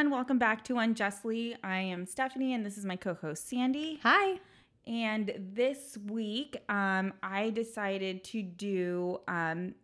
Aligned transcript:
Everyone, 0.00 0.16
welcome 0.16 0.38
back 0.38 0.64
to 0.64 0.78
Unjustly. 0.78 1.56
I 1.62 1.76
am 1.80 2.06
Stephanie 2.06 2.54
and 2.54 2.64
this 2.64 2.78
is 2.78 2.86
my 2.86 2.96
co 2.96 3.12
host 3.12 3.50
Sandy. 3.50 4.00
Hi. 4.02 4.40
And 4.86 5.30
this 5.52 5.98
week, 6.06 6.56
um, 6.70 7.12
I 7.22 7.50
decided 7.50 8.24
to 8.24 8.42
do 8.42 9.20
um, 9.28 9.74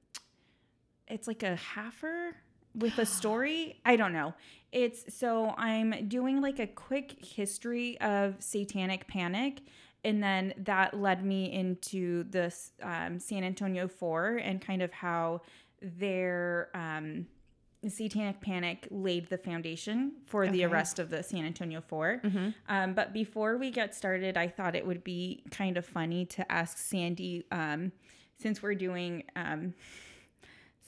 it's 1.06 1.28
like 1.28 1.42
a 1.42 1.58
halfer 1.74 2.30
with 2.74 2.96
a 2.96 3.04
story. 3.20 3.78
I 3.84 3.96
don't 3.96 4.14
know. 4.14 4.32
It's 4.72 5.14
so 5.14 5.54
I'm 5.58 6.08
doing 6.08 6.40
like 6.40 6.60
a 6.60 6.66
quick 6.66 7.22
history 7.22 8.00
of 8.00 8.36
satanic 8.38 9.06
panic. 9.08 9.60
And 10.02 10.22
then 10.22 10.54
that 10.64 10.98
led 10.98 11.26
me 11.26 11.52
into 11.52 12.24
this 12.30 12.72
um, 12.82 13.18
San 13.18 13.44
Antonio 13.44 13.86
Four 13.86 14.36
and 14.42 14.62
kind 14.62 14.80
of 14.80 14.94
how 14.94 15.42
their 15.82 16.70
um, 16.72 17.26
satanic 17.88 18.40
panic 18.40 18.88
laid 18.90 19.28
the 19.28 19.38
foundation 19.38 20.12
for 20.26 20.48
the 20.48 20.64
arrest 20.64 20.98
of 20.98 21.10
the 21.10 21.22
San 21.22 21.44
Antonio 21.44 21.80
4 21.80 22.20
Mhm. 22.24 22.54
Um, 22.68 22.94
but 22.94 23.12
before 23.12 23.56
we 23.58 23.70
get 23.70 23.94
started, 23.94 24.36
I 24.36 24.48
thought 24.48 24.74
it 24.74 24.86
would 24.86 25.04
be 25.04 25.44
kind 25.50 25.76
of 25.76 25.84
funny 25.86 26.24
to 26.26 26.50
ask 26.50 26.78
Sandy, 26.78 27.44
um, 27.52 27.92
since 28.38 28.62
we're 28.62 28.74
doing 28.74 29.24
um, 29.36 29.74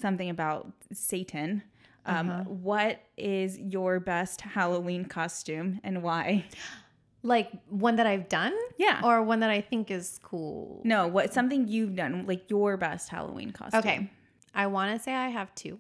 something 0.01 0.31
about 0.31 0.73
Satan. 0.93 1.63
Um, 2.07 2.31
Uh-huh. 2.31 2.43
what 2.45 3.01
is 3.17 3.59
your 3.59 4.01
best 4.01 4.41
Halloween 4.41 5.05
costume 5.05 5.81
and 5.85 6.03
why? 6.03 6.45
Like 7.23 7.51
one 7.69 7.97
that 7.97 8.07
I've 8.07 8.29
done? 8.29 8.55
Yeah. 8.79 9.01
Or 9.05 9.23
one 9.23 9.41
that 9.41 9.51
I 9.51 9.61
think 9.61 9.91
is 9.91 10.19
cool? 10.23 10.81
no, 10.85 11.07
what 11.09 11.35
something 11.35 11.67
you've 11.69 11.97
done, 11.97 12.25
like 12.27 12.49
your 12.49 12.77
best 12.77 13.09
Halloween 13.11 13.51
costume. 13.51 13.81
Okay. 13.81 14.11
I 14.55 14.67
want 14.69 14.97
to 14.97 15.03
say 15.03 15.15
I 15.15 15.29
have 15.29 15.55
two. 15.55 15.79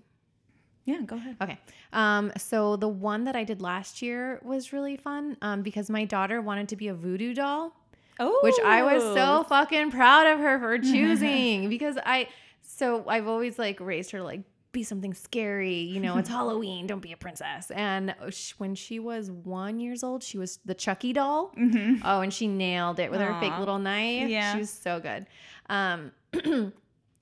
Yeah, 0.88 1.02
go 1.02 1.16
ahead. 1.16 1.36
Okay. 1.42 1.58
Um, 1.92 2.32
so 2.38 2.76
the 2.76 2.88
one 2.88 3.24
that 3.24 3.36
I 3.36 3.44
did 3.44 3.60
last 3.60 4.00
year 4.00 4.40
was 4.42 4.72
really 4.72 4.96
fun 4.96 5.36
um, 5.42 5.60
because 5.62 5.90
my 5.90 6.06
daughter 6.06 6.40
wanted 6.40 6.68
to 6.70 6.76
be 6.76 6.88
a 6.88 6.94
voodoo 6.94 7.34
doll, 7.34 7.76
Oh, 8.18 8.40
which 8.42 8.54
I 8.64 8.82
was 8.82 9.02
so 9.14 9.44
fucking 9.48 9.90
proud 9.90 10.26
of 10.26 10.38
her 10.38 10.58
for 10.58 10.78
choosing 10.92 11.68
because 11.68 11.98
I, 12.04 12.28
so 12.62 13.04
I've 13.06 13.28
always 13.28 13.58
like 13.58 13.80
raised 13.80 14.10
her 14.12 14.18
to, 14.18 14.24
like, 14.24 14.40
be 14.72 14.82
something 14.82 15.12
scary, 15.14 15.74
you 15.80 16.00
know, 16.00 16.16
it's 16.16 16.28
Halloween, 16.38 16.86
don't 16.86 17.00
be 17.02 17.12
a 17.12 17.16
princess. 17.18 17.70
And 17.70 18.14
sh- 18.30 18.52
when 18.58 18.74
she 18.74 18.98
was 18.98 19.30
one 19.30 19.80
years 19.80 20.02
old, 20.02 20.22
she 20.22 20.38
was 20.38 20.58
the 20.64 20.74
Chucky 20.74 21.12
doll. 21.12 21.52
hmm 21.54 21.96
Oh, 22.02 22.20
and 22.22 22.32
she 22.32 22.46
nailed 22.46 22.98
it 22.98 23.10
with 23.10 23.20
her 23.20 23.36
fake 23.40 23.58
little 23.58 23.78
knife. 23.78 24.28
Yeah. 24.30 24.52
She 24.54 24.58
was 24.60 24.70
so 24.70 25.00
good. 25.00 25.26
Um, 25.68 26.12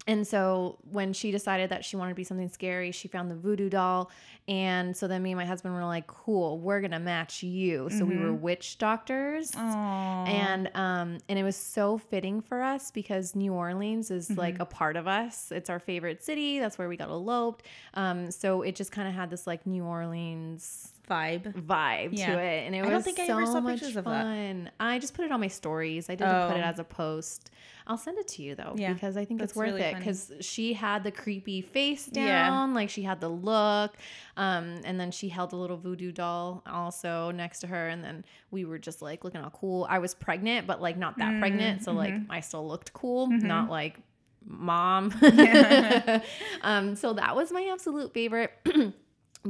and 0.07 0.27
so 0.27 0.79
when 0.91 1.13
she 1.13 1.31
decided 1.31 1.71
that 1.71 1.85
she 1.85 1.97
wanted 1.97 2.11
to 2.13 2.15
be 2.17 2.25
something 2.25 2.49
scary, 2.49 2.93
she 2.93 3.09
found 3.09 3.31
the 3.31 3.35
voodoo 3.35 3.69
doll. 3.69 4.11
And 4.49 4.97
so 4.97 5.09
then 5.09 5.25
me 5.25 5.33
and 5.33 5.39
my 5.39 5.45
husband 5.45 5.75
were 5.75 5.85
like, 5.85 6.07
cool, 6.07 6.61
we're 6.61 6.81
going 6.81 6.93
to 6.93 7.01
match 7.01 7.43
you. 7.43 7.91
So 7.91 8.05
we 8.05 8.17
were 8.17 8.33
witch 8.33 8.79
doctors. 8.79 9.51
Aww. 9.51 10.29
And 10.29 10.71
um 10.75 11.19
and 11.29 11.37
it 11.39 11.43
was 11.43 11.57
so 11.57 11.99
fitting 11.99 12.41
for 12.41 12.63
us 12.63 12.93
because 12.93 13.35
New 13.35 13.53
Orleans 13.53 14.11
is 14.13 14.29
Mm-hmm. 14.29 14.39
like 14.41 14.59
a 14.61 14.65
part 14.65 14.97
of 14.97 15.09
us. 15.09 15.51
It's 15.51 15.69
our 15.69 15.81
favorite 15.81 16.23
city. 16.23 16.61
That's 16.61 16.79
where 16.79 16.89
we 16.89 16.97
got 16.97 17.09
eloped. 17.09 17.65
Um 17.95 18.31
so 18.31 18.63
it 18.63 18.77
just 18.77 18.93
kind 18.93 19.09
of 19.09 19.15
had 19.15 19.31
this 19.31 19.47
like 19.49 19.67
New 19.67 19.85
Orleans 19.85 20.93
vibe. 21.09 21.53
vibe 21.55 22.11
Yeah. 22.13 22.35
to 22.35 22.39
it, 22.41 22.67
and 22.67 22.75
it 22.75 22.79
I 22.81 22.83
was 22.83 22.91
don't 22.91 23.03
think 23.03 23.19
I 23.21 23.27
so 23.27 23.61
much 23.61 23.81
pictures 23.81 23.97
of 23.97 24.05
that. 24.05 24.23
fun. 24.25 24.71
I 24.81 24.99
just 24.99 25.15
put 25.15 25.25
it 25.25 25.33
on 25.33 25.41
my 25.41 25.49
stories. 25.49 26.09
I 26.11 26.15
didn't 26.15 26.49
put 26.49 26.57
it 26.57 26.61
Oh. 26.61 26.65
as 26.65 26.79
a 26.79 26.85
post. 26.85 27.51
I'll 27.87 27.97
send 27.97 28.19
it 28.19 28.27
to 28.29 28.43
you 28.43 28.55
though, 28.57 28.75
Yeah, 28.77 28.93
because 28.93 29.17
I 29.17 29.25
think 29.25 29.41
it's 29.41 29.55
worth 29.55 29.67
really 29.75 29.83
it. 29.83 29.97
Because 29.97 30.33
she 30.41 30.73
had 30.73 31.05
the 31.05 31.13
creepy 31.13 31.61
face 31.61 32.09
Yeah. 32.13 32.49
down, 32.49 32.75
like 32.75 32.91
she 32.91 33.03
had 33.03 33.21
the 33.21 33.29
look, 33.29 33.97
um, 34.37 34.81
and 34.85 34.99
then 34.99 35.11
she 35.13 35.29
held 35.29 35.53
a 35.53 35.57
little 35.57 35.77
voodoo 35.77 36.11
doll 36.11 36.63
also 36.67 37.31
next 37.31 37.61
to 37.61 37.69
her, 37.69 37.89
and 37.89 38.03
then 38.03 38.25
we 38.51 38.65
were 38.65 38.79
just 38.79 39.03
like 39.03 39.23
looking 39.23 39.41
all 39.41 39.51
cool. 39.51 39.87
I 39.89 40.01
was 40.01 40.15
pregnant, 40.15 40.67
but 40.67 40.83
like 40.83 40.97
not 40.97 41.19
that 41.19 41.35
Mm, 41.35 41.39
pregnant, 41.41 41.85
so 41.85 41.93
like 41.93 42.15
mm-hmm. 42.15 42.31
I 42.33 42.41
still 42.41 42.67
looked 42.67 42.93
cool, 42.93 43.29
not 43.29 43.71
like 43.71 44.01
mom. 44.45 45.13
um, 46.63 46.95
so 46.97 47.13
that 47.15 47.37
was 47.37 47.53
my 47.53 47.69
absolute 47.73 48.13
favorite. 48.13 48.51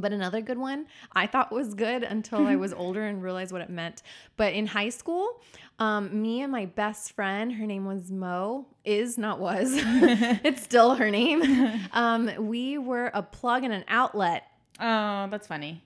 But 0.00 0.12
another 0.12 0.40
good 0.40 0.58
one 0.58 0.86
I 1.12 1.26
thought 1.26 1.52
was 1.52 1.74
good 1.74 2.02
until 2.02 2.46
I 2.46 2.56
was 2.56 2.72
older 2.84 3.04
and 3.04 3.22
realized 3.22 3.52
what 3.52 3.60
it 3.60 3.70
meant. 3.70 4.02
But 4.36 4.52
in 4.54 4.66
high 4.66 4.90
school, 4.90 5.40
um, 5.78 6.22
me 6.22 6.42
and 6.42 6.50
my 6.50 6.66
best 6.66 7.12
friend, 7.12 7.52
her 7.52 7.66
name 7.66 7.86
was 7.86 8.10
Mo, 8.10 8.66
is 8.84 9.18
not 9.18 9.40
was, 9.40 9.72
it's 9.74 10.62
still 10.62 10.94
her 10.94 11.10
name. 11.10 11.42
Um, 11.92 12.30
we 12.46 12.78
were 12.78 13.10
a 13.12 13.22
plug 13.22 13.64
and 13.64 13.72
an 13.72 13.84
outlet. 13.88 14.44
Oh, 14.80 15.28
that's 15.30 15.46
funny. 15.46 15.82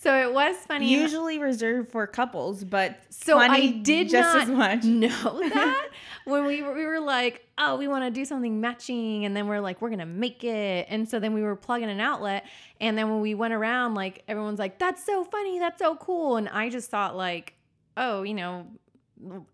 So 0.00 0.14
it 0.14 0.32
was 0.32 0.54
funny. 0.58 0.92
Usually 0.92 1.40
reserved 1.40 1.90
for 1.90 2.06
couples, 2.06 2.62
but 2.62 3.00
So 3.10 3.36
I 3.36 3.66
did 3.66 4.08
just 4.08 4.32
not 4.32 4.42
as 4.42 4.48
much. 4.48 4.84
know 4.84 5.08
that 5.48 5.88
when 6.24 6.46
we 6.46 6.62
were, 6.62 6.72
we 6.72 6.86
were 6.86 7.00
like, 7.00 7.44
oh, 7.58 7.76
we 7.76 7.88
want 7.88 8.04
to 8.04 8.10
do 8.12 8.24
something 8.24 8.60
matching, 8.60 9.24
and 9.24 9.36
then 9.36 9.48
we're 9.48 9.58
like, 9.58 9.82
we're 9.82 9.90
gonna 9.90 10.06
make 10.06 10.44
it, 10.44 10.86
and 10.88 11.08
so 11.08 11.18
then 11.18 11.34
we 11.34 11.42
were 11.42 11.56
plugging 11.56 11.90
an 11.90 11.98
outlet, 11.98 12.46
and 12.80 12.96
then 12.96 13.10
when 13.10 13.20
we 13.20 13.34
went 13.34 13.52
around, 13.52 13.96
like 13.96 14.22
everyone's 14.28 14.60
like, 14.60 14.78
that's 14.78 15.04
so 15.04 15.24
funny, 15.24 15.58
that's 15.58 15.80
so 15.80 15.96
cool, 15.96 16.36
and 16.36 16.48
I 16.48 16.68
just 16.70 16.90
thought 16.90 17.16
like, 17.16 17.54
oh, 17.96 18.22
you 18.22 18.34
know. 18.34 18.66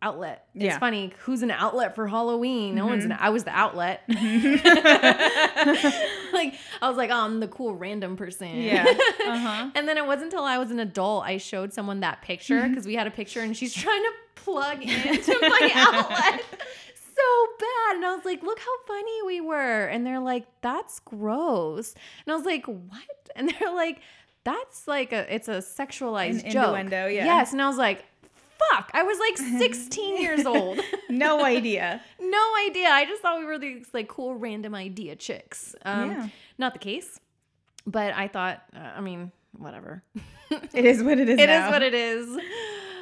Outlet. 0.02 0.46
It's 0.54 0.64
Yeah. 0.64 0.70
Mm-hmm. 0.72 0.80
funny. 0.80 1.12
Who's 1.20 1.42
an 1.42 1.50
outlet 1.50 1.94
for 1.94 2.06
Halloween? 2.06 2.74
No 2.74 2.86
one's 2.86 3.04
an. 3.04 3.12
I 3.12 3.30
was 3.30 3.44
the 3.44 3.50
outlet. 3.56 4.02
like 4.08 4.18
I 6.82 6.88
was 6.88 6.96
like, 6.96 7.10
oh, 7.10 7.20
I'm 7.20 7.40
the 7.40 7.48
cool 7.48 7.74
random 7.74 8.16
person. 8.16 8.56
Yeah. 8.60 8.84
Uh-huh. 8.86 9.70
And 9.74 9.88
then 9.88 9.96
it 9.96 10.06
wasn't 10.06 10.26
until 10.32 10.44
I 10.44 10.58
was 10.58 10.70
an 10.70 10.78
adult 10.80 11.24
I 11.24 11.38
showed 11.38 11.72
someone 11.72 12.00
that 12.00 12.22
picture 12.22 12.54
Mm-hmm. 12.60 12.68
because 12.70 12.86
we 12.86 12.94
had 12.94 13.06
a 13.06 13.10
picture 13.10 13.40
and 13.40 13.56
she's 13.56 13.72
trying 13.74 14.02
to 14.02 14.10
plug 14.36 14.82
into 14.82 15.38
my 15.40 15.70
outlet 15.74 16.42
so 16.94 17.46
bad. 17.58 17.96
And 17.96 18.04
I 18.04 18.14
was 18.14 18.24
like, 18.24 18.42
look 18.42 18.58
how 18.58 18.82
funny 18.86 19.22
we 19.26 19.40
were. 19.40 19.86
And 19.86 20.04
they're 20.06 20.20
like, 20.20 20.46
that's 20.60 20.98
gross. 21.00 21.94
And 22.26 22.32
I 22.32 22.36
was 22.36 22.44
like, 22.44 22.66
what? 22.66 23.30
And 23.36 23.52
they're 23.58 23.72
like, 23.74 24.00
that's 24.44 24.86
like 24.86 25.12
a 25.12 25.34
it's 25.34 25.48
a 25.48 25.58
sexualized 25.62 26.44
An 26.44 26.50
joke. 26.50 26.64
innuendo, 26.66 27.06
yeah. 27.06 27.24
Yes. 27.24 27.52
And 27.52 27.62
I 27.62 27.66
was 27.68 27.78
like, 27.78 28.04
fuck. 28.58 28.90
I 28.94 29.02
was 29.02 29.18
like 29.18 29.36
16 29.58 30.20
years 30.20 30.46
old. 30.54 30.80
no 31.08 31.44
idea. 31.44 32.00
No 32.20 32.52
idea. 32.66 32.88
I 32.88 33.04
just 33.04 33.20
thought 33.22 33.38
we 33.38 33.44
were 33.44 33.58
these 33.58 33.86
like 33.92 34.08
cool 34.08 34.34
random 34.34 34.74
idea 34.74 35.14
chicks. 35.14 35.74
Um, 35.84 36.10
Yeah. 36.10 36.28
Not 36.58 36.72
the 36.72 36.78
case. 36.80 37.20
But 37.86 38.14
I 38.14 38.28
thought, 38.28 38.62
uh, 38.74 38.78
I 38.96 39.00
mean, 39.00 39.30
whatever. 39.56 40.02
It 40.72 40.84
is 40.84 41.02
what 41.02 41.18
it 41.18 41.28
is. 41.28 41.38
It 41.38 41.48
is 41.48 41.60
now. 41.60 41.70
what 41.70 41.82
it 41.82 41.94
is. 41.94 42.28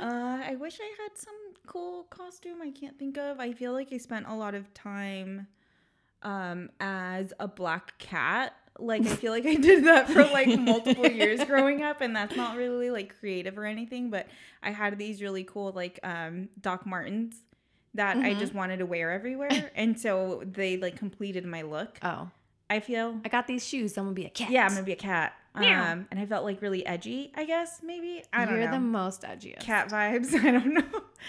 Uh, 0.01 0.41
I 0.45 0.57
wish 0.59 0.79
I 0.81 1.03
had 1.03 1.17
some 1.19 1.35
cool 1.67 2.05
costume 2.05 2.62
I 2.62 2.71
can't 2.71 2.99
think 2.99 3.19
of. 3.19 3.41
I 3.41 3.53
feel 3.53 3.73
like 3.73 3.93
I 3.93 3.99
spent 3.99 4.27
a 4.27 4.35
lot 4.35 4.55
of 4.55 4.73
time 4.75 5.47
um, 6.23 6.71
as 6.81 7.33
a 7.41 7.47
black 7.49 7.99
cat. 7.99 8.55
Like 8.84 9.03
I 9.03 9.15
feel 9.16 9.32
like 9.32 9.47
I 9.47 9.54
did 9.54 9.84
that 9.84 10.09
for 10.10 10.25
like 10.25 10.59
multiple 10.59 11.06
years 11.09 11.43
growing 11.47 11.82
up, 11.82 12.00
and 12.00 12.15
that's 12.15 12.37
not 12.37 12.56
really 12.56 12.91
like 12.91 13.19
creative 13.19 13.56
or 13.59 13.65
anything. 13.65 14.10
But 14.10 14.26
I 14.62 14.70
had 14.70 14.98
these 14.98 15.22
really 15.22 15.44
cool 15.44 15.72
like 15.72 16.00
um, 16.03 16.48
Doc 16.60 16.84
Martens 16.87 17.37
that 17.94 18.16
I 18.16 18.34
Mhm. 18.34 18.38
just 18.38 18.54
wanted 18.54 18.78
to 18.78 18.87
wear 18.87 19.10
everywhere, 19.12 19.70
and 19.75 19.98
so 19.98 20.43
they 20.44 20.76
like 20.76 20.97
completed 20.97 21.44
my 21.44 21.62
look. 21.62 21.98
Oh, 22.03 22.31
I 22.70 22.81
feel 22.81 23.20
I 23.25 23.28
got 23.28 23.47
these 23.47 23.66
shoes. 23.66 23.97
I'm 23.98 24.04
gonna 24.04 24.15
be 24.15 24.25
a 24.26 24.31
cat. 24.31 24.50
yeah, 24.50 24.65
I'm 24.65 24.70
gonna 24.72 24.82
be 24.82 24.93
a 24.93 24.97
cat. 24.97 25.35
Um, 25.54 26.06
and 26.10 26.19
I 26.19 26.25
felt 26.26 26.44
like 26.44 26.62
really 26.62 26.84
edgy. 26.87 27.31
I 27.34 27.44
guess 27.44 27.81
maybe 27.84 28.22
I 28.32 28.44
don't 28.44 28.54
know. 28.54 28.60
You're 28.60 28.70
know 28.70 28.76
the 28.78 28.81
most 28.81 29.22
edgiest. 29.22 29.60
cat 29.60 29.90
vibes. 29.90 30.32
I 30.44 30.50
don't 30.50 30.72
know. 30.75 30.82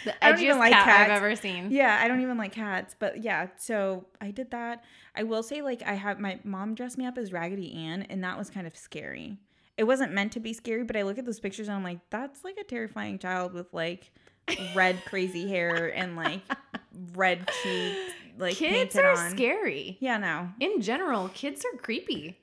The 0.05 0.25
I 0.25 0.31
don't 0.31 0.39
edgiest 0.39 0.43
even 0.43 0.59
like 0.59 0.71
cat 0.73 0.85
cats. 0.85 1.11
I've 1.11 1.17
ever 1.17 1.35
seen. 1.35 1.71
Yeah, 1.71 1.99
I 2.01 2.07
don't 2.07 2.21
even 2.21 2.37
like 2.37 2.53
cats, 2.53 2.95
but 2.97 3.21
yeah. 3.23 3.47
So 3.57 4.05
I 4.21 4.31
did 4.31 4.51
that. 4.51 4.83
I 5.15 5.23
will 5.23 5.43
say, 5.43 5.61
like, 5.61 5.83
I 5.85 5.93
have 5.93 6.19
my 6.19 6.39
mom 6.43 6.73
dressed 6.73 6.97
me 6.97 7.05
up 7.05 7.17
as 7.17 7.31
Raggedy 7.33 7.73
Ann, 7.75 8.03
and 8.03 8.23
that 8.23 8.37
was 8.37 8.49
kind 8.49 8.65
of 8.65 8.75
scary. 8.77 9.37
It 9.77 9.83
wasn't 9.83 10.13
meant 10.13 10.31
to 10.33 10.39
be 10.39 10.53
scary, 10.53 10.83
but 10.83 10.95
I 10.95 11.01
look 11.01 11.17
at 11.17 11.25
those 11.25 11.39
pictures 11.39 11.67
and 11.67 11.75
I'm 11.75 11.83
like, 11.83 11.99
that's 12.09 12.43
like 12.43 12.57
a 12.57 12.63
terrifying 12.63 13.17
child 13.19 13.53
with 13.53 13.73
like 13.73 14.11
red 14.75 15.03
crazy 15.05 15.49
hair 15.49 15.87
and 15.95 16.15
like 16.15 16.41
red 17.15 17.47
cheeks, 17.63 18.13
like 18.37 18.55
kids 18.55 18.95
are 18.95 19.11
on. 19.17 19.31
scary. 19.31 19.97
Yeah, 19.99 20.17
no, 20.17 20.49
In 20.59 20.79
general, 20.81 21.27
kids 21.29 21.65
are 21.65 21.77
creepy. 21.79 22.39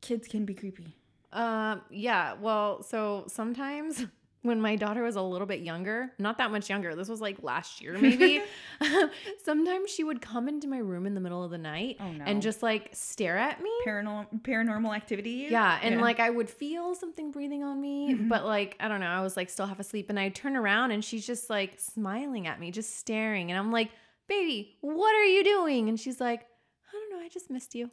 kids 0.00 0.26
can 0.26 0.44
be 0.46 0.54
creepy. 0.54 0.96
Um, 1.32 1.82
yeah. 1.90 2.34
Well, 2.40 2.82
so 2.82 3.24
sometimes 3.28 4.04
when 4.42 4.60
my 4.60 4.74
daughter 4.74 5.02
was 5.02 5.16
a 5.16 5.22
little 5.22 5.46
bit 5.46 5.60
younger, 5.60 6.12
not 6.18 6.38
that 6.38 6.50
much 6.50 6.70
younger, 6.70 6.94
this 6.94 7.08
was 7.08 7.20
like 7.20 7.42
last 7.42 7.80
year 7.82 7.96
maybe, 7.98 8.40
sometimes 9.44 9.90
she 9.90 10.02
would 10.02 10.20
come 10.22 10.48
into 10.48 10.66
my 10.66 10.78
room 10.78 11.06
in 11.06 11.14
the 11.14 11.20
middle 11.20 11.44
of 11.44 11.50
the 11.50 11.58
night 11.58 11.96
Oh 12.00 12.10
no, 12.10 12.24
and 12.24 12.40
just 12.40 12.62
like 12.62 12.88
stare 12.92 13.36
at 13.36 13.62
me. 13.62 13.70
paranormal 13.86 14.40
paranormal 14.42 14.96
activity. 14.96 15.46
Yeah, 15.50 15.78
and 15.82 16.00
like 16.00 16.20
I 16.20 16.30
would 16.30 16.48
feel 16.48 16.94
something 16.94 17.30
breathing 17.30 17.62
on 17.62 17.80
me, 17.80 18.14
Mhm. 18.14 18.28
but 18.28 18.44
like 18.44 18.76
I 18.80 18.88
don't 18.88 19.00
know, 19.00 19.06
I 19.06 19.20
was 19.20 19.36
like 19.36 19.50
still 19.50 19.66
half 19.66 19.78
asleep, 19.78 20.08
and 20.10 20.18
I 20.18 20.30
turn 20.30 20.56
around 20.56 20.90
and 20.92 21.04
she's 21.04 21.26
just 21.26 21.50
like 21.50 21.78
smiling 21.78 22.46
at 22.46 22.58
me, 22.58 22.70
just 22.70 22.96
staring, 22.96 23.50
and 23.50 23.58
I'm 23.58 23.70
like, 23.70 23.90
"Baby, 24.26 24.78
what 24.80 25.14
are 25.14 25.26
you 25.26 25.44
doing?" 25.44 25.88
And 25.90 26.00
she's 26.00 26.20
like, 26.20 26.40
"I 26.88 26.92
don't 26.92 27.10
know, 27.12 27.24
I 27.24 27.28
just 27.28 27.50
missed 27.50 27.74
you." 27.74 27.90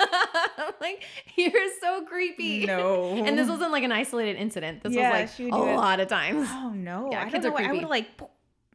I'm 0.58 0.72
like, 0.80 1.02
you're 1.36 1.52
so 1.80 2.04
creepy. 2.04 2.66
No. 2.66 3.22
And 3.26 3.36
this 3.38 3.48
wasn't 3.48 3.72
like 3.72 3.84
an 3.84 3.92
isolated 3.92 4.36
incident. 4.36 4.82
This 4.82 4.92
Yeah, 4.94 5.10
was 5.22 5.30
like 5.38 5.48
a 5.48 5.50
do 5.50 5.68
it. 5.68 5.76
lot 5.76 6.00
of 6.00 6.08
times. 6.08 6.48
Oh 6.50 6.70
no. 6.74 7.08
Yeah, 7.10 7.24
I 7.26 7.30
kids 7.30 7.44
don't 7.44 7.52
are 7.54 7.58
know. 7.60 7.64
I 7.64 7.68
creepy. 7.68 7.84
would 7.84 7.90
like 7.90 8.18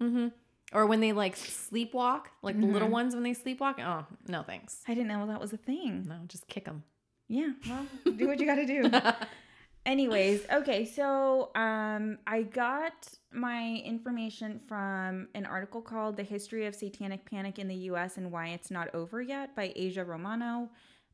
mm-hmm. 0.02 0.28
Or 0.74 0.88
when 0.88 1.02
they 1.02 1.12
like 1.14 1.36
sleepwalk, 1.36 2.24
like 2.42 2.60
the 2.60 2.66
little 2.66 2.88
Mhm. 2.88 2.92
ones 2.92 3.14
when 3.14 3.24
they 3.24 3.34
sleepwalk. 3.36 3.76
Oh, 3.80 4.06
no 4.28 4.42
thanks. 4.42 4.82
I 4.88 4.94
didn't 4.96 5.08
know 5.08 5.28
that 5.28 5.40
was 5.40 5.54
a 5.54 5.58
thing. 5.58 6.06
No, 6.08 6.16
just 6.28 6.48
kick 6.48 6.66
them. 6.66 6.84
Yeah. 7.28 7.52
Well, 7.70 7.86
do 8.16 8.28
what 8.28 8.40
you 8.40 8.46
got 8.48 8.56
to 8.56 8.66
do. 8.66 8.90
Anyways, 9.86 10.46
okay, 10.50 10.86
so 10.86 11.52
um 11.56 12.18
I 12.26 12.44
got 12.44 12.94
my 13.34 13.82
information 13.84 14.62
from 14.68 15.28
an 15.36 15.46
article 15.46 15.82
called 15.82 16.16
The 16.16 16.24
History 16.24 16.66
of 16.68 16.74
Satanic 16.74 17.26
Panic 17.30 17.60
in 17.60 17.68
the 17.68 17.76
US 17.92 18.16
and 18.18 18.32
Why 18.32 18.48
It's 18.50 18.72
Not 18.72 18.94
Over 18.96 19.22
Yet 19.22 19.56
by 19.58 19.74
Aja 19.78 20.06
Romano. 20.06 20.70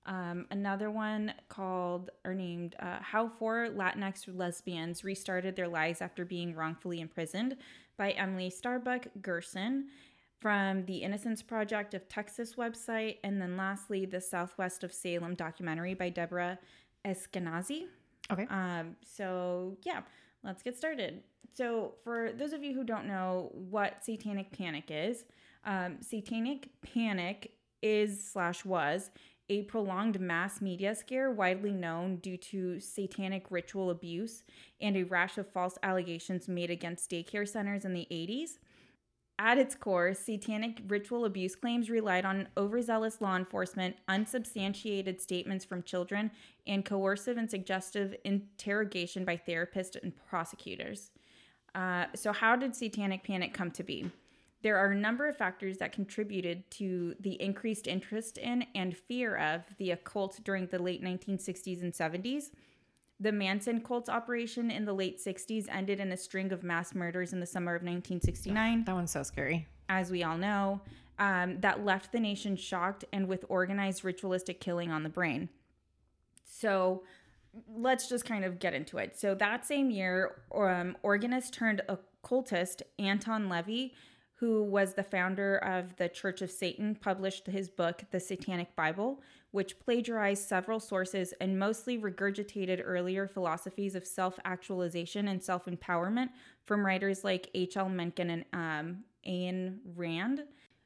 Um, 0.05 0.45
another 0.49 0.89
one 0.89 1.33
called 1.49 2.09
or 2.25 2.33
named 2.33 2.75
uh, 2.79 2.99
How 3.01 3.27
Four 3.27 3.69
Latinx 3.75 4.25
Lesbians 4.27 5.03
Restarted 5.03 5.55
Their 5.55 5.67
Lives 5.67 6.01
After 6.01 6.25
Being 6.25 6.55
Wrongfully 6.55 7.01
Imprisoned 7.01 7.57
by 7.97 8.11
Emily 8.11 8.49
Starbuck 8.49 9.07
Gerson 9.21 9.87
from 10.39 10.85
the 10.85 10.97
Innocence 10.97 11.41
Project 11.41 11.93
of 11.93 12.07
Texas 12.07 12.55
website. 12.55 13.17
And 13.23 13.41
then 13.41 13.57
lastly, 13.57 14.05
the 14.05 14.21
Southwest 14.21 14.83
of 14.83 14.93
Salem 14.93 15.35
documentary 15.35 15.93
by 15.93 16.09
Deborah 16.09 16.57
Esquenazi. 17.05 17.83
Okay. 18.31 18.47
Um, 18.49 18.95
so 19.03 19.77
yeah, 19.83 20.01
let's 20.43 20.63
get 20.63 20.77
started. 20.77 21.23
So 21.53 21.95
for 22.03 22.31
those 22.31 22.53
of 22.53 22.63
you 22.63 22.73
who 22.73 22.83
don't 22.83 23.05
know 23.05 23.51
what 23.53 24.03
satanic 24.03 24.51
panic 24.57 24.85
is, 24.89 25.25
um, 25.65 25.97
satanic 26.01 26.69
panic 26.81 27.51
is 27.81 28.23
slash 28.31 28.63
was 28.65 29.09
a 29.49 29.63
prolonged 29.63 30.19
mass 30.19 30.61
media 30.61 30.93
scare 30.93 31.31
widely 31.31 31.71
known 31.71 32.17
due 32.17 32.37
to 32.37 32.79
satanic 32.79 33.47
ritual 33.49 33.89
abuse 33.89 34.43
and 34.79 34.95
a 34.95 35.03
rash 35.03 35.37
of 35.37 35.51
false 35.51 35.77
allegations 35.81 36.47
made 36.47 36.69
against 36.69 37.09
daycare 37.09 37.47
centers 37.47 37.85
in 37.85 37.93
the 37.93 38.07
80s. 38.11 38.59
At 39.39 39.57
its 39.57 39.73
core, 39.73 40.13
satanic 40.13 40.81
ritual 40.87 41.23
abuse 41.23 41.55
claims 41.55 41.89
relied 41.89 42.25
on 42.25 42.49
overzealous 42.57 43.21
law 43.21 43.37
enforcement, 43.37 43.95
unsubstantiated 44.09 45.21
statements 45.21 45.63
from 45.63 45.81
children, 45.81 46.29
and 46.67 46.83
coercive 46.83 47.37
and 47.37 47.49
suggestive 47.49 48.15
interrogation 48.25 49.23
by 49.23 49.39
therapists 49.47 49.95
and 50.03 50.11
prosecutors. 50.27 51.11
Uh, 51.73 52.05
so, 52.15 52.33
how 52.33 52.57
did 52.57 52.75
satanic 52.75 53.23
panic 53.23 53.53
come 53.53 53.71
to 53.71 53.83
be? 53.83 54.11
There 54.61 54.77
are 54.77 54.91
a 54.91 54.95
number 54.95 55.27
of 55.27 55.37
factors 55.37 55.77
that 55.77 55.91
contributed 55.93 56.69
to 56.71 57.15
the 57.19 57.41
increased 57.41 57.87
interest 57.87 58.37
in 58.37 58.65
and 58.75 58.95
fear 58.95 59.35
of 59.37 59.61
the 59.77 59.91
occult 59.91 60.39
during 60.43 60.67
the 60.67 60.79
late 60.79 61.01
1960s 61.01 61.81
and 61.81 61.93
70s. 61.93 62.51
The 63.21 63.31
Manson 63.31 63.81
cult's 63.81 64.09
operation 64.09 64.69
in 64.71 64.85
the 64.85 64.93
late 64.93 65.19
60s 65.23 65.65
ended 65.69 65.99
in 65.99 66.11
a 66.11 66.17
string 66.17 66.51
of 66.51 66.63
mass 66.63 66.93
murders 66.95 67.31
in 67.33 67.39
the 67.39 67.45
summer 67.45 67.73
of 67.75 67.81
1969 67.81 68.83
That 68.85 68.95
one's 68.95 69.11
so 69.11 69.23
scary. 69.23 69.67
as 69.87 70.11
we 70.11 70.23
all 70.23 70.37
know, 70.37 70.81
um, 71.19 71.59
that 71.59 71.83
left 71.83 72.11
the 72.11 72.19
nation 72.19 72.55
shocked 72.55 73.03
and 73.11 73.27
with 73.27 73.43
organized 73.49 74.05
ritualistic 74.05 74.59
killing 74.61 74.91
on 74.91 75.03
the 75.03 75.09
brain. 75.09 75.49
So 76.45 77.03
let's 77.73 78.07
just 78.07 78.25
kind 78.25 78.45
of 78.45 78.59
get 78.59 78.73
into 78.73 78.97
it. 78.97 79.19
So 79.19 79.35
that 79.35 79.65
same 79.65 79.89
year, 79.91 80.41
um, 80.55 80.95
organist 81.03 81.53
turned 81.53 81.81
occultist 81.89 82.83
Anton 82.99 83.49
LaVey, 83.49 83.91
who 84.39 84.63
was 84.63 84.93
the 84.93 85.03
founder 85.03 85.57
of 85.57 85.97
the 85.97 86.07
Church 86.07 86.41
of 86.41 86.49
Satan, 86.49 86.95
published 86.95 87.47
his 87.47 87.69
book, 87.69 88.03
The 88.11 88.21
Satanic 88.21 88.73
Bible, 88.73 89.21
which 89.51 89.79
plagiarized 89.79 90.47
several 90.47 90.79
sources 90.79 91.33
and 91.41 91.59
mostly 91.59 91.97
regurgitated 91.97 92.81
earlier 92.83 93.27
philosophies 93.27 93.95
of 93.95 94.07
self 94.07 94.39
actualization 94.45 95.27
and 95.27 95.43
self 95.43 95.65
empowerment 95.65 96.29
from 96.63 96.85
writers 96.85 97.25
like 97.25 97.49
H.L. 97.53 97.89
Mencken 97.89 98.29
and 98.29 98.45
um, 98.53 99.03
Ayn 99.27 99.79
Rand. 99.95 100.43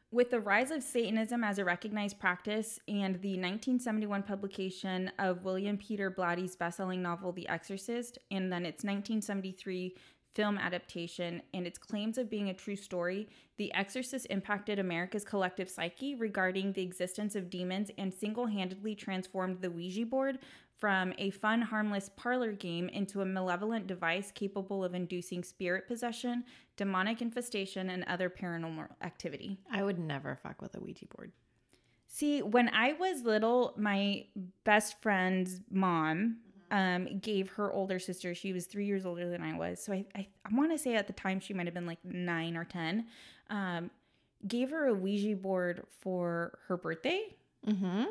With 0.10 0.30
the 0.30 0.40
rise 0.40 0.70
of 0.70 0.84
Satanism 0.84 1.44
as 1.44 1.58
a 1.58 1.66
recognized 1.66 2.20
practice 2.20 2.80
and 2.88 3.16
the 3.16 3.32
1971 3.32 4.22
publication 4.24 5.12
of 5.18 5.44
William 5.44 5.76
Peter 5.76 6.12
Blatty's 6.12 6.56
bestselling 6.56 7.00
novel 7.00 7.32
The 7.32 7.48
Exorcist, 7.50 8.20
and 8.30 8.52
then 8.52 8.64
its 8.64 8.84
1973 8.84 9.96
film 10.34 10.58
adaptation 10.58 11.42
and 11.54 11.68
its 11.68 11.78
claims 11.78 12.18
of 12.18 12.30
being 12.30 12.50
a 12.50 12.54
true 12.54 12.76
story, 12.76 13.28
The 13.58 13.74
Exorcist 13.74 14.28
impacted 14.30 14.80
America's 14.80 15.24
collective 15.24 15.70
psyche 15.70 16.16
regarding 16.16 16.74
the 16.74 16.82
existence 16.82 17.36
of 17.36 17.50
demons 17.50 17.92
and 17.98 18.14
single 18.14 18.48
handedly 18.48 18.96
transformed 18.96 19.62
the 19.62 19.72
Ouija 19.72 20.06
board 20.06 20.40
from 20.76 21.14
a 21.18 21.30
fun, 21.30 21.62
harmless 21.62 22.10
parlor 22.18 22.52
game 22.52 22.90
into 22.90 23.22
a 23.22 23.26
malevolent 23.26 23.88
device 23.88 24.32
capable 24.32 24.84
of 24.84 24.94
inducing 24.94 25.44
spirit 25.44 25.88
possession, 25.88 26.44
demonic 26.76 27.22
infestation, 27.22 27.90
and 27.90 28.04
other 28.06 28.30
paranormal 28.30 28.88
activity. 29.02 29.60
I 29.72 29.84
would 29.84 30.00
never 30.00 30.36
fuck 30.36 30.62
with 30.62 30.76
a 30.76 30.80
Ouija 30.80 31.06
board. 31.06 31.32
See, 32.08 32.42
when 32.42 32.70
I 32.70 32.94
was 32.94 33.24
little, 33.24 33.74
my 33.76 34.26
best 34.66 35.02
friend's 35.02 35.62
mom 35.72 36.38
um, 36.74 37.20
gave 37.20 37.50
her 37.52 37.72
older 37.72 38.00
sister, 38.00 38.34
she 38.36 38.52
was 38.52 38.66
three 38.66 38.86
years 38.86 39.06
older 39.06 39.30
than 39.30 39.42
I 39.42 39.56
was. 39.56 39.82
So 39.84 39.94
I, 39.94 40.06
I, 40.16 40.28
I 40.44 40.54
want 40.56 40.72
to 40.72 40.78
say 40.78 40.96
at 40.96 41.08
the 41.08 41.14
time 41.14 41.40
she 41.40 41.54
might 41.54 41.68
have 41.68 41.74
been 41.74 41.86
like 41.86 42.04
nine 42.04 42.58
or 42.58 42.66
10, 42.66 43.06
um, 43.50 43.92
gave 44.48 44.72
her 44.72 44.88
a 44.88 44.94
Ouija 44.94 45.36
board 45.36 45.84
for 46.02 46.58
her 46.68 46.76
birthday. 46.76 47.36
Mm-hmm. 47.68 48.06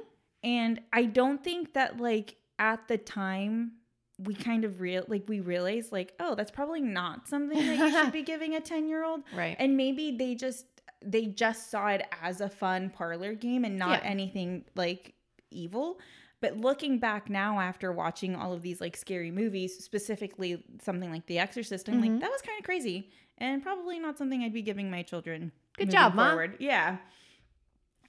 And 0.45 0.81
I 0.93 1.05
don't 1.05 1.43
think 1.43 1.75
that 1.75 1.99
like 2.01 2.37
at 2.59 2.87
the 2.89 2.99
time 2.99 3.73
we 4.19 4.35
kind 4.35 4.65
of 4.65 4.81
real 4.81 5.05
like 5.09 5.25
we 5.27 5.41
realized 5.41 5.91
like, 5.91 6.13
oh, 6.21 6.35
that's 6.37 6.51
probably 6.53 6.81
not 6.81 7.27
something 7.29 7.59
that 7.59 7.77
you 7.79 7.91
should 7.91 8.13
be 8.13 8.23
giving 8.33 8.55
a 8.55 8.61
10 8.61 8.89
year 8.89 9.05
old 9.05 9.23
Right. 9.35 9.57
and 9.59 9.77
maybe 9.77 10.17
they 10.17 10.35
just 10.37 10.67
they 11.05 11.27
just 11.27 11.69
saw 11.71 11.89
it 11.89 12.03
as 12.23 12.41
a 12.41 12.49
fun 12.49 12.89
parlor 12.91 13.35
game 13.35 13.65
and 13.65 13.77
not 13.77 14.03
Yeah. 14.05 14.09
anything 14.11 14.65
like 14.77 15.15
evil 15.51 15.99
but 16.43 16.59
looking 16.59 16.99
back 16.99 17.31
now 17.31 17.59
after 17.59 17.91
watching 17.93 18.37
all 18.37 18.53
of 18.53 18.61
these 18.61 18.81
like 18.83 18.97
scary 18.97 19.31
movies 19.31 19.83
specifically 19.83 20.63
something 20.83 21.11
like 21.11 21.25
the 21.27 21.39
exorcist 21.39 21.89
i'm 21.89 21.95
Mhm. 22.03 22.11
like 22.13 22.21
that 22.21 22.31
was 22.31 22.43
kind 22.43 22.59
of 22.59 22.65
crazy 22.65 23.09
and 23.39 23.63
probably 23.63 23.99
not 23.99 24.19
something 24.19 24.43
i'd 24.43 24.53
be 24.53 24.61
giving 24.61 24.91
my 24.91 25.03
children 25.03 25.53
Good 25.79 25.91
job, 25.91 26.15
forward. 26.15 26.57
yeah 26.61 26.99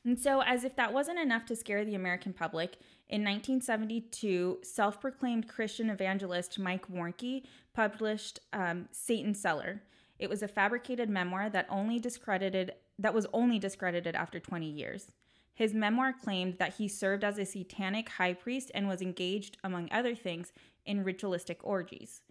and 0.03 0.19
so 0.19 0.41
as 0.41 0.65
if 0.65 0.75
that 0.75 0.91
wasn't 0.91 1.19
enough 1.19 1.45
to 1.45 1.55
scare 1.55 1.85
the 1.85 1.95
american 1.95 2.33
public 2.33 2.73
in 3.07 3.23
1972 3.23 4.59
self-proclaimed 4.63 5.47
christian 5.47 5.89
evangelist 5.89 6.59
mike 6.59 6.87
warnke 6.91 7.43
published 7.73 8.39
um, 8.51 8.87
satan's 8.91 9.39
seller 9.39 9.81
it 10.19 10.29
was 10.29 10.43
a 10.43 10.47
fabricated 10.47 11.09
memoir 11.09 11.49
that 11.49 11.65
only 11.69 11.99
discredited 11.99 12.73
that 12.99 13.13
was 13.13 13.25
only 13.33 13.57
discredited 13.57 14.15
after 14.15 14.39
20 14.39 14.69
years. 14.69 15.11
His 15.53 15.73
memoir 15.73 16.13
claimed 16.13 16.57
that 16.57 16.75
he 16.75 16.87
served 16.87 17.23
as 17.23 17.37
a 17.37 17.45
satanic 17.45 18.09
high 18.09 18.33
priest 18.33 18.71
and 18.73 18.87
was 18.87 19.01
engaged, 19.01 19.57
among 19.63 19.89
other 19.91 20.15
things, 20.15 20.51
in 20.85 21.03
ritualistic 21.03 21.59
orgies. 21.63 22.21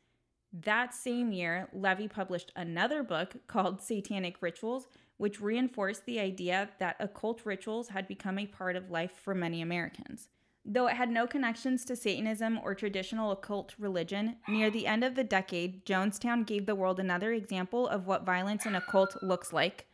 That 0.53 0.93
same 0.93 1.33
year, 1.33 1.69
LaVey 1.75 2.11
published 2.11 2.53
another 2.55 3.03
book 3.03 3.37
called 3.47 3.81
Satanic 3.81 4.43
Rituals, 4.43 4.87
which 5.17 5.41
reinforced 5.41 6.05
the 6.05 6.21
idea 6.21 6.69
that 6.79 6.97
occult 7.01 7.47
rituals 7.47 7.89
had 7.89 8.07
become 8.07 8.39
a 8.39 8.47
part 8.47 8.77
of 8.77 8.91
life 8.91 9.13
for 9.13 9.35
many 9.35 9.63
Americans. 9.63 10.29
Though 10.65 10.87
it 10.87 10.97
had 10.97 11.11
no 11.11 11.27
connections 11.27 11.85
to 11.87 11.97
Satanism 11.97 12.61
or 12.63 12.75
traditional 12.75 13.33
occult 13.33 13.75
religion, 13.79 14.37
near 14.47 14.71
the 14.71 14.87
end 14.87 15.03
of 15.03 15.15
the 15.15 15.25
decade, 15.25 15.85
Jonestown 15.85 16.47
gave 16.47 16.67
the 16.67 16.75
world 16.75 17.01
another 17.01 17.33
example 17.33 17.89
of 17.89 18.07
what 18.07 18.27
violence 18.27 18.67
in 18.67 18.75
a 18.75 18.81
cult 18.81 19.17
looks 19.23 19.53
like. 19.53 19.87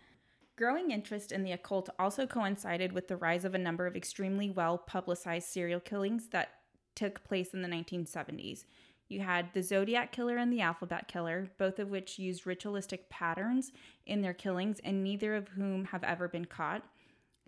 Growing 0.58 0.90
interest 0.90 1.30
in 1.30 1.44
the 1.44 1.52
occult 1.52 1.88
also 2.00 2.26
coincided 2.26 2.92
with 2.92 3.06
the 3.06 3.16
rise 3.16 3.44
of 3.44 3.54
a 3.54 3.58
number 3.58 3.86
of 3.86 3.94
extremely 3.94 4.50
well 4.50 4.76
publicized 4.76 5.46
serial 5.46 5.78
killings 5.78 6.30
that 6.30 6.48
took 6.96 7.22
place 7.22 7.54
in 7.54 7.62
the 7.62 7.68
1970s. 7.68 8.64
You 9.08 9.20
had 9.20 9.54
the 9.54 9.62
Zodiac 9.62 10.10
Killer 10.10 10.36
and 10.36 10.52
the 10.52 10.60
Alphabet 10.60 11.06
Killer, 11.06 11.48
both 11.58 11.78
of 11.78 11.90
which 11.90 12.18
used 12.18 12.44
ritualistic 12.44 13.08
patterns 13.08 13.70
in 14.04 14.20
their 14.20 14.34
killings, 14.34 14.80
and 14.82 15.04
neither 15.04 15.36
of 15.36 15.46
whom 15.46 15.84
have 15.84 16.02
ever 16.02 16.26
been 16.26 16.46
caught. 16.46 16.82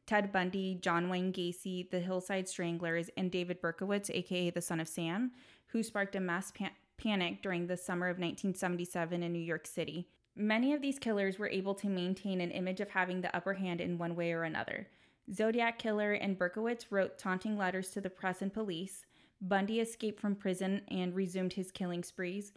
Ted 0.06 0.30
Bundy, 0.30 0.76
John 0.80 1.08
Wayne 1.08 1.32
Gacy, 1.32 1.90
the 1.90 1.98
Hillside 1.98 2.48
Stranglers, 2.48 3.10
and 3.16 3.28
David 3.28 3.60
Berkowitz, 3.60 4.08
aka 4.10 4.50
the 4.50 4.62
Son 4.62 4.78
of 4.78 4.86
Sam, 4.86 5.32
who 5.66 5.82
sparked 5.82 6.14
a 6.14 6.20
mass 6.20 6.52
pan- 6.52 6.70
panic 6.96 7.42
during 7.42 7.66
the 7.66 7.76
summer 7.76 8.06
of 8.06 8.18
1977 8.18 9.24
in 9.24 9.32
New 9.32 9.40
York 9.40 9.66
City. 9.66 10.06
Many 10.36 10.72
of 10.72 10.80
these 10.80 10.98
killers 10.98 11.38
were 11.38 11.48
able 11.48 11.74
to 11.74 11.88
maintain 11.88 12.40
an 12.40 12.50
image 12.50 12.80
of 12.80 12.90
having 12.90 13.20
the 13.20 13.34
upper 13.34 13.54
hand 13.54 13.80
in 13.80 13.98
one 13.98 14.16
way 14.16 14.32
or 14.32 14.44
another. 14.44 14.88
Zodiac 15.32 15.78
Killer 15.78 16.12
and 16.12 16.38
Berkowitz 16.38 16.86
wrote 16.90 17.18
taunting 17.18 17.56
letters 17.56 17.90
to 17.90 18.00
the 18.00 18.10
press 18.10 18.42
and 18.42 18.52
police. 18.52 19.04
Bundy 19.40 19.80
escaped 19.80 20.20
from 20.20 20.34
prison 20.34 20.82
and 20.88 21.14
resumed 21.14 21.54
his 21.54 21.70
killing 21.70 22.02
sprees. 22.02 22.52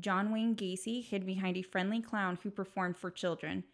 John 0.00 0.30
Wayne 0.30 0.54
Gacy 0.54 1.04
hid 1.04 1.24
behind 1.24 1.56
a 1.56 1.62
friendly 1.62 2.00
clown 2.00 2.38
who 2.42 2.50
performed 2.50 2.96
for 2.96 3.10
children. 3.10 3.64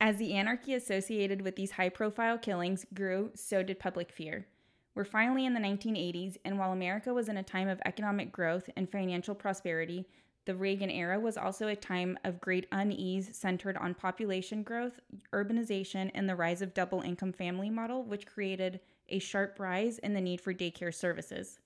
As 0.00 0.16
the 0.16 0.34
anarchy 0.34 0.74
associated 0.74 1.42
with 1.42 1.56
these 1.56 1.72
high 1.72 1.88
profile 1.88 2.36
killings 2.36 2.84
grew, 2.92 3.30
so 3.34 3.62
did 3.62 3.78
public 3.78 4.10
fear. 4.10 4.46
We're 4.94 5.04
finally 5.04 5.46
in 5.46 5.54
the 5.54 5.60
1980s, 5.60 6.36
and 6.44 6.58
while 6.58 6.72
America 6.72 7.14
was 7.14 7.28
in 7.28 7.36
a 7.36 7.42
time 7.42 7.68
of 7.68 7.80
economic 7.84 8.32
growth 8.32 8.68
and 8.76 8.90
financial 8.90 9.34
prosperity, 9.34 10.06
the 10.46 10.54
Reagan 10.54 10.90
era 10.90 11.18
was 11.18 11.36
also 11.36 11.68
a 11.68 11.76
time 11.76 12.18
of 12.24 12.40
great 12.40 12.66
unease 12.70 13.34
centered 13.34 13.76
on 13.78 13.94
population 13.94 14.62
growth, 14.62 15.00
urbanization, 15.32 16.10
and 16.14 16.28
the 16.28 16.36
rise 16.36 16.60
of 16.60 16.74
double 16.74 17.00
income 17.00 17.32
family 17.32 17.70
model, 17.70 18.02
which 18.02 18.26
created 18.26 18.80
a 19.08 19.18
sharp 19.18 19.58
rise 19.58 19.98
in 19.98 20.12
the 20.12 20.20
need 20.20 20.40
for 20.40 20.52
daycare 20.52 20.94
services. 20.94 21.58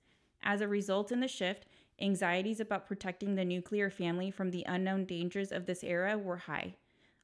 As 0.42 0.60
a 0.60 0.68
result 0.68 1.10
in 1.10 1.20
the 1.20 1.28
shift, 1.28 1.66
anxieties 2.00 2.60
about 2.60 2.86
protecting 2.86 3.34
the 3.34 3.44
nuclear 3.44 3.90
family 3.90 4.30
from 4.30 4.50
the 4.50 4.64
unknown 4.66 5.04
dangers 5.04 5.50
of 5.50 5.66
this 5.66 5.82
era 5.82 6.16
were 6.16 6.36
high. 6.36 6.74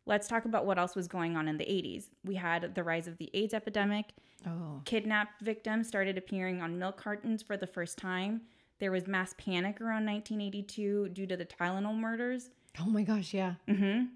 Let's 0.06 0.28
talk 0.28 0.44
about 0.44 0.66
what 0.66 0.78
else 0.78 0.94
was 0.94 1.08
going 1.08 1.37
on 1.37 1.49
in 1.49 1.56
the 1.56 1.64
80s. 1.64 2.11
We 2.25 2.34
had 2.34 2.75
the 2.75 2.82
rise 2.82 3.06
of 3.06 3.16
the 3.16 3.30
AIDS 3.32 3.54
epidemic. 3.54 4.06
Oh. 4.46 4.82
Kidnapped 4.84 5.40
victims 5.40 5.88
started 5.88 6.18
appearing 6.18 6.61
on 6.61 6.78
milk 6.78 7.00
cartons 7.00 7.42
for 7.42 7.56
the 7.56 7.66
first 7.66 7.96
time. 7.96 8.42
There 8.81 8.90
was 8.90 9.07
mass 9.07 9.35
panic 9.38 9.81
around 9.81 10.04
1982 10.07 11.11
due 11.11 11.26
to 11.26 11.37
the 11.37 11.45
Tylenol 11.45 11.97
murders. 11.97 12.50
Oh 12.81 12.87
my 12.87 13.02
gosh, 13.02 13.33
yeah. 13.33 13.54
Mm-hmm. 13.69 14.07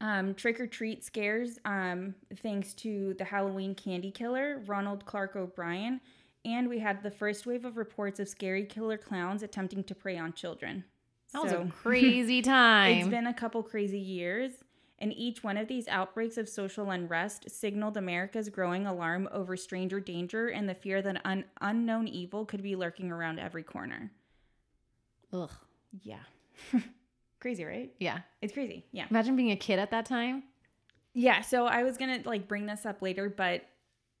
Um, 0.00 0.34
trick 0.34 0.60
or 0.60 0.66
treat 0.66 1.04
scares, 1.04 1.58
um, 1.64 2.14
thanks 2.42 2.74
to 2.74 3.14
the 3.18 3.24
Halloween 3.24 3.74
candy 3.74 4.10
killer, 4.10 4.62
Ronald 4.66 5.06
Clark 5.06 5.36
O'Bryan, 5.36 6.00
And 6.44 6.68
we 6.68 6.78
had 6.78 7.02
the 7.02 7.10
first 7.10 7.46
wave 7.46 7.64
of 7.64 7.76
reports 7.76 8.20
of 8.20 8.28
scary 8.28 8.64
killer 8.64 8.98
clowns 8.98 9.42
attempting 9.42 9.84
to 9.84 9.94
prey 9.94 10.18
on 10.18 10.32
children. 10.32 10.84
That 11.32 11.42
was 11.42 11.52
a 11.52 11.66
crazy 11.82 12.42
time. 12.42 12.98
it's 12.98 13.08
been 13.08 13.26
a 13.26 13.34
couple 13.34 13.62
crazy 13.62 13.98
years, 13.98 14.52
and 15.04 15.12
each 15.18 15.44
one 15.44 15.58
of 15.58 15.68
these 15.68 15.86
outbreaks 15.86 16.38
of 16.38 16.48
social 16.48 16.90
unrest 16.90 17.50
signaled 17.50 17.98
America's 17.98 18.48
growing 18.48 18.86
alarm 18.86 19.28
over 19.32 19.54
stranger 19.54 20.00
danger 20.00 20.48
and 20.48 20.66
the 20.66 20.74
fear 20.74 21.02
that 21.02 21.20
an 21.26 21.44
unknown 21.60 22.08
evil 22.08 22.46
could 22.46 22.62
be 22.62 22.74
lurking 22.74 23.12
around 23.12 23.38
every 23.38 23.62
corner. 23.62 24.10
Ugh. 25.30 25.50
Yeah. 26.00 26.22
crazy, 27.38 27.66
right? 27.66 27.92
Yeah. 28.00 28.20
It's 28.40 28.54
crazy. 28.54 28.86
Yeah. 28.92 29.04
Imagine 29.10 29.36
being 29.36 29.50
a 29.50 29.56
kid 29.56 29.78
at 29.78 29.90
that 29.90 30.06
time. 30.06 30.44
Yeah, 31.12 31.42
so 31.42 31.66
I 31.66 31.82
was 31.82 31.98
going 31.98 32.22
to 32.22 32.26
like 32.26 32.48
bring 32.48 32.64
this 32.64 32.86
up 32.86 33.02
later, 33.02 33.28
but 33.28 33.60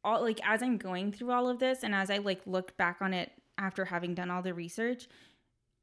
all 0.04 0.20
like 0.20 0.38
as 0.46 0.62
I'm 0.62 0.76
going 0.76 1.12
through 1.12 1.30
all 1.30 1.48
of 1.48 1.60
this 1.60 1.82
and 1.82 1.94
as 1.94 2.10
I 2.10 2.18
like 2.18 2.42
look 2.44 2.76
back 2.76 2.98
on 3.00 3.14
it 3.14 3.32
after 3.56 3.86
having 3.86 4.14
done 4.14 4.30
all 4.30 4.42
the 4.42 4.52
research, 4.52 5.08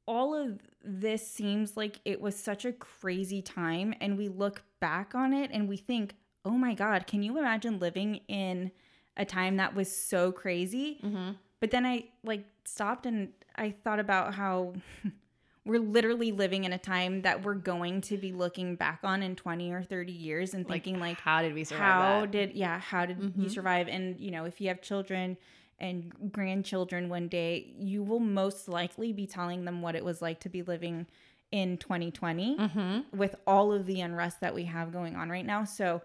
all 0.07 0.33
of 0.33 0.59
this 0.83 1.25
seems 1.27 1.77
like 1.77 1.99
it 2.05 2.19
was 2.21 2.35
such 2.35 2.65
a 2.65 2.73
crazy 2.73 3.41
time 3.41 3.93
and 4.01 4.17
we 4.17 4.27
look 4.27 4.63
back 4.79 5.13
on 5.15 5.33
it 5.33 5.51
and 5.53 5.69
we 5.69 5.77
think, 5.77 6.15
"Oh 6.43 6.51
my 6.51 6.73
god, 6.73 7.05
can 7.07 7.21
you 7.23 7.37
imagine 7.37 7.79
living 7.79 8.15
in 8.27 8.71
a 9.17 9.25
time 9.25 9.57
that 9.57 9.75
was 9.75 9.95
so 9.95 10.31
crazy?" 10.31 10.99
Mm-hmm. 11.03 11.31
But 11.59 11.71
then 11.71 11.85
I 11.85 12.05
like 12.23 12.45
stopped 12.65 13.05
and 13.05 13.29
I 13.55 13.71
thought 13.83 13.99
about 13.99 14.33
how 14.33 14.73
we're 15.65 15.79
literally 15.79 16.31
living 16.31 16.63
in 16.63 16.73
a 16.73 16.77
time 16.79 17.21
that 17.21 17.43
we're 17.43 17.53
going 17.53 18.01
to 18.01 18.17
be 18.17 18.31
looking 18.33 18.75
back 18.75 19.01
on 19.03 19.21
in 19.21 19.35
20 19.35 19.71
or 19.71 19.83
30 19.83 20.11
years 20.11 20.55
and 20.55 20.67
thinking 20.67 20.99
like, 20.99 21.19
how 21.21 21.43
did 21.43 21.53
we 21.53 21.63
survive 21.63 21.83
how 21.93 22.21
that? 22.21 22.31
did 22.31 22.53
yeah 22.53 22.79
how 22.79 23.05
did 23.05 23.19
Mhm. 23.19 23.43
you 23.43 23.49
survive 23.49 23.87
and 23.87 24.19
you 24.19 24.31
know 24.31 24.45
if 24.45 24.59
you 24.59 24.69
have 24.69 24.81
children 24.81 25.37
and 25.81 26.31
grandchildren 26.31 27.09
one 27.09 27.27
day 27.27 27.73
you 27.77 28.01
will 28.03 28.19
most 28.19 28.69
likely 28.69 29.11
be 29.11 29.27
telling 29.27 29.65
them 29.65 29.81
what 29.81 29.95
it 29.95 30.05
was 30.05 30.21
like 30.21 30.39
to 30.39 30.47
be 30.47 30.61
living 30.61 31.05
in 31.51 31.77
2020 31.77 32.55
mm-hmm. 32.57 33.17
with 33.17 33.35
all 33.45 33.73
of 33.73 33.85
the 33.85 33.99
unrest 33.99 34.39
that 34.39 34.53
we 34.55 34.63
have 34.63 34.93
going 34.93 35.15
on 35.17 35.29
right 35.29 35.45
now 35.45 35.65
so 35.65 36.01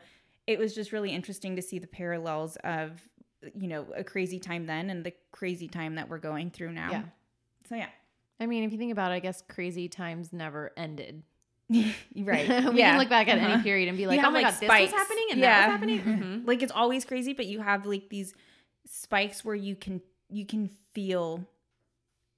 it 0.48 0.58
was 0.58 0.74
just 0.74 0.90
really 0.92 1.10
interesting 1.12 1.54
to 1.56 1.62
see 1.62 1.78
the 1.78 1.86
parallels 1.86 2.56
of 2.64 3.08
you 3.54 3.68
know 3.68 3.86
a 3.94 4.02
crazy 4.02 4.40
time 4.40 4.66
then 4.66 4.90
and 4.90 5.04
the 5.04 5.12
crazy 5.30 5.68
time 5.68 5.94
that 5.94 6.08
we're 6.08 6.18
going 6.18 6.50
through 6.50 6.72
now 6.72 6.90
Yeah. 6.90 7.02
so 7.68 7.76
yeah 7.76 7.88
I 8.38 8.44
mean, 8.44 8.64
if 8.64 8.72
you 8.72 8.76
think 8.76 8.92
about 8.92 9.12
it, 9.12 9.14
I 9.14 9.18
guess 9.20 9.42
crazy 9.48 9.88
times 9.88 10.30
never 10.30 10.70
ended. 10.76 11.22
right 11.70 11.94
we 12.14 12.78
yeah 12.78 12.90
can 12.90 12.98
look 12.98 13.08
back 13.08 13.28
at 13.28 13.38
Uh-huh. 13.38 13.48
any 13.54 13.62
period 13.62 13.88
and 13.88 13.96
be 13.96 14.06
like, 14.06 14.20
You 14.20 14.26
oh 14.26 14.30
my 14.30 14.42
like, 14.42 14.60
god, 14.60 14.60
this 14.60 14.68
was 14.68 14.90
happening 14.92 15.26
and 15.30 15.40
Yeah. 15.40 15.46
that 15.46 15.66
was 15.68 15.72
happening. 15.72 16.00
Mhm. 16.00 16.46
like 16.46 16.62
it's 16.62 16.72
always 16.72 17.04
crazy 17.06 17.32
but 17.32 17.46
you 17.46 17.60
have 17.60 17.86
like 17.86 18.08
these 18.10 18.34
spikes 18.86 19.44
where 19.44 19.54
you 19.54 19.74
can 19.76 20.00
you 20.30 20.46
can 20.46 20.68
feel 20.92 21.44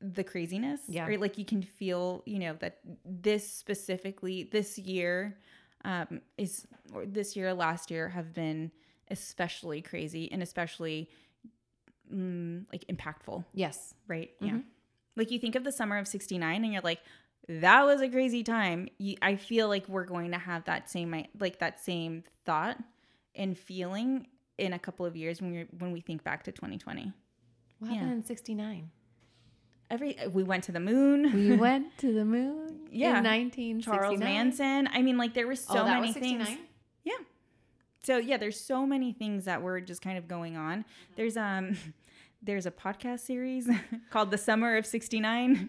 the 0.01 0.23
craziness 0.25 0.81
Yeah. 0.89 1.07
or 1.07 1.19
like 1.19 1.39
you 1.39 1.45
can 1.45 1.63
feel 1.63 2.23
you 2.27 2.39
know 2.39 2.55
that 2.61 2.79
this 3.05 3.49
specifically 3.51 4.45
this 4.45 4.79
year 4.79 5.39
um 5.85 6.21
is 6.37 6.67
or 6.95 7.05
this 7.07 7.35
year 7.37 7.53
last 7.55 7.91
year 7.91 8.09
have 8.09 8.33
been 8.33 8.71
especially 9.11 9.81
crazy 9.83 10.31
and 10.31 10.43
especially 10.43 11.11
mm, 12.13 12.65
like 12.73 12.85
impactful 12.89 13.45
Yes. 13.55 13.95
right 14.07 14.31
yeah 14.41 14.53
Mhm. 14.53 14.65
like 15.17 15.31
you 15.31 15.39
think 15.39 15.55
of 15.57 15.65
the 15.65 15.73
summer 15.73 15.99
of 15.99 16.07
69 16.09 16.65
and 16.65 16.73
you're 16.73 16.83
like 16.83 17.01
that 17.49 17.85
was 17.85 18.01
a 18.03 18.09
crazy 18.09 18.43
time 18.45 18.89
you, 18.99 19.17
i 19.23 19.35
feel 19.37 19.69
like 19.69 19.89
we're 19.89 20.05
going 20.05 20.31
to 20.33 20.39
have 20.39 20.65
that 20.65 20.89
same 20.91 21.27
like 21.39 21.59
that 21.59 21.81
same 21.81 22.23
thought 22.45 22.79
and 23.35 23.57
feeling 23.59 24.27
in 24.59 24.73
a 24.73 24.79
couple 24.79 25.07
of 25.07 25.17
years 25.17 25.41
when 25.41 25.53
we 25.53 25.67
when 25.79 25.93
we 25.93 26.01
think 26.01 26.23
back 26.25 26.43
to 26.45 26.53
2020 26.53 27.13
What 27.79 27.89
Yeah. 27.91 27.95
happened 27.95 28.13
in 28.13 28.23
69? 28.25 28.91
every 29.91 30.17
we 30.33 30.43
went 30.43 30.65
to 30.65 30.73
the 30.73 30.81
moon 30.81 31.33
We 31.33 31.57
went 31.67 31.97
to 31.99 32.13
the 32.13 32.25
moon 32.25 32.81
Yeah. 32.91 33.19
in 33.19 33.25
1969. 33.25 33.83
charles 33.83 34.19
manson 34.21 34.89
i 34.93 35.01
mean 35.03 35.17
like 35.17 35.33
there 35.35 35.47
were 35.47 35.57
so 35.57 35.79
oh, 35.81 35.85
many 35.85 36.01
was 36.09 36.15
69? 36.15 36.47
things 36.47 36.59
so 38.01 38.17
yeah 38.17 38.37
there's 38.37 38.59
so 38.59 38.87
many 38.87 39.13
things 39.13 39.45
that 39.47 39.61
were 39.61 39.81
just 39.81 40.01
kind 40.03 40.17
of 40.19 40.29
going 40.29 40.57
on 40.57 40.85
there's 41.17 41.37
um 41.37 41.77
there's 42.43 42.65
a 42.67 42.71
podcast 42.71 43.21
series 43.21 43.69
called 44.11 44.31
the 44.31 44.39
summer 44.39 44.77
of 44.77 44.87
69 44.87 45.69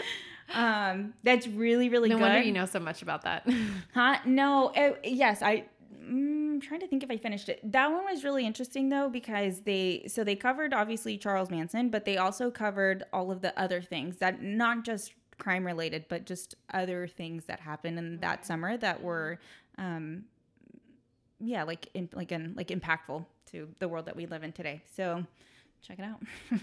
um 0.54 1.14
that's 1.22 1.46
really 1.46 1.88
really 1.88 2.08
No 2.08 2.16
good 2.16 2.22
wonder 2.22 2.40
you 2.42 2.52
know 2.52 2.66
so 2.66 2.80
much 2.80 3.00
about 3.02 3.22
that. 3.22 3.46
huh 3.94 4.16
no 4.26 4.68
uh, 4.68 4.94
yes 5.04 5.40
i 5.42 5.64
mm, 6.08 6.54
I'm 6.54 6.60
trying 6.60 6.80
to 6.80 6.88
think 6.88 7.02
if 7.02 7.10
I 7.10 7.16
finished 7.16 7.48
it. 7.48 7.60
That 7.62 7.90
one 7.90 8.04
was 8.04 8.24
really 8.24 8.46
interesting 8.46 8.88
though 8.88 9.08
because 9.08 9.60
they 9.60 10.04
so 10.08 10.24
they 10.24 10.36
covered 10.36 10.74
obviously 10.74 11.18
Charles 11.18 11.50
Manson, 11.50 11.90
but 11.90 12.04
they 12.04 12.16
also 12.16 12.50
covered 12.50 13.04
all 13.12 13.30
of 13.30 13.42
the 13.42 13.58
other 13.60 13.82
things 13.82 14.16
that 14.18 14.42
not 14.42 14.84
just 14.84 15.12
crime 15.38 15.64
related, 15.64 16.06
but 16.08 16.26
just 16.26 16.54
other 16.72 17.06
things 17.06 17.44
that 17.44 17.60
happened 17.60 17.98
in 17.98 18.18
that 18.18 18.44
summer 18.44 18.76
that 18.76 19.02
were 19.02 19.38
um 19.76 20.24
yeah, 21.40 21.62
like 21.62 21.88
in, 21.94 22.08
like 22.12 22.32
in, 22.32 22.54
like 22.56 22.68
impactful 22.68 23.24
to 23.52 23.68
the 23.78 23.88
world 23.88 24.06
that 24.06 24.16
we 24.16 24.26
live 24.26 24.42
in 24.42 24.52
today. 24.52 24.82
So 24.96 25.24
check 25.82 25.98
it 25.98 26.04
out. 26.04 26.22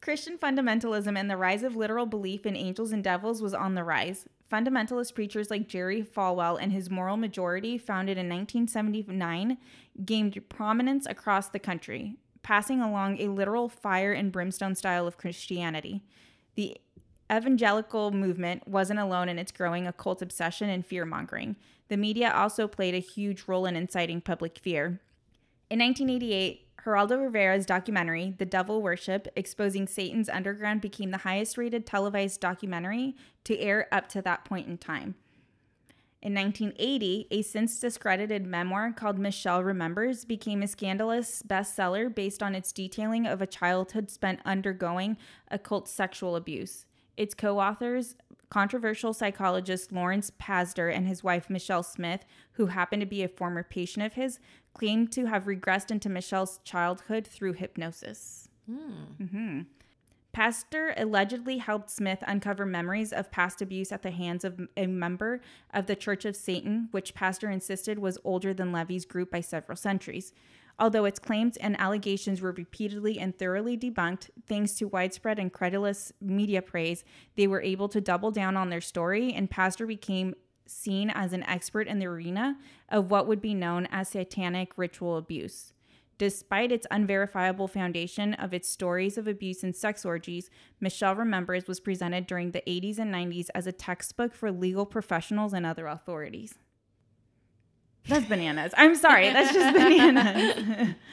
Christian 0.00 0.36
fundamentalism 0.36 1.16
and 1.16 1.30
the 1.30 1.36
rise 1.36 1.62
of 1.62 1.76
literal 1.76 2.06
belief 2.06 2.44
in 2.44 2.56
angels 2.56 2.90
and 2.92 3.04
devils 3.04 3.40
was 3.40 3.54
on 3.54 3.74
the 3.74 3.84
rise. 3.84 4.26
Fundamentalist 4.52 5.14
preachers 5.14 5.50
like 5.50 5.66
Jerry 5.66 6.02
Falwell 6.02 6.58
and 6.60 6.72
his 6.72 6.90
Moral 6.90 7.16
Majority, 7.16 7.78
founded 7.78 8.18
in 8.18 8.28
1979, 8.28 9.56
gained 10.04 10.48
prominence 10.50 11.06
across 11.06 11.48
the 11.48 11.58
country, 11.58 12.16
passing 12.42 12.82
along 12.82 13.18
a 13.18 13.28
literal 13.28 13.70
fire 13.70 14.12
and 14.12 14.30
brimstone 14.30 14.74
style 14.74 15.06
of 15.06 15.16
Christianity. 15.16 16.04
The 16.54 16.76
evangelical 17.32 18.10
movement 18.10 18.68
wasn't 18.68 19.00
alone 19.00 19.30
in 19.30 19.38
its 19.38 19.52
growing 19.52 19.86
occult 19.86 20.20
obsession 20.20 20.68
and 20.68 20.84
fear 20.84 21.06
mongering. 21.06 21.56
The 21.88 21.96
media 21.96 22.30
also 22.30 22.68
played 22.68 22.94
a 22.94 22.98
huge 22.98 23.44
role 23.46 23.64
in 23.64 23.74
inciting 23.74 24.20
public 24.20 24.58
fear. 24.58 25.00
In 25.70 25.78
1988, 25.78 26.71
Geraldo 26.84 27.22
Rivera's 27.22 27.64
documentary, 27.64 28.34
The 28.38 28.44
Devil 28.44 28.82
Worship 28.82 29.28
Exposing 29.36 29.86
Satan's 29.86 30.28
Underground, 30.28 30.80
became 30.80 31.12
the 31.12 31.18
highest 31.18 31.56
rated 31.56 31.86
televised 31.86 32.40
documentary 32.40 33.14
to 33.44 33.56
air 33.58 33.86
up 33.92 34.08
to 34.10 34.22
that 34.22 34.44
point 34.44 34.66
in 34.66 34.78
time. 34.78 35.14
In 36.22 36.34
1980, 36.34 37.28
a 37.30 37.42
since 37.42 37.78
discredited 37.78 38.46
memoir 38.46 38.92
called 38.92 39.18
Michelle 39.18 39.62
Remembers 39.62 40.24
became 40.24 40.62
a 40.62 40.68
scandalous 40.68 41.42
bestseller 41.46 42.12
based 42.12 42.42
on 42.42 42.54
its 42.54 42.72
detailing 42.72 43.26
of 43.26 43.40
a 43.40 43.46
childhood 43.46 44.10
spent 44.10 44.40
undergoing 44.44 45.16
occult 45.50 45.88
sexual 45.88 46.34
abuse. 46.34 46.86
Its 47.16 47.34
co 47.34 47.60
authors, 47.60 48.16
controversial 48.52 49.14
psychologist 49.14 49.92
Lawrence 49.92 50.30
Pazder 50.38 50.94
and 50.94 51.08
his 51.08 51.24
wife 51.24 51.48
Michelle 51.48 51.82
Smith, 51.82 52.26
who 52.52 52.66
happened 52.66 53.00
to 53.00 53.06
be 53.06 53.22
a 53.22 53.28
former 53.28 53.62
patient 53.62 54.04
of 54.04 54.12
his, 54.12 54.38
claimed 54.74 55.10
to 55.12 55.24
have 55.24 55.44
regressed 55.44 55.90
into 55.90 56.10
Michelle's 56.10 56.60
childhood 56.62 57.26
through 57.26 57.54
hypnosis. 57.54 58.50
hmm 58.66 59.60
Pazder 60.36 60.92
allegedly 60.98 61.58
helped 61.58 61.90
Smith 61.90 62.22
uncover 62.26 62.66
memories 62.66 63.12
of 63.12 63.30
past 63.30 63.62
abuse 63.62 63.90
at 63.90 64.02
the 64.02 64.10
hands 64.10 64.44
of 64.44 64.60
a 64.76 64.86
member 64.86 65.40
of 65.72 65.86
the 65.86 65.96
Church 65.96 66.26
of 66.26 66.36
Satan, 66.36 66.88
which 66.90 67.14
Pazder 67.14 67.50
insisted 67.50 67.98
was 67.98 68.18
older 68.22 68.52
than 68.52 68.70
LaVey's 68.70 69.06
group 69.06 69.30
by 69.30 69.40
several 69.40 69.76
centuries. 69.76 70.34
Although 70.82 71.04
its 71.04 71.20
claims 71.20 71.56
and 71.58 71.78
allegations 71.78 72.40
were 72.40 72.50
repeatedly 72.50 73.20
and 73.20 73.38
thoroughly 73.38 73.78
debunked, 73.78 74.30
thanks 74.48 74.72
to 74.74 74.88
widespread 74.88 75.38
and 75.38 75.52
credulous 75.52 76.12
media 76.20 76.60
praise, 76.60 77.04
they 77.36 77.46
were 77.46 77.62
able 77.62 77.88
to 77.88 78.00
double 78.00 78.32
down 78.32 78.56
on 78.56 78.68
their 78.68 78.80
story, 78.80 79.32
and 79.32 79.48
Pazder 79.48 79.86
became 79.86 80.34
seen 80.66 81.08
as 81.08 81.32
an 81.32 81.44
expert 81.44 81.86
in 81.86 82.00
the 82.00 82.06
arena 82.06 82.58
of 82.88 83.12
what 83.12 83.28
would 83.28 83.40
be 83.40 83.54
known 83.54 83.86
as 83.92 84.08
satanic 84.08 84.76
ritual 84.76 85.16
abuse. 85.16 85.72
Despite 86.18 86.72
its 86.72 86.88
unverifiable 86.90 87.68
foundation 87.68 88.34
of 88.34 88.52
its 88.52 88.68
stories 88.68 89.16
of 89.16 89.28
abuse 89.28 89.62
and 89.62 89.76
sex 89.76 90.04
orgies, 90.04 90.50
Michelle 90.80 91.14
Remembers 91.14 91.68
was 91.68 91.78
presented 91.78 92.26
during 92.26 92.50
the 92.50 92.62
80s 92.66 92.98
and 92.98 93.14
90s 93.14 93.50
as 93.54 93.68
a 93.68 93.72
textbook 93.72 94.34
for 94.34 94.50
legal 94.50 94.84
professionals 94.84 95.52
and 95.52 95.64
other 95.64 95.86
authorities. 95.86 96.58
That's 98.08 98.26
bananas. 98.26 98.72
I'm 98.76 98.94
sorry. 98.94 99.30
That's 99.32 99.52
just 99.52 99.74
bananas. 99.76 100.94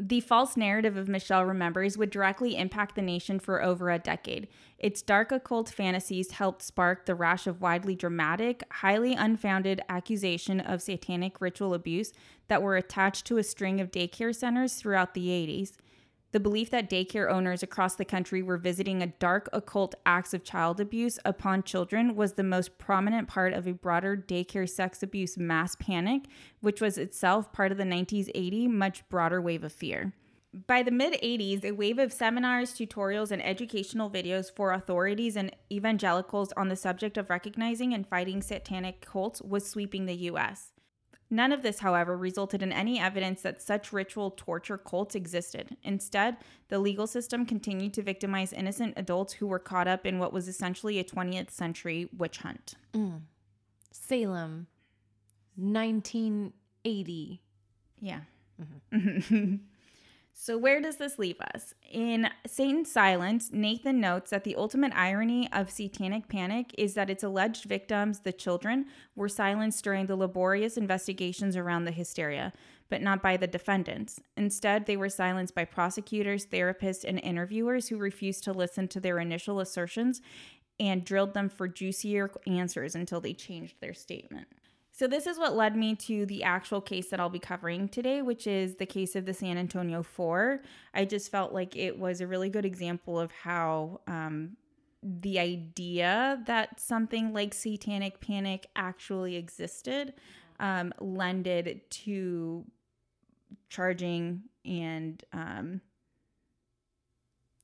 the 0.00 0.20
false 0.20 0.56
narrative 0.56 0.96
of 0.96 1.08
Michelle 1.08 1.44
Remembers 1.44 1.98
would 1.98 2.10
directly 2.10 2.56
impact 2.56 2.94
the 2.94 3.02
nation 3.02 3.38
for 3.38 3.62
over 3.62 3.90
a 3.90 3.98
decade. 3.98 4.48
Its 4.78 5.02
dark 5.02 5.30
occult 5.30 5.68
fantasies 5.68 6.32
helped 6.32 6.62
spark 6.62 7.04
the 7.04 7.14
rash 7.14 7.46
of 7.46 7.60
widely 7.60 7.94
dramatic, 7.94 8.62
highly 8.70 9.14
unfounded 9.14 9.82
accusation 9.88 10.60
of 10.60 10.80
satanic 10.80 11.40
ritual 11.40 11.74
abuse 11.74 12.12
that 12.48 12.62
were 12.62 12.76
attached 12.76 13.26
to 13.26 13.36
a 13.36 13.42
string 13.42 13.80
of 13.80 13.90
daycare 13.90 14.34
centers 14.34 14.74
throughout 14.74 15.12
the 15.14 15.28
80s. 15.28 15.72
The 16.32 16.40
belief 16.40 16.70
that 16.70 16.88
daycare 16.88 17.28
owners 17.28 17.64
across 17.64 17.96
the 17.96 18.04
country 18.04 18.40
were 18.40 18.56
visiting 18.56 19.02
a 19.02 19.08
dark 19.08 19.48
occult 19.52 19.96
acts 20.06 20.32
of 20.32 20.44
child 20.44 20.80
abuse 20.80 21.18
upon 21.24 21.64
children 21.64 22.14
was 22.14 22.34
the 22.34 22.44
most 22.44 22.78
prominent 22.78 23.26
part 23.26 23.52
of 23.52 23.66
a 23.66 23.72
broader 23.72 24.16
daycare 24.16 24.68
sex 24.68 25.02
abuse 25.02 25.36
mass 25.36 25.74
panic, 25.74 26.26
which 26.60 26.80
was 26.80 26.98
itself 26.98 27.52
part 27.52 27.72
of 27.72 27.78
the 27.78 27.84
1980 27.84 28.68
much 28.68 29.08
broader 29.08 29.40
wave 29.40 29.64
of 29.64 29.72
fear. 29.72 30.12
By 30.68 30.84
the 30.84 30.92
mid 30.92 31.14
80s, 31.20 31.64
a 31.64 31.72
wave 31.72 31.98
of 31.98 32.12
seminars, 32.12 32.74
tutorials, 32.74 33.32
and 33.32 33.44
educational 33.44 34.10
videos 34.10 34.54
for 34.54 34.72
authorities 34.72 35.36
and 35.36 35.54
evangelicals 35.70 36.52
on 36.56 36.68
the 36.68 36.76
subject 36.76 37.16
of 37.18 37.30
recognizing 37.30 37.92
and 37.92 38.06
fighting 38.06 38.40
satanic 38.40 39.00
cults 39.00 39.42
was 39.42 39.68
sweeping 39.68 40.06
the 40.06 40.14
US. 40.14 40.72
None 41.32 41.52
of 41.52 41.62
this, 41.62 41.78
however, 41.78 42.16
resulted 42.16 42.60
in 42.60 42.72
any 42.72 42.98
evidence 42.98 43.42
that 43.42 43.62
such 43.62 43.92
ritual 43.92 44.32
torture 44.32 44.76
cults 44.76 45.14
existed. 45.14 45.76
Instead, 45.84 46.38
the 46.68 46.80
legal 46.80 47.06
system 47.06 47.46
continued 47.46 47.94
to 47.94 48.02
victimize 48.02 48.52
innocent 48.52 48.94
adults 48.96 49.34
who 49.34 49.46
were 49.46 49.60
caught 49.60 49.86
up 49.86 50.04
in 50.04 50.18
what 50.18 50.32
was 50.32 50.48
essentially 50.48 50.98
a 50.98 51.04
20th 51.04 51.50
century 51.50 52.08
witch 52.16 52.38
hunt. 52.38 52.74
Mm. 52.92 53.20
Salem, 53.92 54.66
1980. 55.56 57.40
Yeah. 58.00 58.20
Mm-hmm. 58.92 59.54
So, 60.42 60.56
where 60.56 60.80
does 60.80 60.96
this 60.96 61.18
leave 61.18 61.38
us? 61.54 61.74
In 61.92 62.30
Satan's 62.46 62.90
Silence, 62.90 63.50
Nathan 63.52 64.00
notes 64.00 64.30
that 64.30 64.42
the 64.42 64.56
ultimate 64.56 64.90
irony 64.94 65.52
of 65.52 65.70
Satanic 65.70 66.28
Panic 66.28 66.74
is 66.78 66.94
that 66.94 67.10
its 67.10 67.22
alleged 67.22 67.64
victims, 67.64 68.20
the 68.20 68.32
children, 68.32 68.86
were 69.14 69.28
silenced 69.28 69.84
during 69.84 70.06
the 70.06 70.16
laborious 70.16 70.78
investigations 70.78 71.58
around 71.58 71.84
the 71.84 71.90
hysteria, 71.90 72.54
but 72.88 73.02
not 73.02 73.22
by 73.22 73.36
the 73.36 73.46
defendants. 73.46 74.18
Instead, 74.34 74.86
they 74.86 74.96
were 74.96 75.10
silenced 75.10 75.54
by 75.54 75.66
prosecutors, 75.66 76.46
therapists, 76.46 77.04
and 77.04 77.20
interviewers 77.20 77.88
who 77.88 77.98
refused 77.98 78.42
to 78.44 78.54
listen 78.54 78.88
to 78.88 78.98
their 78.98 79.18
initial 79.18 79.60
assertions 79.60 80.22
and 80.78 81.04
drilled 81.04 81.34
them 81.34 81.50
for 81.50 81.68
juicier 81.68 82.30
answers 82.46 82.94
until 82.94 83.20
they 83.20 83.34
changed 83.34 83.74
their 83.82 83.92
statement. 83.92 84.46
So, 84.92 85.06
this 85.06 85.26
is 85.26 85.38
what 85.38 85.56
led 85.56 85.76
me 85.76 85.94
to 85.96 86.26
the 86.26 86.42
actual 86.42 86.80
case 86.80 87.08
that 87.10 87.20
I'll 87.20 87.30
be 87.30 87.38
covering 87.38 87.88
today, 87.88 88.22
which 88.22 88.46
is 88.46 88.76
the 88.76 88.86
case 88.86 89.16
of 89.16 89.24
the 89.24 89.32
San 89.34 89.56
Antonio 89.56 90.02
Four. 90.02 90.62
I 90.92 91.04
just 91.04 91.30
felt 91.30 91.52
like 91.52 91.76
it 91.76 91.98
was 91.98 92.20
a 92.20 92.26
really 92.26 92.50
good 92.50 92.64
example 92.64 93.18
of 93.18 93.30
how 93.30 94.00
um, 94.06 94.56
the 95.02 95.38
idea 95.38 96.42
that 96.46 96.78
something 96.78 97.32
like 97.32 97.54
satanic 97.54 98.20
panic 98.20 98.66
actually 98.76 99.36
existed 99.36 100.12
um, 100.58 100.92
lended 101.00 101.80
to 101.90 102.64
charging 103.68 104.42
and 104.64 105.24
um, 105.32 105.80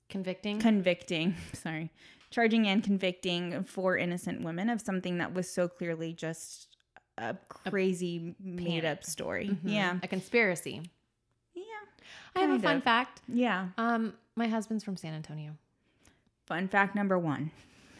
convicting 0.08 0.58
convicting 0.58 1.34
sorry 1.52 1.90
charging 2.30 2.66
and 2.66 2.82
convicting 2.82 3.64
for 3.64 3.96
innocent 3.96 4.42
women 4.42 4.70
of 4.70 4.80
something 4.80 5.18
that 5.18 5.34
was 5.34 5.48
so 5.48 5.68
clearly 5.68 6.12
just 6.12 6.75
a 7.18 7.36
crazy 7.48 8.34
a 8.38 8.46
made 8.46 8.84
up 8.84 9.04
story. 9.04 9.48
Mm-hmm. 9.48 9.68
Yeah. 9.68 9.98
A 10.02 10.08
conspiracy. 10.08 10.82
Yeah. 11.54 11.62
I 12.34 12.40
have 12.40 12.50
a 12.50 12.62
fun 12.62 12.76
of. 12.78 12.82
fact. 12.82 13.22
Yeah. 13.28 13.68
Um, 13.78 14.14
my 14.34 14.48
husband's 14.48 14.84
from 14.84 14.96
San 14.96 15.14
Antonio. 15.14 15.52
Fun 16.46 16.68
fact 16.68 16.94
number 16.94 17.18
one. 17.18 17.50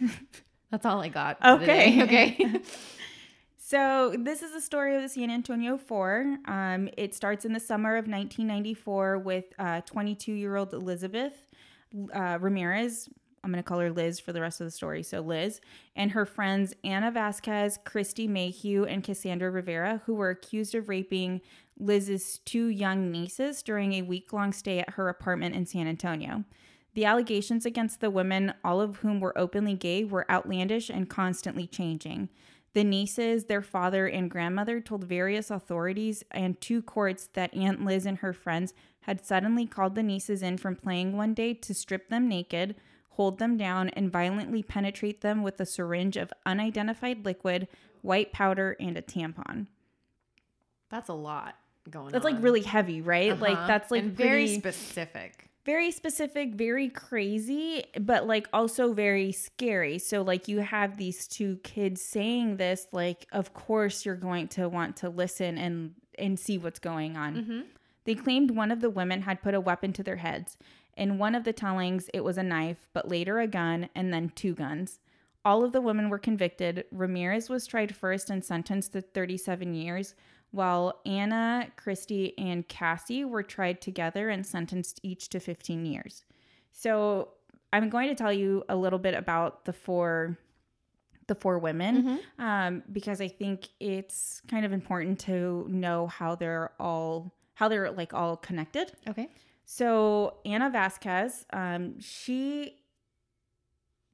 That's 0.70 0.84
all 0.84 1.00
I 1.00 1.08
got. 1.08 1.38
Okay. 1.44 2.02
Okay. 2.02 2.60
so 3.58 4.14
this 4.18 4.42
is 4.42 4.52
the 4.52 4.60
story 4.60 4.94
of 4.96 5.02
the 5.02 5.08
San 5.08 5.30
Antonio 5.30 5.76
Four. 5.76 6.38
Um, 6.46 6.88
it 6.96 7.14
starts 7.14 7.44
in 7.44 7.52
the 7.52 7.60
summer 7.60 7.96
of 7.96 8.06
1994 8.06 9.18
with 9.18 9.44
22 9.86 10.32
uh, 10.32 10.34
year 10.34 10.56
old 10.56 10.74
Elizabeth 10.74 11.34
uh, 12.12 12.38
Ramirez 12.40 13.08
I'm 13.46 13.52
going 13.52 13.62
to 13.62 13.68
call 13.68 13.78
her 13.78 13.92
Liz 13.92 14.18
for 14.18 14.32
the 14.32 14.40
rest 14.40 14.60
of 14.60 14.66
the 14.66 14.72
story. 14.72 15.04
So, 15.04 15.20
Liz 15.20 15.60
and 15.94 16.10
her 16.10 16.26
friends 16.26 16.74
Anna 16.82 17.12
Vasquez, 17.12 17.78
Christy 17.84 18.26
Mayhugh, 18.26 18.86
and 18.92 19.04
Cassandra 19.04 19.52
Rivera, 19.52 20.02
who 20.04 20.14
were 20.14 20.30
accused 20.30 20.74
of 20.74 20.88
raping 20.88 21.40
Liz's 21.78 22.38
two 22.38 22.66
young 22.66 23.12
nieces 23.12 23.62
during 23.62 23.92
a 23.92 24.02
week 24.02 24.32
long 24.32 24.52
stay 24.52 24.80
at 24.80 24.94
her 24.94 25.08
apartment 25.08 25.54
in 25.54 25.64
San 25.64 25.86
Antonio. 25.86 26.42
The 26.94 27.04
allegations 27.04 27.64
against 27.64 28.00
the 28.00 28.10
women, 28.10 28.52
all 28.64 28.80
of 28.80 28.96
whom 28.96 29.20
were 29.20 29.38
openly 29.38 29.74
gay, 29.74 30.02
were 30.02 30.28
outlandish 30.28 30.90
and 30.90 31.08
constantly 31.08 31.68
changing. 31.68 32.30
The 32.72 32.82
nieces, 32.82 33.44
their 33.44 33.62
father, 33.62 34.08
and 34.08 34.28
grandmother 34.28 34.80
told 34.80 35.04
various 35.04 35.52
authorities 35.52 36.24
and 36.32 36.60
two 36.60 36.82
courts 36.82 37.28
that 37.34 37.54
Aunt 37.54 37.84
Liz 37.84 38.06
and 38.06 38.18
her 38.18 38.32
friends 38.32 38.74
had 39.02 39.24
suddenly 39.24 39.66
called 39.66 39.94
the 39.94 40.02
nieces 40.02 40.42
in 40.42 40.58
from 40.58 40.74
playing 40.74 41.16
one 41.16 41.32
day 41.32 41.54
to 41.54 41.72
strip 41.72 42.08
them 42.08 42.28
naked, 42.28 42.74
hold 43.16 43.38
them 43.38 43.56
down, 43.56 43.88
and 43.90 44.12
violently 44.12 44.62
penetrate 44.62 45.22
them 45.22 45.42
with 45.42 45.58
a 45.60 45.66
syringe 45.66 46.16
of 46.16 46.32
unidentified 46.44 47.24
liquid, 47.24 47.66
white 48.02 48.32
powder, 48.32 48.76
and 48.78 48.96
a 48.96 49.02
tampon. 49.02 49.66
That's 50.90 51.08
a 51.08 51.14
lot 51.14 51.54
going 51.90 52.06
on. 52.06 52.12
that's 52.12 52.26
on. 52.26 52.32
like 52.34 52.42
really 52.42 52.62
heavy, 52.62 53.00
right? 53.00 53.32
Uh-huh. 53.32 53.40
Like 53.40 53.66
that's 53.66 53.90
like 53.90 54.02
and 54.02 54.12
very 54.12 54.48
specific. 54.48 55.50
Very 55.64 55.90
specific, 55.90 56.54
very 56.54 56.88
crazy, 56.88 57.84
but 58.00 58.26
like 58.26 58.48
also 58.52 58.92
very 58.92 59.32
scary. 59.32 59.98
So 59.98 60.22
like 60.22 60.46
you 60.46 60.60
have 60.60 60.96
these 60.96 61.26
two 61.26 61.58
kids 61.64 62.00
saying 62.00 62.58
this, 62.58 62.86
like 62.92 63.26
of 63.32 63.52
course 63.52 64.04
you're 64.04 64.14
going 64.14 64.46
to 64.48 64.68
want 64.68 64.96
to 64.98 65.08
listen 65.08 65.58
and 65.58 65.94
and 66.18 66.38
see 66.38 66.58
what's 66.58 66.78
going 66.78 67.16
on. 67.16 67.34
Mm-hmm. 67.34 67.60
They 68.04 68.14
claimed 68.14 68.52
one 68.52 68.70
of 68.70 68.80
the 68.80 68.90
women 68.90 69.22
had 69.22 69.42
put 69.42 69.54
a 69.54 69.60
weapon 69.60 69.92
to 69.94 70.02
their 70.04 70.16
heads. 70.16 70.56
In 70.96 71.18
one 71.18 71.34
of 71.34 71.44
the 71.44 71.52
tellings, 71.52 72.08
it 72.14 72.24
was 72.24 72.38
a 72.38 72.42
knife, 72.42 72.88
but 72.92 73.08
later 73.08 73.38
a 73.38 73.46
gun, 73.46 73.88
and 73.94 74.12
then 74.12 74.30
two 74.34 74.54
guns. 74.54 74.98
All 75.44 75.62
of 75.62 75.72
the 75.72 75.80
women 75.80 76.08
were 76.08 76.18
convicted. 76.18 76.84
Ramirez 76.90 77.48
was 77.48 77.66
tried 77.66 77.94
first 77.94 78.30
and 78.30 78.44
sentenced 78.44 78.92
to 78.92 79.00
37 79.00 79.74
years, 79.74 80.14
while 80.50 81.00
Anna, 81.04 81.68
Christy, 81.76 82.36
and 82.38 82.66
Cassie 82.66 83.24
were 83.24 83.42
tried 83.42 83.80
together 83.80 84.30
and 84.30 84.44
sentenced 84.44 85.00
each 85.02 85.28
to 85.28 85.40
15 85.40 85.84
years. 85.84 86.24
So 86.72 87.28
I'm 87.72 87.90
going 87.90 88.08
to 88.08 88.14
tell 88.14 88.32
you 88.32 88.64
a 88.68 88.76
little 88.76 88.98
bit 88.98 89.14
about 89.14 89.64
the 89.64 89.72
four 89.72 90.38
the 91.28 91.34
four 91.34 91.58
women 91.58 92.02
mm-hmm. 92.02 92.42
um, 92.42 92.82
because 92.92 93.20
I 93.20 93.26
think 93.26 93.68
it's 93.80 94.40
kind 94.48 94.64
of 94.64 94.72
important 94.72 95.18
to 95.20 95.66
know 95.68 96.06
how 96.06 96.36
they're 96.36 96.70
all 96.78 97.32
how 97.54 97.68
they're 97.68 97.90
like 97.90 98.14
all 98.14 98.36
connected. 98.36 98.92
Okay. 99.08 99.28
So 99.66 100.38
Anna 100.46 100.70
Vasquez, 100.70 101.44
um, 101.52 102.00
she 102.00 102.76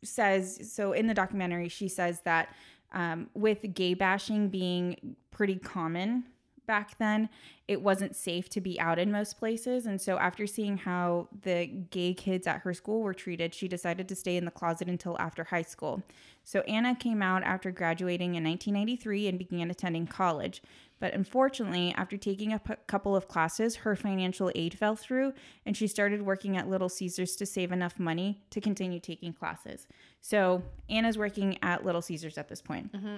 says 0.03 0.73
so 0.73 0.93
in 0.93 1.07
the 1.07 1.15
documentary. 1.15 1.69
She 1.69 1.89
says 1.89 2.23
that 2.25 2.55
um, 2.93 3.29
with 3.35 3.75
gay 3.75 3.95
bashing 3.95 4.49
being 4.49 5.17
pretty 5.31 5.57
common 5.57 6.25
back 6.67 6.97
then, 6.99 7.29
it 7.69 7.83
wasn't 7.83 8.17
safe 8.17 8.49
to 8.51 8.61
be 8.61 8.81
out 8.81 8.99
in 8.99 9.13
most 9.13 9.39
places. 9.39 9.85
And 9.85 10.01
so, 10.01 10.17
after 10.19 10.47
seeing 10.47 10.79
how 10.79 11.29
the 11.43 11.67
gay 11.67 12.15
kids 12.15 12.47
at 12.47 12.61
her 12.61 12.73
school 12.73 13.03
were 13.03 13.15
treated, 13.15 13.55
she 13.55 13.69
decided 13.69 14.09
to 14.09 14.17
stay 14.17 14.37
in 14.37 14.47
the 14.47 14.51
closet 14.51 14.89
until 14.89 15.19
after 15.19 15.45
high 15.45 15.63
school. 15.63 16.03
So, 16.45 16.61
Anna 16.61 16.95
came 16.95 17.21
out 17.21 17.43
after 17.43 17.71
graduating 17.71 18.37
in 18.37 18.45
1993 18.45 19.29
and 19.29 19.39
began 19.39 19.71
attending 19.71 20.07
college. 20.07 20.63
But 21.03 21.15
unfortunately, 21.15 21.93
after 21.97 22.17
taking 22.17 22.53
a 22.53 22.61
p- 22.61 22.75
couple 22.87 23.17
of 23.17 23.27
classes, 23.27 23.75
her 23.75 23.97
financial 23.97 24.53
aid 24.55 24.79
fell 24.79 24.95
through 24.95 25.33
and 25.67 25.77
she 25.77 25.89
started 25.89 26.23
working 26.23 26.57
at 26.57 26.69
Little 26.69 26.89
Caesars 26.89 27.35
to 27.37 27.45
save 27.45 27.73
enough 27.73 27.99
money 27.99 28.41
to 28.51 28.61
continue 28.61 29.01
taking 29.01 29.33
classes. 29.33 29.89
So 30.21 30.63
Anna's 30.89 31.19
working 31.19 31.59
at 31.61 31.85
Little 31.85 32.03
Caesars 32.03 32.39
at 32.39 32.49
this 32.49 32.63
point. 32.63 32.93
Mm-hmm. 32.93 33.17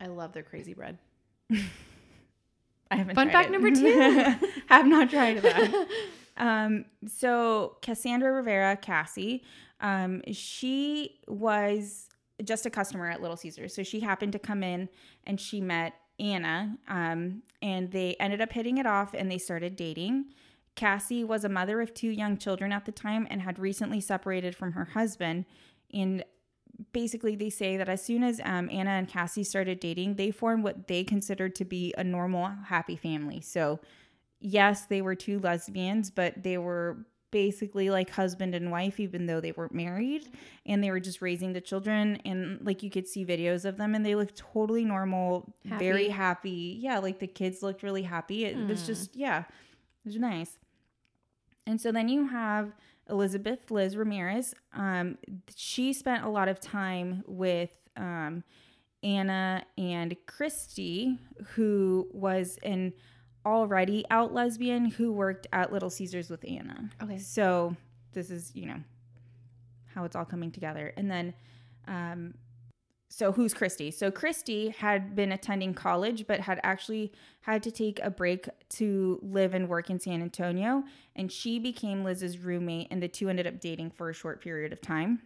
I 0.00 0.06
love 0.06 0.32
their 0.32 0.42
crazy 0.42 0.72
bread. 0.72 0.96
I 2.90 2.96
haven't. 2.96 3.14
Fun 3.14 3.28
fact 3.28 3.50
it. 3.50 3.52
number 3.52 3.70
two. 3.74 4.48
Have 4.68 4.86
not 4.86 5.10
tried 5.10 5.42
that. 5.42 5.88
um, 6.38 6.86
so 7.06 7.76
Cassandra 7.82 8.32
Rivera, 8.32 8.74
Cassie, 8.74 9.44
um, 9.82 10.22
she 10.32 11.20
was 11.28 12.08
just 12.42 12.64
a 12.64 12.70
customer 12.70 13.10
at 13.10 13.20
Little 13.20 13.36
Caesars. 13.36 13.74
So 13.74 13.82
she 13.82 14.00
happened 14.00 14.32
to 14.32 14.38
come 14.38 14.62
in 14.62 14.88
and 15.26 15.38
she 15.38 15.60
met 15.60 15.92
Anna, 16.22 16.78
um, 16.88 17.42
and 17.60 17.90
they 17.90 18.14
ended 18.20 18.40
up 18.40 18.52
hitting 18.52 18.78
it 18.78 18.86
off 18.86 19.12
and 19.12 19.30
they 19.30 19.38
started 19.38 19.76
dating. 19.76 20.26
Cassie 20.76 21.24
was 21.24 21.44
a 21.44 21.48
mother 21.48 21.80
of 21.80 21.92
two 21.92 22.08
young 22.08 22.38
children 22.38 22.72
at 22.72 22.86
the 22.86 22.92
time 22.92 23.26
and 23.28 23.42
had 23.42 23.58
recently 23.58 24.00
separated 24.00 24.54
from 24.54 24.72
her 24.72 24.86
husband. 24.86 25.44
And 25.92 26.24
basically, 26.92 27.34
they 27.34 27.50
say 27.50 27.76
that 27.76 27.88
as 27.88 28.02
soon 28.02 28.22
as 28.22 28.40
um, 28.44 28.70
Anna 28.70 28.90
and 28.90 29.08
Cassie 29.08 29.44
started 29.44 29.80
dating, 29.80 30.14
they 30.14 30.30
formed 30.30 30.64
what 30.64 30.86
they 30.86 31.04
considered 31.04 31.54
to 31.56 31.64
be 31.64 31.92
a 31.98 32.04
normal, 32.04 32.50
happy 32.68 32.96
family. 32.96 33.40
So, 33.40 33.80
yes, 34.40 34.86
they 34.86 35.02
were 35.02 35.16
two 35.16 35.40
lesbians, 35.40 36.10
but 36.10 36.42
they 36.42 36.56
were 36.56 37.04
basically 37.32 37.90
like 37.90 38.10
husband 38.10 38.54
and 38.54 38.70
wife 38.70 39.00
even 39.00 39.26
though 39.26 39.40
they 39.40 39.50
weren't 39.52 39.74
married 39.74 40.28
and 40.66 40.84
they 40.84 40.90
were 40.90 41.00
just 41.00 41.20
raising 41.20 41.52
the 41.54 41.60
children 41.60 42.20
and 42.24 42.64
like 42.64 42.82
you 42.82 42.90
could 42.90 43.08
see 43.08 43.24
videos 43.24 43.64
of 43.64 43.78
them 43.78 43.94
and 43.96 44.06
they 44.06 44.14
looked 44.14 44.36
totally 44.36 44.84
normal 44.84 45.52
happy. 45.68 45.84
very 45.84 46.08
happy 46.08 46.76
yeah 46.78 46.98
like 46.98 47.18
the 47.18 47.26
kids 47.26 47.62
looked 47.62 47.82
really 47.82 48.02
happy 48.02 48.44
it 48.44 48.56
mm. 48.56 48.68
was 48.68 48.86
just 48.86 49.16
yeah 49.16 49.40
it 49.40 49.46
was 50.04 50.16
nice 50.16 50.58
and 51.66 51.80
so 51.80 51.90
then 51.90 52.08
you 52.08 52.28
have 52.28 52.72
elizabeth 53.08 53.70
liz 53.70 53.96
ramirez 53.96 54.54
um, 54.74 55.16
she 55.56 55.92
spent 55.92 56.24
a 56.24 56.28
lot 56.28 56.48
of 56.48 56.60
time 56.60 57.24
with 57.26 57.72
um, 57.96 58.44
anna 59.02 59.64
and 59.78 60.14
christy 60.26 61.18
who 61.54 62.06
was 62.12 62.58
an 62.62 62.92
already 63.44 64.04
out 64.10 64.32
lesbian 64.32 64.86
who 64.86 65.12
worked 65.12 65.46
at 65.52 65.72
Little 65.72 65.90
Caesars 65.90 66.30
with 66.30 66.44
Anna. 66.48 66.90
Okay. 67.02 67.18
So 67.18 67.76
this 68.12 68.30
is, 68.30 68.52
you 68.54 68.66
know, 68.66 68.80
how 69.94 70.04
it's 70.04 70.16
all 70.16 70.24
coming 70.24 70.50
together. 70.50 70.92
And 70.96 71.10
then, 71.10 71.34
um, 71.86 72.34
so 73.08 73.30
who's 73.30 73.52
Christy? 73.52 73.90
So 73.90 74.10
Christy 74.10 74.70
had 74.70 75.14
been 75.14 75.32
attending 75.32 75.74
college, 75.74 76.26
but 76.26 76.40
had 76.40 76.60
actually 76.62 77.12
had 77.42 77.62
to 77.64 77.70
take 77.70 78.00
a 78.02 78.10
break 78.10 78.48
to 78.70 79.20
live 79.22 79.52
and 79.52 79.68
work 79.68 79.90
in 79.90 80.00
San 80.00 80.22
Antonio. 80.22 80.84
And 81.14 81.30
she 81.30 81.58
became 81.58 82.04
Liz's 82.04 82.38
roommate, 82.38 82.88
and 82.90 83.02
the 83.02 83.08
two 83.08 83.28
ended 83.28 83.46
up 83.46 83.60
dating 83.60 83.90
for 83.90 84.08
a 84.08 84.14
short 84.14 84.40
period 84.40 84.72
of 84.72 84.80
time. 84.80 85.20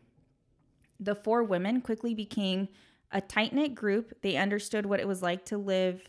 The 0.98 1.14
four 1.14 1.44
women 1.44 1.80
quickly 1.80 2.12
became 2.12 2.68
a 3.12 3.20
tight 3.20 3.52
knit 3.52 3.76
group. 3.76 4.20
They 4.20 4.36
understood 4.36 4.84
what 4.86 4.98
it 4.98 5.06
was 5.06 5.22
like 5.22 5.44
to 5.46 5.58
live 5.58 6.02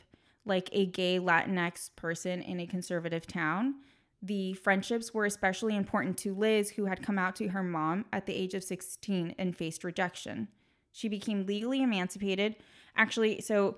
like 0.48 0.70
a 0.72 0.86
gay 0.86 1.20
Latinx 1.20 1.90
person 1.96 2.42
in 2.42 2.60
a 2.60 2.68
conservative 2.68 3.28
town. 3.28 3.76
The 4.22 4.54
friendships 4.54 5.14
were 5.14 5.26
especially 5.26 5.76
important 5.76 6.18
to 6.20 6.34
Liz, 6.34 6.72
who 6.72 6.86
had 6.86 7.04
come 7.04 7.20
out 7.20 7.36
to 7.36 7.50
her 7.50 7.64
mom 7.64 8.06
at 8.12 8.26
the 8.26 8.34
age 8.34 8.54
of 8.54 8.64
16 8.64 9.36
and 9.38 9.56
faced 9.56 9.84
rejection. 9.84 10.48
She 10.92 11.08
became 11.08 11.46
legally 11.46 11.84
emancipated. 11.84 12.56
Actually, 12.96 13.42
so 13.42 13.78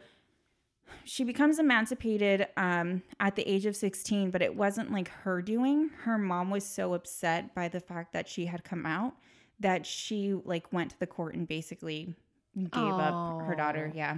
she 1.04 1.24
becomes 1.24 1.60
emancipated 1.60 2.48
um, 2.56 3.04
at 3.20 3.36
the 3.36 3.48
age 3.48 3.66
of 3.66 3.76
16, 3.76 4.32
but 4.32 4.42
it 4.42 4.56
wasn't 4.56 4.92
like 4.92 5.10
her 5.10 5.42
doing. 5.42 5.90
Her 6.04 6.18
mom 6.18 6.50
was 6.50 6.66
so 6.66 6.94
upset 6.94 7.54
by 7.54 7.68
the 7.68 7.80
fact 7.80 8.14
that 8.14 8.28
she 8.28 8.46
had 8.46 8.64
come 8.64 8.86
out 8.86 9.14
that 9.60 9.86
she 9.86 10.34
like 10.46 10.72
went 10.72 10.92
to 10.92 11.00
the 11.00 11.08
court 11.08 11.36
and 11.36 11.48
basically 11.48 12.16
gave 12.56 12.70
Aww. 12.72 13.40
up 13.42 13.48
her 13.48 13.56
daughter. 13.56 13.92
Yeah. 13.94 14.16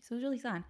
So 0.00 0.14
it 0.14 0.16
was 0.16 0.22
really 0.22 0.38
sad. 0.38 0.64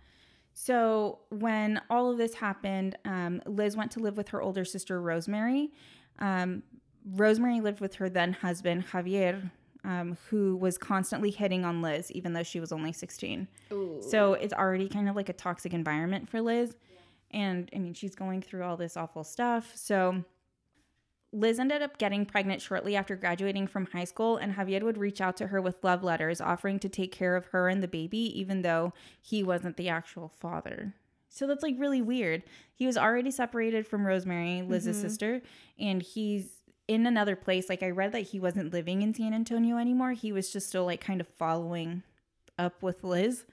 So 0.58 1.18
when 1.28 1.82
all 1.90 2.10
of 2.10 2.16
this 2.16 2.32
happened, 2.32 2.96
um, 3.04 3.42
Liz 3.44 3.76
went 3.76 3.90
to 3.90 4.00
live 4.00 4.16
with 4.16 4.28
her 4.28 4.40
older 4.40 4.64
sister, 4.64 4.98
Rosemary. 5.02 5.70
Um, 6.18 6.62
Rosemary 7.04 7.60
lived 7.60 7.80
with 7.80 7.96
her 7.96 8.08
then 8.08 8.32
husband, 8.32 8.86
Javier, 8.90 9.50
um, 9.84 10.16
who 10.30 10.56
was 10.56 10.78
constantly 10.78 11.30
hitting 11.30 11.66
on 11.66 11.82
Liz, 11.82 12.10
even 12.12 12.32
though 12.32 12.42
she 12.42 12.58
was 12.58 12.72
only 12.72 12.90
16. 12.90 13.46
Ooh. 13.70 14.00
So 14.00 14.32
it's 14.32 14.54
already 14.54 14.88
kind 14.88 15.10
of 15.10 15.14
like 15.14 15.28
a 15.28 15.34
toxic 15.34 15.74
environment 15.74 16.26
for 16.26 16.40
Liz. 16.40 16.74
Yeah. 16.90 17.38
And 17.38 17.70
I 17.76 17.78
mean, 17.78 17.92
she's 17.92 18.14
going 18.14 18.40
through 18.40 18.62
all 18.64 18.78
this 18.78 18.96
awful 18.96 19.24
stuff. 19.24 19.72
So 19.74 20.24
Liz 21.32 21.58
ended 21.58 21.82
up 21.82 21.98
getting 21.98 22.24
pregnant 22.24 22.62
shortly 22.62 22.96
after 22.96 23.16
graduating 23.16 23.66
from 23.66 23.86
high 23.86 24.04
school, 24.04 24.36
and 24.36 24.54
Javier 24.54 24.82
would 24.82 24.98
reach 24.98 25.20
out 25.20 25.36
to 25.38 25.48
her 25.48 25.60
with 25.60 25.82
love 25.82 26.02
letters 26.02 26.40
offering 26.40 26.78
to 26.78 26.88
take 26.88 27.12
care 27.12 27.36
of 27.36 27.46
her 27.46 27.68
and 27.68 27.82
the 27.82 27.88
baby, 27.88 28.18
even 28.38 28.62
though 28.62 28.92
he 29.20 29.42
wasn't 29.42 29.76
the 29.76 29.88
actual 29.88 30.28
father. 30.28 30.94
So 31.28 31.46
that's 31.46 31.62
like 31.62 31.74
really 31.78 32.00
weird. 32.00 32.44
He 32.72 32.86
was 32.86 32.96
already 32.96 33.30
separated 33.30 33.86
from 33.86 34.06
Rosemary, 34.06 34.62
Liz's 34.62 34.96
mm-hmm. 34.96 35.06
sister, 35.06 35.42
and 35.78 36.00
he's 36.00 36.48
in 36.88 37.06
another 37.06 37.36
place. 37.36 37.68
Like 37.68 37.82
I 37.82 37.90
read 37.90 38.12
that 38.12 38.20
he 38.20 38.40
wasn't 38.40 38.72
living 38.72 39.02
in 39.02 39.12
San 39.12 39.34
Antonio 39.34 39.76
anymore. 39.76 40.12
He 40.12 40.32
was 40.32 40.52
just 40.52 40.68
still 40.68 40.86
like 40.86 41.00
kind 41.00 41.20
of 41.20 41.28
following 41.28 42.02
up 42.58 42.82
with 42.82 43.04
Liz 43.04 43.44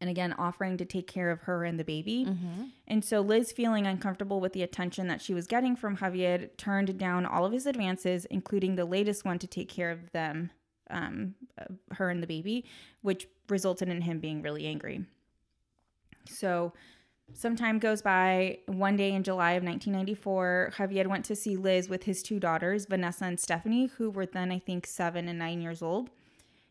and 0.00 0.10
again 0.10 0.34
offering 0.34 0.76
to 0.76 0.84
take 0.84 1.06
care 1.06 1.30
of 1.30 1.42
her 1.42 1.64
and 1.64 1.78
the 1.78 1.84
baby. 1.84 2.26
Mm-hmm. 2.28 2.64
And 2.88 3.04
so 3.04 3.20
Liz, 3.20 3.52
feeling 3.52 3.86
uncomfortable 3.86 4.40
with 4.40 4.52
the 4.52 4.62
attention 4.62 5.06
that 5.08 5.22
she 5.22 5.34
was 5.34 5.46
getting 5.46 5.76
from 5.76 5.96
Javier, 5.96 6.54
turned 6.56 6.98
down 6.98 7.24
all 7.24 7.44
of 7.44 7.52
his 7.52 7.66
advances, 7.66 8.24
including 8.26 8.76
the 8.76 8.84
latest 8.84 9.24
one 9.24 9.38
to 9.38 9.46
take 9.46 9.68
care 9.68 9.90
of 9.90 10.10
them, 10.12 10.50
um, 10.90 11.34
her 11.92 12.10
and 12.10 12.22
the 12.22 12.26
baby, 12.26 12.64
which 13.02 13.26
resulted 13.48 13.88
in 13.88 14.02
him 14.02 14.20
being 14.20 14.42
really 14.42 14.66
angry. 14.66 15.04
So 16.28 16.72
some 17.32 17.56
time 17.56 17.78
goes 17.78 18.02
by. 18.02 18.58
One 18.66 18.96
day 18.96 19.12
in 19.12 19.22
July 19.22 19.52
of 19.52 19.64
1994, 19.64 20.74
Javier 20.76 21.06
went 21.06 21.24
to 21.26 21.36
see 21.36 21.56
Liz 21.56 21.88
with 21.88 22.04
his 22.04 22.22
two 22.22 22.38
daughters, 22.38 22.86
Vanessa 22.86 23.24
and 23.24 23.40
Stephanie, 23.40 23.86
who 23.96 24.10
were 24.10 24.26
then, 24.26 24.52
I 24.52 24.58
think, 24.58 24.86
seven 24.86 25.26
and 25.28 25.38
nine 25.38 25.60
years 25.60 25.82
old 25.82 26.10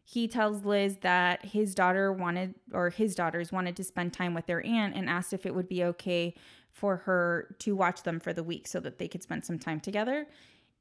he 0.07 0.27
tells 0.27 0.63
Liz 0.63 0.97
that 1.01 1.43
his 1.43 1.73
daughter 1.73 2.13
wanted, 2.13 2.53
or 2.71 2.91
his 2.91 3.15
daughters 3.15 3.51
wanted 3.51 3.75
to 3.75 3.83
spend 3.83 4.13
time 4.13 4.35
with 4.35 4.45
their 4.45 4.63
aunt 4.63 4.95
and 4.95 5.09
asked 5.09 5.33
if 5.33 5.47
it 5.47 5.55
would 5.55 5.67
be 5.67 5.83
okay 5.83 6.35
for 6.71 6.97
her 6.97 7.55
to 7.59 7.75
watch 7.75 8.03
them 8.03 8.19
for 8.19 8.31
the 8.31 8.43
week 8.43 8.67
so 8.67 8.79
that 8.79 8.99
they 8.99 9.07
could 9.07 9.23
spend 9.23 9.43
some 9.43 9.57
time 9.57 9.79
together. 9.79 10.27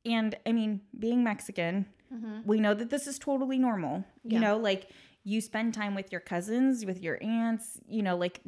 And 0.04 0.34
I 0.44 0.52
mean, 0.52 0.82
being 0.98 1.24
Mexican, 1.24 1.86
mm-hmm. 2.14 2.40
we 2.44 2.60
know 2.60 2.74
that 2.74 2.90
this 2.90 3.06
is 3.06 3.18
totally 3.18 3.58
normal. 3.58 4.04
You 4.24 4.40
know, 4.40 4.58
like 4.58 4.90
you 5.24 5.40
spend 5.40 5.72
time 5.72 5.94
with 5.94 6.12
your 6.12 6.20
cousins, 6.20 6.84
with 6.84 7.00
your 7.00 7.18
aunts, 7.22 7.80
you 7.88 8.02
know, 8.02 8.16
like 8.16 8.42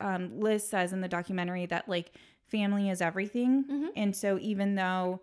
um, 0.00 0.38
Liz 0.38 0.68
says 0.68 0.92
in 0.92 1.00
the 1.00 1.08
documentary 1.08 1.64
that 1.66 1.88
like 1.88 2.12
family 2.44 2.90
is 2.90 3.00
everything. 3.00 3.64
Mm-hmm. 3.64 3.86
And 3.96 4.14
so 4.14 4.38
even 4.42 4.74
though 4.74 5.22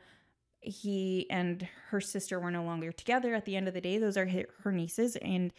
he 0.66 1.28
and 1.30 1.68
her 1.90 2.02
sister 2.02 2.40
were 2.40 2.52
no 2.52 2.64
longer 2.64 2.92
together 2.92 3.34
at 3.34 3.46
the 3.46 3.56
end 3.56 3.68
of 3.68 3.74
the 3.74 3.82
day. 3.82 3.98
Those 3.98 4.18
are 4.18 4.30
her 4.62 4.72
nieces, 4.72 5.16
and 5.18 5.54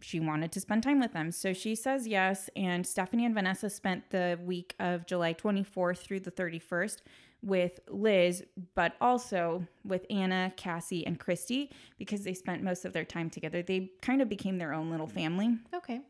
she 0.00 0.20
wanted 0.20 0.52
to 0.52 0.60
spend 0.60 0.82
time 0.82 1.00
with 1.00 1.12
them. 1.12 1.32
So 1.32 1.52
she 1.52 1.74
says 1.74 2.06
yes. 2.06 2.50
And 2.56 2.86
Stephanie 2.86 3.24
and 3.24 3.34
Vanessa 3.34 3.70
spent 3.70 4.10
the 4.10 4.38
week 4.44 4.74
of 4.78 5.06
July 5.06 5.34
24th 5.34 5.98
through 5.98 6.20
the 6.20 6.30
31st 6.30 6.98
with 7.42 7.80
Liz, 7.88 8.44
but 8.74 8.94
also 9.00 9.66
with 9.84 10.04
Anna, 10.10 10.52
Cassie, 10.56 11.06
and 11.06 11.18
Christy 11.18 11.70
because 11.98 12.24
they 12.24 12.34
spent 12.34 12.62
most 12.62 12.84
of 12.84 12.92
their 12.92 13.04
time 13.04 13.30
together. 13.30 13.62
They 13.62 13.92
kind 14.02 14.20
of 14.20 14.28
became 14.28 14.58
their 14.58 14.72
own 14.72 14.90
little 14.90 15.06
family. 15.06 15.56
Okay. 15.74 16.00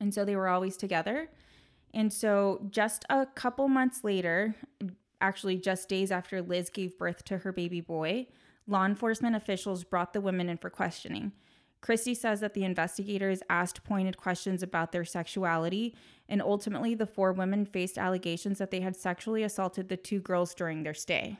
And 0.00 0.12
so 0.12 0.24
they 0.24 0.36
were 0.36 0.48
always 0.48 0.76
together. 0.76 1.28
And 1.94 2.12
so 2.12 2.66
just 2.70 3.04
a 3.08 3.26
couple 3.26 3.68
months 3.68 4.04
later, 4.04 4.54
actually 5.26 5.56
just 5.56 5.88
days 5.88 6.12
after 6.12 6.40
Liz 6.40 6.70
gave 6.70 6.96
birth 6.96 7.24
to 7.24 7.38
her 7.38 7.52
baby 7.52 7.80
boy, 7.80 8.26
law 8.66 8.84
enforcement 8.86 9.34
officials 9.34 9.84
brought 9.84 10.12
the 10.12 10.20
women 10.20 10.48
in 10.48 10.56
for 10.56 10.70
questioning. 10.70 11.32
Christy 11.80 12.14
says 12.14 12.40
that 12.40 12.54
the 12.54 12.64
investigators 12.64 13.42
asked 13.50 13.84
pointed 13.84 14.16
questions 14.16 14.62
about 14.62 14.92
their 14.92 15.04
sexuality, 15.04 15.94
and 16.28 16.40
ultimately, 16.40 16.94
the 16.94 17.06
four 17.06 17.32
women 17.32 17.66
faced 17.66 17.98
allegations 17.98 18.58
that 18.58 18.70
they 18.70 18.80
had 18.80 18.96
sexually 18.96 19.42
assaulted 19.42 19.88
the 19.88 19.96
two 19.96 20.20
girls 20.20 20.54
during 20.54 20.82
their 20.82 20.94
stay. 20.94 21.38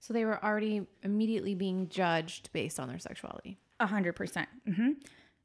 So 0.00 0.14
they 0.14 0.24
were 0.24 0.42
already 0.44 0.86
immediately 1.02 1.54
being 1.54 1.88
judged 1.88 2.50
based 2.52 2.80
on 2.80 2.88
their 2.88 2.98
sexuality. 2.98 3.58
A 3.80 3.86
hundred 3.86 4.14
percent. 4.14 4.48
Mm-hmm. 4.68 4.90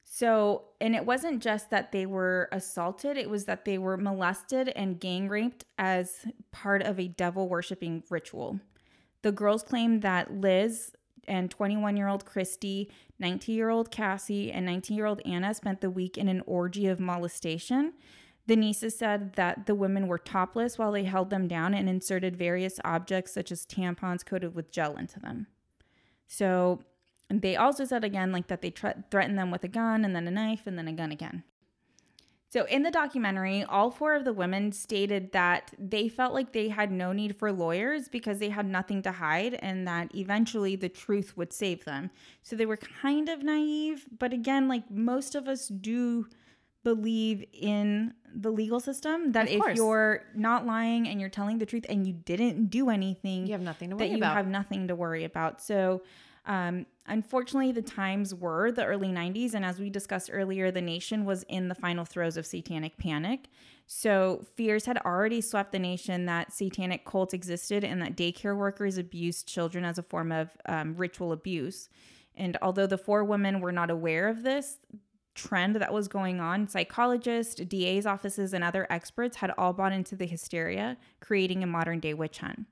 So, 0.03 0.65
and 0.81 0.95
it 0.95 1.05
wasn't 1.05 1.41
just 1.41 1.69
that 1.69 1.91
they 1.91 2.05
were 2.05 2.49
assaulted, 2.51 3.17
it 3.17 3.29
was 3.29 3.45
that 3.45 3.65
they 3.65 3.77
were 3.77 3.97
molested 3.97 4.69
and 4.69 4.99
gang 4.99 5.29
raped 5.29 5.65
as 5.77 6.25
part 6.51 6.83
of 6.83 6.99
a 6.99 7.07
devil 7.07 7.47
worshiping 7.47 8.03
ritual. 8.09 8.59
The 9.21 9.31
girls 9.31 9.63
claimed 9.63 10.01
that 10.01 10.33
Liz 10.33 10.91
and 11.27 11.49
21 11.49 11.95
year 11.95 12.07
old 12.09 12.25
Christy, 12.25 12.91
19 13.19 13.55
year 13.55 13.69
old 13.69 13.91
Cassie, 13.91 14.51
and 14.51 14.65
19 14.65 14.97
year 14.97 15.05
old 15.05 15.21
Anna 15.25 15.53
spent 15.53 15.81
the 15.81 15.89
week 15.89 16.17
in 16.17 16.27
an 16.27 16.43
orgy 16.45 16.87
of 16.87 16.99
molestation. 16.99 17.93
The 18.45 18.57
nieces 18.57 18.97
said 18.97 19.33
that 19.33 19.67
the 19.67 19.75
women 19.75 20.07
were 20.07 20.17
topless 20.17 20.77
while 20.77 20.91
they 20.91 21.05
held 21.05 21.29
them 21.29 21.47
down 21.47 21.73
and 21.73 21.87
inserted 21.87 22.35
various 22.35 22.77
objects 22.83 23.33
such 23.33 23.53
as 23.53 23.65
tampons 23.65 24.25
coated 24.25 24.53
with 24.53 24.71
gel 24.71 24.97
into 24.97 25.19
them. 25.19 25.47
So 26.27 26.81
and 27.29 27.41
they 27.41 27.55
also 27.55 27.85
said 27.85 28.03
again, 28.03 28.31
like 28.31 28.47
that 28.47 28.61
they 28.61 28.69
tre- 28.71 28.93
threatened 29.09 29.37
them 29.37 29.49
with 29.51 29.63
a 29.63 29.67
gun 29.67 30.05
and 30.05 30.15
then 30.15 30.27
a 30.27 30.31
knife 30.31 30.67
and 30.67 30.77
then 30.77 30.87
a 30.87 30.93
gun 30.93 31.11
again. 31.11 31.43
So, 32.49 32.65
in 32.65 32.83
the 32.83 32.91
documentary, 32.91 33.63
all 33.63 33.89
four 33.89 34.13
of 34.13 34.25
the 34.25 34.33
women 34.33 34.71
stated 34.73 35.31
that 35.31 35.73
they 35.79 36.07
felt 36.07 36.35
like 36.35 36.53
they 36.53 36.69
had 36.69 36.91
no 36.91 37.11
need 37.11 37.35
for 37.35 37.51
lawyers 37.51 38.07
because 38.09 38.37
they 38.37 38.49
had 38.49 38.67
nothing 38.67 39.01
to 39.01 39.11
hide 39.11 39.55
and 39.55 39.87
that 39.87 40.13
eventually 40.13 40.75
the 40.75 40.87
truth 40.89 41.35
would 41.35 41.51
save 41.51 41.83
them. 41.85 42.11
So, 42.43 42.55
they 42.55 42.67
were 42.67 42.77
kind 42.77 43.27
of 43.27 43.41
naive, 43.41 44.05
but 44.19 44.33
again, 44.33 44.67
like 44.67 44.91
most 44.91 45.33
of 45.33 45.47
us 45.47 45.67
do 45.67 46.27
believe 46.83 47.43
in 47.53 48.13
the 48.35 48.51
legal 48.51 48.79
system 48.79 49.31
that 49.31 49.49
if 49.49 49.61
you're 49.75 50.21
not 50.35 50.65
lying 50.67 51.07
and 51.07 51.19
you're 51.19 51.29
telling 51.29 51.57
the 51.57 51.65
truth 51.65 51.85
and 51.89 52.05
you 52.05 52.13
didn't 52.13 52.67
do 52.67 52.89
anything, 52.91 53.47
You 53.47 53.53
have 53.53 53.61
nothing 53.61 53.89
to 53.89 53.95
that 53.95 54.03
worry 54.03 54.11
you 54.11 54.17
about. 54.17 54.35
have 54.35 54.47
nothing 54.47 54.89
to 54.89 54.95
worry 54.95 55.23
about. 55.23 55.59
So, 55.59 56.03
um, 56.45 56.85
unfortunately, 57.07 57.71
the 57.71 57.81
times 57.81 58.33
were 58.33 58.71
the 58.71 58.85
early 58.85 59.09
90s. 59.09 59.53
And 59.53 59.63
as 59.63 59.79
we 59.79 59.89
discussed 59.89 60.29
earlier, 60.31 60.71
the 60.71 60.81
nation 60.81 61.25
was 61.25 61.43
in 61.43 61.67
the 61.67 61.75
final 61.75 62.05
throes 62.05 62.37
of 62.37 62.45
satanic 62.45 62.97
panic. 62.97 63.47
So, 63.85 64.45
fears 64.55 64.85
had 64.85 64.97
already 64.99 65.41
swept 65.41 65.71
the 65.71 65.79
nation 65.79 66.25
that 66.25 66.53
satanic 66.53 67.05
cults 67.05 67.33
existed 67.33 67.83
and 67.83 68.01
that 68.01 68.15
daycare 68.15 68.57
workers 68.57 68.97
abused 68.97 69.47
children 69.47 69.83
as 69.83 69.97
a 69.97 70.03
form 70.03 70.31
of 70.31 70.51
um, 70.65 70.95
ritual 70.95 71.31
abuse. 71.31 71.89
And 72.35 72.57
although 72.61 72.87
the 72.87 72.97
four 72.97 73.23
women 73.23 73.59
were 73.59 73.71
not 73.71 73.91
aware 73.91 74.27
of 74.27 74.43
this, 74.43 74.77
trend 75.35 75.75
that 75.75 75.93
was 75.93 76.07
going 76.07 76.39
on, 76.39 76.67
psychologists, 76.67 77.55
DA's 77.55 78.05
offices, 78.05 78.53
and 78.53 78.63
other 78.63 78.87
experts 78.89 79.37
had 79.37 79.51
all 79.57 79.73
bought 79.73 79.91
into 79.91 80.15
the 80.15 80.27
hysteria, 80.27 80.97
creating 81.19 81.63
a 81.63 81.67
modern 81.67 81.99
day 81.99 82.13
witch 82.13 82.39
hunt. 82.39 82.65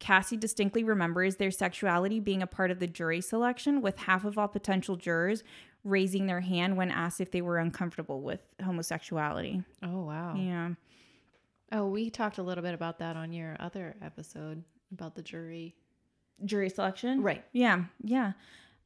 Cassie 0.00 0.36
distinctly 0.36 0.82
remembers 0.82 1.36
their 1.36 1.50
sexuality 1.50 2.18
being 2.18 2.42
a 2.42 2.46
part 2.46 2.70
of 2.70 2.80
the 2.80 2.86
jury 2.86 3.20
selection, 3.20 3.80
with 3.82 3.98
half 3.98 4.24
of 4.24 4.36
all 4.36 4.48
potential 4.48 4.96
jurors 4.96 5.44
raising 5.84 6.26
their 6.26 6.40
hand 6.40 6.76
when 6.76 6.90
asked 6.90 7.20
if 7.20 7.30
they 7.30 7.42
were 7.42 7.58
uncomfortable 7.58 8.20
with 8.20 8.40
homosexuality. 8.64 9.62
oh 9.82 10.02
wow. 10.02 10.34
Yeah. 10.36 10.70
Oh, 11.72 11.86
we 11.86 12.10
talked 12.10 12.38
a 12.38 12.42
little 12.42 12.64
bit 12.64 12.74
about 12.74 12.98
that 12.98 13.14
on 13.16 13.32
your 13.32 13.56
other 13.60 13.94
episode 14.02 14.64
about 14.92 15.14
the 15.14 15.22
jury. 15.22 15.76
Jury 16.44 16.68
selection? 16.68 17.22
Right. 17.22 17.44
Yeah. 17.52 17.84
Yeah. 18.02 18.32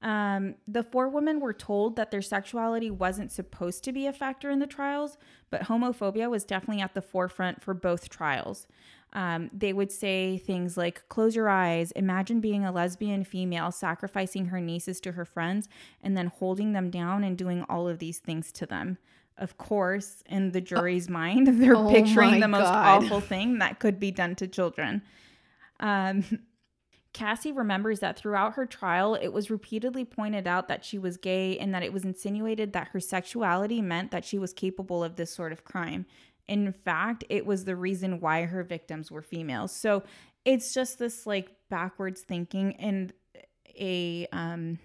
Um, 0.02 0.56
the 0.68 0.82
four 0.82 1.08
women 1.08 1.40
were 1.40 1.54
told 1.54 1.96
that 1.96 2.10
their 2.10 2.20
sexuality 2.20 2.90
wasn't 2.90 3.32
supposed 3.32 3.84
to 3.84 3.92
be 3.92 4.06
a 4.06 4.12
factor 4.12 4.50
in 4.50 4.58
the 4.58 4.66
trials, 4.66 5.16
but 5.50 5.62
homophobia 5.62 6.28
was 6.28 6.44
definitely 6.44 6.82
at 6.82 6.92
the 6.92 7.00
forefront 7.00 7.62
for 7.62 7.72
both 7.72 8.10
trials. 8.10 8.66
Um, 9.14 9.48
they 9.52 9.72
would 9.72 9.92
say 9.92 10.38
things 10.38 10.76
like, 10.76 11.08
close 11.08 11.36
your 11.36 11.48
eyes, 11.48 11.92
imagine 11.92 12.40
being 12.40 12.64
a 12.64 12.72
lesbian 12.72 13.22
female 13.22 13.70
sacrificing 13.70 14.46
her 14.46 14.60
nieces 14.60 15.00
to 15.02 15.12
her 15.12 15.24
friends 15.24 15.68
and 16.02 16.16
then 16.16 16.26
holding 16.26 16.72
them 16.72 16.90
down 16.90 17.22
and 17.22 17.38
doing 17.38 17.64
all 17.68 17.86
of 17.88 18.00
these 18.00 18.18
things 18.18 18.50
to 18.52 18.66
them. 18.66 18.98
Of 19.38 19.56
course, 19.56 20.22
in 20.26 20.50
the 20.50 20.60
jury's 20.60 21.08
mind, 21.08 21.46
they're 21.62 21.76
Oh 21.76 21.90
picturing 21.90 22.40
the 22.40 22.48
most 22.48 22.64
God. 22.64 23.04
awful 23.04 23.20
thing 23.20 23.58
that 23.58 23.78
could 23.78 24.00
be 24.00 24.10
done 24.10 24.34
to 24.36 24.48
children. 24.48 25.02
Um, 25.78 26.24
Cassie 27.12 27.52
remembers 27.52 28.00
that 28.00 28.18
throughout 28.18 28.54
her 28.54 28.66
trial, 28.66 29.14
it 29.14 29.28
was 29.28 29.48
repeatedly 29.48 30.04
pointed 30.04 30.48
out 30.48 30.66
that 30.66 30.84
she 30.84 30.98
was 30.98 31.16
gay 31.16 31.56
and 31.58 31.72
that 31.72 31.84
it 31.84 31.92
was 31.92 32.04
insinuated 32.04 32.72
that 32.72 32.88
her 32.88 32.98
sexuality 32.98 33.80
meant 33.80 34.10
that 34.10 34.24
she 34.24 34.38
was 34.38 34.52
capable 34.52 35.04
of 35.04 35.14
this 35.14 35.32
sort 35.32 35.52
of 35.52 35.64
crime. 35.64 36.06
In 36.48 36.72
fact, 36.72 37.24
it 37.28 37.46
was 37.46 37.64
the 37.64 37.76
reason 37.76 38.20
why 38.20 38.42
her 38.44 38.62
victims 38.62 39.10
were 39.10 39.22
females. 39.22 39.72
So 39.72 40.02
it's 40.44 40.74
just 40.74 40.98
this 40.98 41.26
like 41.26 41.50
backwards 41.70 42.20
thinking 42.20 42.76
and 42.76 43.12
a 43.78 44.26
um 44.32 44.78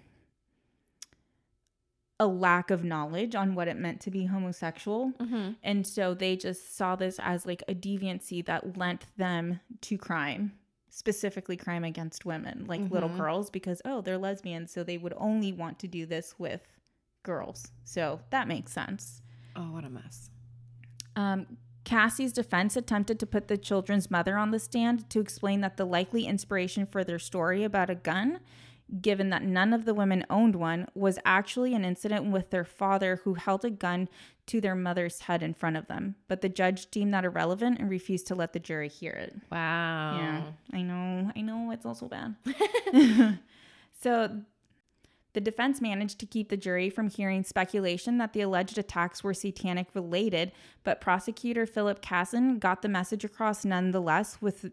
a 2.18 2.26
lack 2.26 2.70
of 2.70 2.84
knowledge 2.84 3.34
on 3.34 3.54
what 3.54 3.66
it 3.68 3.76
meant 3.78 4.00
to 4.02 4.10
be 4.10 4.26
homosexual. 4.26 5.12
Mm-hmm. 5.18 5.52
And 5.62 5.86
so 5.86 6.12
they 6.12 6.36
just 6.36 6.76
saw 6.76 6.94
this 6.94 7.18
as 7.22 7.46
like 7.46 7.62
a 7.66 7.74
deviancy 7.74 8.44
that 8.44 8.76
lent 8.76 9.06
them 9.16 9.60
to 9.82 9.96
crime, 9.96 10.52
specifically 10.90 11.56
crime 11.56 11.82
against 11.82 12.26
women, 12.26 12.66
like 12.66 12.90
little 12.90 13.08
Mhm. 13.08 13.16
girls, 13.16 13.48
because, 13.48 13.80
oh, 13.86 14.02
they're 14.02 14.18
lesbians. 14.18 14.70
So 14.70 14.84
they 14.84 14.98
would 14.98 15.14
only 15.16 15.50
want 15.52 15.78
to 15.78 15.88
do 15.88 16.04
this 16.04 16.38
with 16.38 16.60
girls. 17.22 17.70
So 17.84 18.20
that 18.28 18.46
makes 18.46 18.72
sense. 18.72 19.22
Oh, 19.56 19.72
what 19.72 19.84
a 19.84 19.90
mess. 19.90 20.28
Um, 21.16 21.58
Cassie's 21.84 22.32
defense 22.32 22.76
attempted 22.76 23.18
to 23.20 23.26
put 23.26 23.48
the 23.48 23.56
children's 23.56 24.10
mother 24.10 24.36
on 24.36 24.50
the 24.50 24.58
stand 24.58 25.08
to 25.10 25.20
explain 25.20 25.60
that 25.62 25.76
the 25.76 25.84
likely 25.84 26.26
inspiration 26.26 26.86
for 26.86 27.02
their 27.02 27.18
story 27.18 27.64
about 27.64 27.90
a 27.90 27.94
gun, 27.94 28.40
given 29.00 29.30
that 29.30 29.42
none 29.42 29.72
of 29.72 29.86
the 29.86 29.94
women 29.94 30.24
owned 30.28 30.56
one, 30.56 30.86
was 30.94 31.18
actually 31.24 31.74
an 31.74 31.84
incident 31.84 32.30
with 32.30 32.50
their 32.50 32.64
father 32.64 33.20
who 33.24 33.34
held 33.34 33.64
a 33.64 33.70
gun 33.70 34.08
to 34.46 34.60
their 34.60 34.74
mother's 34.74 35.20
head 35.22 35.42
in 35.42 35.54
front 35.54 35.76
of 35.76 35.86
them. 35.86 36.16
But 36.28 36.42
the 36.42 36.48
judge 36.48 36.90
deemed 36.90 37.14
that 37.14 37.24
irrelevant 37.24 37.78
and 37.78 37.88
refused 37.88 38.26
to 38.28 38.34
let 38.34 38.52
the 38.52 38.58
jury 38.58 38.88
hear 38.88 39.12
it. 39.12 39.34
Wow. 39.50 40.16
Yeah, 40.16 40.42
I 40.78 40.82
know. 40.82 41.32
I 41.34 41.40
know 41.40 41.70
it's 41.70 41.86
also 41.86 42.08
bad. 42.08 42.34
so 44.00 44.42
the 45.32 45.40
defense 45.40 45.80
managed 45.80 46.18
to 46.20 46.26
keep 46.26 46.48
the 46.48 46.56
jury 46.56 46.90
from 46.90 47.08
hearing 47.08 47.44
speculation 47.44 48.18
that 48.18 48.32
the 48.32 48.40
alleged 48.40 48.78
attacks 48.78 49.22
were 49.22 49.34
satanic 49.34 49.88
related, 49.94 50.52
but 50.82 51.00
prosecutor 51.00 51.66
Philip 51.66 52.02
Kazen 52.02 52.58
got 52.58 52.82
the 52.82 52.88
message 52.88 53.24
across 53.24 53.64
nonetheless 53.64 54.38
with 54.40 54.70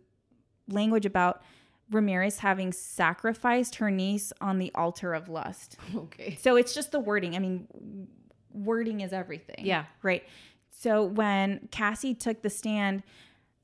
language 0.68 1.06
about 1.06 1.44
Ramirez 1.92 2.40
having 2.40 2.74
sacrificed 2.74 3.76
her 3.76 3.90
niece 3.90 4.34
on 4.42 4.60
the 4.60 4.72
altar 4.76 5.14
of 5.14 5.30
lust. 5.30 5.78
Okay. 5.96 6.38
So 6.42 6.56
it's 6.56 6.74
just 6.74 6.92
the 6.92 7.00
wording. 7.00 7.36
I 7.36 7.40
mean, 7.40 8.08
wording 8.52 9.02
is 9.02 9.14
everything. 9.14 9.66
Yeah. 9.66 9.86
Right. 10.02 10.24
So 10.70 11.04
when 11.04 11.70
Cassie 11.72 12.14
took 12.14 12.42
the 12.42 12.50
stand 12.50 13.04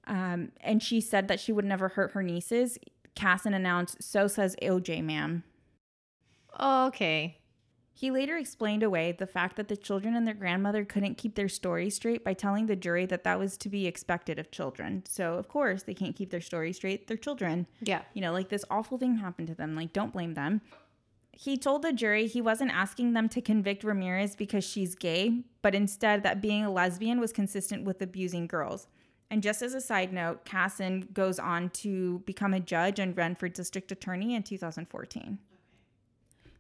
um, 0.08 0.52
and 0.62 0.82
she 0.82 1.02
said 1.02 1.28
that 1.28 1.40
she 1.40 1.52
would 1.52 1.66
never 1.66 1.90
hurt 1.90 2.12
her 2.12 2.24
nieces, 2.24 2.78
Casson 3.16 3.54
announced, 3.54 4.02
So 4.02 4.28
says 4.28 4.56
OJ, 4.62 5.04
ma'am. 5.04 5.44
Oh, 6.60 6.88
okay. 6.88 7.40
He 7.96 8.10
later 8.10 8.38
explained 8.38 8.82
away 8.82 9.12
the 9.12 9.28
fact 9.28 9.56
that 9.56 9.68
the 9.68 9.78
children 9.78 10.16
and 10.16 10.26
their 10.26 10.34
grandmother 10.34 10.84
couldn't 10.84 11.18
keep 11.18 11.36
their 11.36 11.48
story 11.48 11.92
straight 11.92 12.24
by 12.24 12.34
telling 12.34 12.66
the 12.66 12.76
jury 12.76 13.06
that 13.06 13.24
that 13.24 13.38
was 13.38 13.56
to 13.58 13.70
be 13.70 13.86
expected 13.86 14.40
of 14.40 14.50
children. 14.50 15.04
So, 15.08 15.36
of 15.36 15.48
course, 15.48 15.84
they 15.84 15.94
can't 15.94 16.16
keep 16.16 16.32
their 16.32 16.42
story 16.42 16.74
straight. 16.74 17.08
They're 17.08 17.18
children. 17.18 17.68
Yeah. 17.82 18.02
You 18.14 18.22
know, 18.22 18.34
like 18.34 18.50
this 18.50 18.66
awful 18.72 18.98
thing 18.98 19.18
happened 19.18 19.48
to 19.50 19.56
them. 19.56 19.76
Like, 19.76 19.94
don't 19.94 20.12
blame 20.12 20.34
them. 20.34 20.62
He 21.32 21.58
told 21.58 21.82
the 21.82 21.94
jury 21.94 22.28
he 22.28 22.42
wasn't 22.42 22.72
asking 22.72 23.14
them 23.14 23.30
to 23.30 23.42
convict 23.42 23.84
Ramirez 23.84 24.36
because 24.36 24.64
she's 24.64 24.96
gay, 24.96 25.44
but 25.62 25.76
instead 25.76 26.24
that 26.24 26.42
being 26.42 26.64
a 26.66 26.72
lesbian 26.72 27.20
was 27.20 27.32
consistent 27.32 27.86
with 27.86 28.02
abusing 28.02 28.48
girls. 28.48 28.88
And 29.32 29.42
just 29.42 29.62
as 29.64 29.74
a 29.74 29.82
side 29.82 30.14
note, 30.14 30.46
Kazen 30.46 31.12
goes 31.12 31.40
on 31.40 31.70
to 31.72 32.20
become 32.26 32.54
a 32.54 32.60
judge 32.60 33.00
and 33.00 33.18
run 33.18 33.34
for 33.36 33.50
district 33.50 33.92
attorney 33.92 34.36
in 34.36 34.44
2014. 34.44 35.40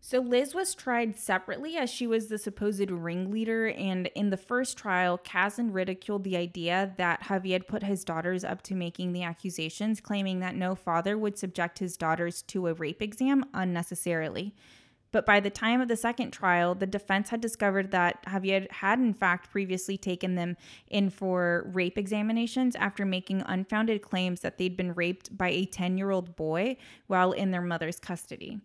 So 0.05 0.19
Liz 0.19 0.53
was 0.53 0.75
tried 0.75 1.17
separately 1.17 1.77
as 1.77 1.89
she 1.89 2.07
was 2.07 2.27
the 2.27 2.37
supposed 2.37 2.91
ringleader, 2.91 3.69
and 3.69 4.07
in 4.07 4.31
the 4.31 4.37
first 4.37 4.77
trial, 4.77 5.17
Kazen 5.17 5.73
ridiculed 5.73 6.25
the 6.25 6.35
idea 6.35 6.93
that 6.97 7.21
Javier 7.21 7.65
put 7.65 7.83
his 7.83 8.03
daughters 8.03 8.43
up 8.43 8.61
to 8.63 8.75
making 8.75 9.13
the 9.13 9.23
accusations, 9.23 10.01
claiming 10.01 10.41
that 10.41 10.57
no 10.57 10.75
father 10.75 11.17
would 11.17 11.37
subject 11.37 11.79
his 11.79 11.95
daughters 11.95 12.41
to 12.41 12.67
a 12.67 12.73
rape 12.73 13.01
exam 13.01 13.45
unnecessarily. 13.53 14.53
But 15.13 15.25
by 15.25 15.39
the 15.39 15.49
time 15.49 15.79
of 15.79 15.87
the 15.87 15.95
second 15.95 16.31
trial, 16.31 16.75
the 16.75 16.85
defense 16.85 17.29
had 17.29 17.39
discovered 17.39 17.91
that 17.91 18.25
Javier 18.25 18.69
had 18.73 18.99
in 18.99 19.13
fact 19.13 19.51
previously 19.51 19.97
taken 19.97 20.35
them 20.35 20.57
in 20.89 21.11
for 21.11 21.71
rape 21.71 21.97
examinations 21.97 22.75
after 22.75 23.05
making 23.05 23.41
unfounded 23.45 24.01
claims 24.01 24.41
that 24.41 24.57
they'd 24.57 24.75
been 24.75 24.95
raped 24.95 25.37
by 25.37 25.47
a 25.47 25.65
10 25.65 25.97
year 25.97 26.11
old 26.11 26.35
boy 26.35 26.75
while 27.07 27.31
in 27.31 27.51
their 27.51 27.61
mother's 27.61 28.01
custody. 28.01 28.59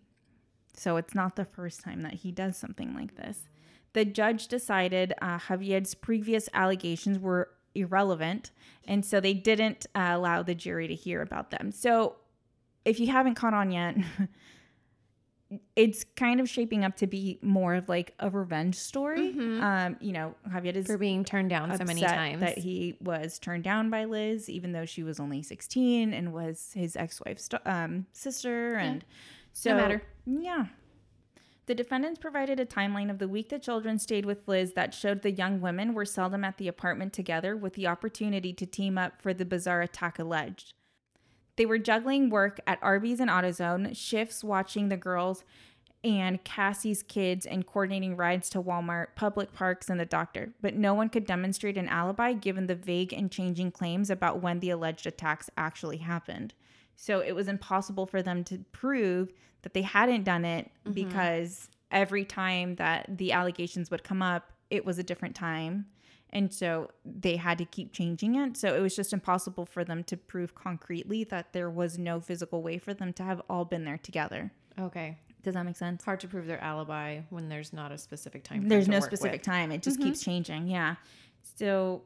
So 0.79 0.97
it's 0.97 1.13
not 1.13 1.35
the 1.35 1.45
first 1.45 1.81
time 1.81 2.01
that 2.01 2.13
he 2.13 2.31
does 2.31 2.55
something 2.57 2.93
like 2.95 3.15
this. 3.15 3.49
The 3.93 4.05
judge 4.05 4.47
decided 4.47 5.13
uh, 5.21 5.37
Javier's 5.39 5.93
previous 5.93 6.47
allegations 6.53 7.19
were 7.19 7.49
irrelevant, 7.75 8.51
and 8.85 9.03
so 9.03 9.19
they 9.19 9.33
didn't 9.33 9.87
uh, 9.93 10.11
allow 10.11 10.41
the 10.43 10.55
jury 10.55 10.87
to 10.87 10.95
hear 10.95 11.21
about 11.21 11.51
them. 11.51 11.71
So 11.71 12.15
if 12.85 12.99
you 12.99 13.07
haven't 13.07 13.35
caught 13.35 13.53
on 13.53 13.71
yet, 13.71 13.97
it's 15.75 16.05
kind 16.15 16.39
of 16.39 16.47
shaping 16.47 16.85
up 16.85 16.95
to 16.97 17.07
be 17.07 17.39
more 17.41 17.73
of 17.75 17.89
like 17.89 18.13
a 18.19 18.29
revenge 18.29 18.75
story. 18.75 19.33
Mhm. 19.33 19.61
Um, 19.61 19.97
you 19.99 20.11
know, 20.11 20.35
Javier 20.47 20.75
is 20.75 20.85
For 20.85 20.97
being 20.97 21.23
turned 21.23 21.49
down 21.49 21.75
so 21.75 21.83
many 21.83 22.01
times. 22.01 22.41
that 22.41 22.57
he 22.57 22.95
was 23.01 23.39
turned 23.39 23.63
down 23.63 23.89
by 23.89 24.05
Liz, 24.05 24.49
even 24.49 24.71
though 24.71 24.85
she 24.85 25.03
was 25.03 25.19
only 25.19 25.41
16 25.41 26.13
and 26.13 26.31
was 26.31 26.71
his 26.75 26.95
ex-wife's 26.95 27.49
um, 27.65 28.05
sister. 28.13 28.75
And 28.75 29.03
so, 29.53 29.75
matter. 29.75 30.03
Yeah. 30.29 30.65
The 31.65 31.75
defendants 31.75 32.19
provided 32.19 32.59
a 32.59 32.65
timeline 32.65 33.11
of 33.11 33.19
the 33.19 33.27
week 33.27 33.49
the 33.49 33.59
children 33.59 33.99
stayed 33.99 34.25
with 34.25 34.47
Liz 34.47 34.73
that 34.73 34.93
showed 34.93 35.21
the 35.21 35.31
young 35.31 35.61
women 35.61 35.93
were 35.93 36.05
seldom 36.05 36.43
at 36.43 36.57
the 36.57 36.67
apartment 36.67 37.13
together 37.13 37.55
with 37.55 37.73
the 37.73 37.87
opportunity 37.87 38.53
to 38.53 38.65
team 38.65 38.97
up 38.97 39.21
for 39.21 39.33
the 39.33 39.45
bizarre 39.45 39.81
attack 39.81 40.17
alleged. 40.17 40.73
They 41.57 41.65
were 41.65 41.77
juggling 41.77 42.29
work 42.29 42.59
at 42.65 42.79
Arby's 42.81 43.19
and 43.19 43.29
AutoZone, 43.29 43.95
shifts 43.95 44.43
watching 44.43 44.89
the 44.89 44.97
girls 44.97 45.43
and 46.03 46.43
Cassie's 46.43 47.03
kids, 47.03 47.45
and 47.45 47.65
coordinating 47.65 48.15
rides 48.15 48.49
to 48.51 48.61
Walmart, 48.61 49.07
public 49.15 49.53
parks, 49.53 49.89
and 49.89 49.99
the 49.99 50.05
doctor. 50.05 50.53
But 50.61 50.75
no 50.75 50.93
one 50.93 51.09
could 51.09 51.25
demonstrate 51.25 51.77
an 51.77 51.89
alibi 51.89 52.33
given 52.33 52.67
the 52.67 52.75
vague 52.75 53.11
and 53.11 53.29
changing 53.29 53.71
claims 53.71 54.09
about 54.09 54.41
when 54.41 54.59
the 54.59 54.69
alleged 54.69 55.05
attacks 55.05 55.49
actually 55.57 55.97
happened. 55.97 56.53
So 56.95 57.19
it 57.19 57.33
was 57.33 57.47
impossible 57.47 58.05
for 58.05 58.21
them 58.21 58.43
to 58.45 58.59
prove 58.71 59.33
that 59.61 59.73
they 59.73 59.81
hadn't 59.81 60.23
done 60.23 60.45
it 60.45 60.69
because 60.93 61.69
every 61.91 62.25
time 62.25 62.75
that 62.75 63.17
the 63.17 63.31
allegations 63.31 63.91
would 63.91 64.03
come 64.03 64.21
up, 64.21 64.51
it 64.69 64.85
was 64.85 64.99
a 64.99 65.03
different 65.03 65.35
time. 65.35 65.85
And 66.31 66.53
so 66.53 66.91
they 67.03 67.37
had 67.37 67.57
to 67.57 67.65
keep 67.65 67.91
changing 67.91 68.35
it. 68.35 68.55
So 68.55 68.75
it 68.75 68.79
was 68.79 68.95
just 68.95 69.13
impossible 69.13 69.65
for 69.65 69.83
them 69.83 70.03
to 70.05 70.15
prove 70.17 70.53
concretely 70.53 71.23
that 71.25 71.53
there 71.53 71.69
was 71.69 71.97
no 71.97 72.21
physical 72.21 72.61
way 72.61 72.77
for 72.77 72.93
them 72.93 73.13
to 73.13 73.23
have 73.23 73.41
all 73.49 73.65
been 73.65 73.83
there 73.83 73.97
together. 73.97 74.51
Okay. 74.79 75.17
Does 75.41 75.55
that 75.55 75.65
make 75.65 75.77
sense? 75.77 75.95
It's 75.95 76.05
hard 76.05 76.19
to 76.19 76.27
prove 76.27 76.45
their 76.45 76.61
alibi 76.63 77.21
when 77.29 77.49
there's 77.49 77.73
not 77.73 77.91
a 77.91 77.97
specific 77.97 78.43
time. 78.43 78.67
There's 78.67 78.87
no 78.87 78.99
specific 78.99 79.39
with. 79.39 79.41
time. 79.41 79.71
It 79.71 79.81
just 79.81 79.97
mm-hmm. 79.97 80.09
keeps 80.09 80.21
changing. 80.21 80.67
Yeah. 80.67 80.95
So 81.55 82.03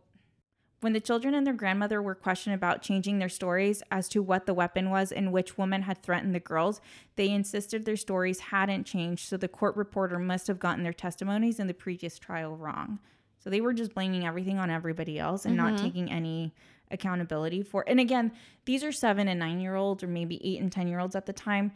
when 0.84 0.94
the 0.94 1.00
children 1.00 1.34
and 1.34 1.48
their 1.48 1.54
grandmother 1.54 2.02
were 2.02 2.14
questioned 2.14 2.54
about 2.54 2.82
changing 2.82 3.20
their 3.20 3.30
stories 3.30 3.82
as 3.90 4.10
to 4.10 4.22
what 4.22 4.46
the 4.46 4.54
weapon 4.54 4.90
was 4.90 5.12
and 5.12 5.32
which 5.32 5.58
woman 5.58 5.84
had 5.84 6.04
threatened 6.04 6.36
the 6.36 6.40
girls, 6.40 6.82
they 7.16 7.30
insisted 7.30 7.86
their 7.86 7.96
stories 7.96 8.40
hadn't 8.40 8.84
changed, 8.84 9.28
so 9.28 9.38
the 9.38 9.48
court 9.48 9.76
reporter 9.76 10.20
must 10.20 10.48
have 10.48 10.60
gotten 10.60 10.84
their 10.84 10.94
testimonies 10.94 11.60
in 11.60 11.68
the 11.68 11.74
previous 11.74 12.20
trial 12.20 12.56
wrong. 12.56 13.00
So 13.40 13.50
they 13.50 13.62
were 13.62 13.74
just 13.74 13.94
blaming 13.94 14.26
everything 14.26 14.58
on 14.58 14.70
everybody 14.70 15.20
else 15.20 15.46
and 15.46 15.58
mm-hmm. 15.58 15.76
not 15.76 15.82
taking 15.82 16.12
any 16.12 16.54
accountability 16.92 17.62
for. 17.62 17.84
And 17.88 18.00
again, 18.00 18.32
these 18.66 18.84
are 18.84 18.92
7 18.92 19.28
and 19.28 19.40
9 19.40 19.60
year 19.60 19.76
olds 19.76 20.04
or 20.04 20.08
maybe 20.08 20.40
8 20.56 20.62
and 20.62 20.72
10 20.72 20.88
year 20.88 21.00
olds 21.00 21.16
at 21.16 21.26
the 21.26 21.34
time. 21.34 21.72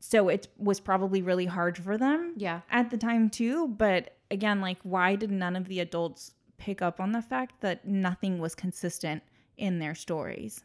So 0.00 0.28
it 0.28 0.48
was 0.58 0.80
probably 0.80 1.22
really 1.22 1.46
hard 1.46 1.78
for 1.78 1.96
them. 1.96 2.34
Yeah. 2.36 2.60
At 2.70 2.90
the 2.90 2.98
time 2.98 3.30
too, 3.30 3.68
but 3.68 4.16
again, 4.30 4.60
like 4.60 4.78
why 4.82 5.16
did 5.16 5.30
none 5.30 5.56
of 5.56 5.66
the 5.66 5.80
adults 5.80 6.34
pick 6.58 6.82
up 6.82 7.00
on 7.00 7.12
the 7.12 7.22
fact 7.22 7.60
that 7.60 7.86
nothing 7.86 8.38
was 8.38 8.54
consistent 8.54 9.22
in 9.56 9.78
their 9.78 9.94
stories? 9.94 10.64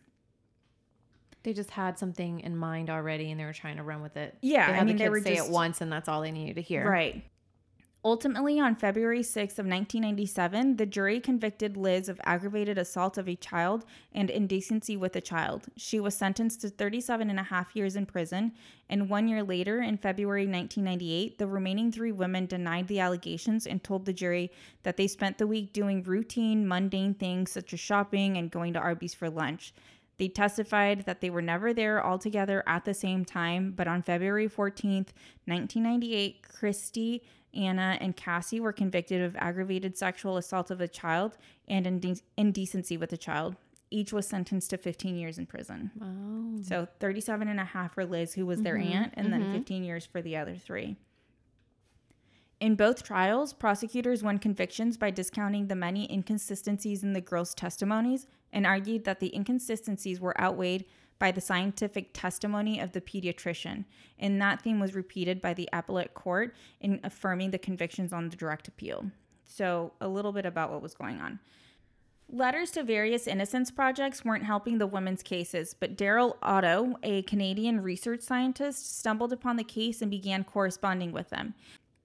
They 1.43 1.53
just 1.53 1.71
had 1.71 1.97
something 1.97 2.41
in 2.41 2.57
mind 2.57 2.89
already 2.89 3.31
and 3.31 3.39
they 3.39 3.45
were 3.45 3.53
trying 3.53 3.77
to 3.77 3.83
run 3.83 4.01
with 4.01 4.17
it. 4.17 4.37
Yeah, 4.41 4.71
they 4.71 4.77
I 4.77 4.83
mean, 4.83 4.97
the 4.97 5.05
they 5.05 5.09
were 5.09 5.21
say 5.21 5.35
just, 5.35 5.49
it 5.49 5.51
once 5.51 5.81
and 5.81 5.91
that's 5.91 6.09
all 6.09 6.21
they 6.21 6.31
needed 6.31 6.55
to 6.55 6.61
hear. 6.61 6.89
Right. 6.89 7.23
Ultimately, 8.05 8.61
on 8.61 8.77
February 8.77 9.21
6 9.21 9.55
of 9.55 9.65
1997, 9.65 10.77
the 10.77 10.85
jury 10.85 11.19
convicted 11.19 11.75
Liz 11.75 12.07
of 12.07 12.21
aggravated 12.23 12.77
assault 12.77 13.17
of 13.17 13.27
a 13.27 13.35
child 13.35 13.83
and 14.13 14.29
indecency 14.29 14.95
with 14.95 15.17
a 15.17 15.21
child. 15.21 15.65
She 15.75 15.99
was 15.99 16.15
sentenced 16.15 16.61
to 16.61 16.69
37 16.69 17.29
and 17.29 17.37
a 17.37 17.43
half 17.43 17.75
years 17.75 17.97
in 17.97 18.05
prison, 18.05 18.53
and 18.89 19.09
one 19.09 19.27
year 19.27 19.43
later, 19.43 19.81
in 19.81 19.97
February 19.97 20.47
1998, 20.47 21.37
the 21.37 21.47
remaining 21.47 21.91
three 21.91 22.13
women 22.13 22.45
denied 22.45 22.87
the 22.87 23.01
allegations 23.01 23.67
and 23.67 23.83
told 23.83 24.05
the 24.05 24.13
jury 24.13 24.49
that 24.83 24.95
they 24.95 25.07
spent 25.07 25.37
the 25.37 25.47
week 25.47 25.73
doing 25.73 26.01
routine, 26.03 26.65
mundane 26.65 27.15
things 27.15 27.51
such 27.51 27.73
as 27.73 27.81
shopping 27.81 28.37
and 28.37 28.49
going 28.49 28.71
to 28.71 28.79
Arby's 28.79 29.13
for 29.13 29.29
lunch. 29.29 29.73
They 30.19 30.29
testified 30.29 31.05
that 31.05 31.21
they 31.21 31.29
were 31.29 31.41
never 31.41 31.73
there 31.73 32.01
all 32.01 32.19
together 32.19 32.61
at 32.67 32.83
the 32.83 32.93
same 32.93 33.23
time, 33.23 33.71
but 33.71 33.87
on 33.87 34.03
February 34.03 34.49
14, 34.49 35.05
1998, 35.45 36.43
Christy 36.43 37.23
Anna 37.53 37.97
and 37.99 38.15
Cassie 38.15 38.59
were 38.59 38.73
convicted 38.73 39.21
of 39.21 39.35
aggravated 39.37 39.97
sexual 39.97 40.37
assault 40.37 40.71
of 40.71 40.81
a 40.81 40.87
child 40.87 41.37
and 41.67 41.87
inde- 41.87 42.21
indecency 42.37 42.97
with 42.97 43.11
a 43.13 43.17
child. 43.17 43.55
Each 43.91 44.13
was 44.13 44.27
sentenced 44.27 44.69
to 44.69 44.77
15 44.77 45.15
years 45.15 45.39
in 45.39 45.47
prison. 45.47 45.91
Oh. 46.01 46.61
So 46.61 46.87
37 46.99 47.47
and 47.47 47.59
a 47.59 47.65
half 47.65 47.95
for 47.95 48.05
Liz, 48.05 48.33
who 48.33 48.45
was 48.45 48.57
mm-hmm. 48.57 48.63
their 48.63 48.77
aunt, 48.77 49.13
and 49.17 49.29
mm-hmm. 49.29 49.41
then 49.41 49.53
15 49.53 49.83
years 49.83 50.05
for 50.05 50.21
the 50.21 50.37
other 50.37 50.55
three. 50.55 50.95
In 52.59 52.75
both 52.75 53.03
trials, 53.03 53.53
prosecutors 53.53 54.21
won 54.21 54.37
convictions 54.37 54.97
by 54.97 55.11
discounting 55.11 55.67
the 55.67 55.75
many 55.75 56.11
inconsistencies 56.11 57.03
in 57.03 57.13
the 57.13 57.21
girls' 57.21 57.55
testimonies 57.55 58.27
and 58.51 58.65
argued 58.65 59.05
that 59.05 59.21
the 59.21 59.33
inconsistencies 59.33 60.19
were 60.19 60.39
outweighed 60.39 60.85
by 61.19 61.31
the 61.31 61.41
scientific 61.41 62.11
testimony 62.13 62.79
of 62.79 62.93
the 62.93 63.01
pediatrician, 63.01 63.85
and 64.17 64.41
that 64.41 64.61
theme 64.61 64.79
was 64.79 64.95
repeated 64.95 65.41
by 65.41 65.53
the 65.53 65.69
appellate 65.71 66.13
court 66.13 66.55
in 66.79 66.99
affirming 67.03 67.51
the 67.51 67.59
convictions 67.59 68.13
on 68.13 68.29
the 68.29 68.37
direct 68.37 68.67
appeal. 68.67 69.11
So, 69.43 69.93
a 69.99 70.07
little 70.07 70.31
bit 70.31 70.45
about 70.45 70.71
what 70.71 70.81
was 70.81 70.93
going 70.93 71.19
on. 71.19 71.39
Letters 72.31 72.69
to 72.71 72.83
various 72.83 73.25
innocence 73.25 73.71
projects 73.71 74.23
weren't 74.23 74.43
helping 74.43 74.77
the 74.77 74.85
women's 74.85 75.23
cases, 75.23 75.73
but 75.73 75.97
Daryl 75.97 76.37
Otto, 76.43 76.93
a 77.01 77.23
Canadian 77.23 77.81
research 77.81 78.21
scientist, 78.21 78.99
stumbled 78.99 79.33
upon 79.33 79.55
the 79.55 79.63
case 79.63 80.01
and 80.01 80.11
began 80.11 80.43
corresponding 80.43 81.11
with 81.11 81.29
them. 81.29 81.55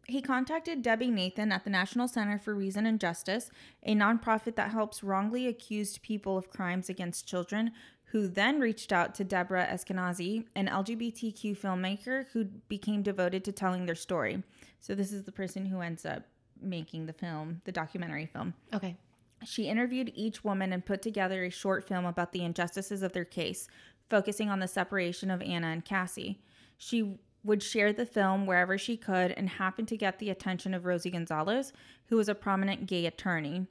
He 0.06 0.22
contacted 0.22 0.82
Debbie 0.82 1.10
Nathan 1.10 1.52
at 1.52 1.64
the 1.64 1.70
National 1.70 2.08
Center 2.08 2.38
for 2.38 2.54
Reason 2.54 2.84
and 2.86 3.00
Justice, 3.00 3.50
a 3.82 3.94
nonprofit 3.94 4.56
that 4.56 4.70
helps 4.70 5.02
wrongly 5.02 5.46
accused 5.46 6.02
people 6.02 6.36
of 6.36 6.50
crimes 6.50 6.88
against 6.88 7.26
children 7.26 7.72
who 8.14 8.28
then 8.28 8.60
reached 8.60 8.92
out 8.92 9.12
to 9.12 9.24
Deborah 9.24 9.66
Esquenazi, 9.66 10.44
an 10.54 10.68
LGBTQ 10.68 11.58
filmmaker 11.58 12.26
who 12.32 12.44
became 12.68 13.02
devoted 13.02 13.42
to 13.42 13.50
telling 13.50 13.86
their 13.86 13.96
story. 13.96 14.40
So, 14.78 14.94
this 14.94 15.10
is 15.10 15.24
the 15.24 15.32
person 15.32 15.66
who 15.66 15.80
ends 15.80 16.06
up 16.06 16.22
making 16.62 17.06
the 17.06 17.12
film, 17.12 17.60
the 17.64 17.72
documentary 17.72 18.26
film. 18.26 18.54
Okay. 18.72 18.96
She 19.44 19.66
interviewed 19.66 20.12
each 20.14 20.44
woman 20.44 20.72
and 20.72 20.86
put 20.86 21.02
together 21.02 21.42
a 21.42 21.50
short 21.50 21.88
film 21.88 22.04
about 22.04 22.30
the 22.30 22.44
injustices 22.44 23.02
of 23.02 23.12
their 23.12 23.24
case, 23.24 23.66
focusing 24.08 24.48
on 24.48 24.60
the 24.60 24.68
separation 24.68 25.28
of 25.28 25.42
Anna 25.42 25.66
and 25.66 25.84
Cassie. 25.84 26.40
She 26.78 27.18
would 27.42 27.64
share 27.64 27.92
the 27.92 28.06
film 28.06 28.46
wherever 28.46 28.78
she 28.78 28.96
could 28.96 29.32
and 29.32 29.48
happened 29.48 29.88
to 29.88 29.96
get 29.96 30.20
the 30.20 30.30
attention 30.30 30.72
of 30.72 30.84
Rosie 30.84 31.10
Gonzalez, 31.10 31.72
who 32.06 32.16
was 32.16 32.28
a 32.28 32.34
prominent 32.36 32.86
gay 32.86 33.06
attorney. 33.06 33.66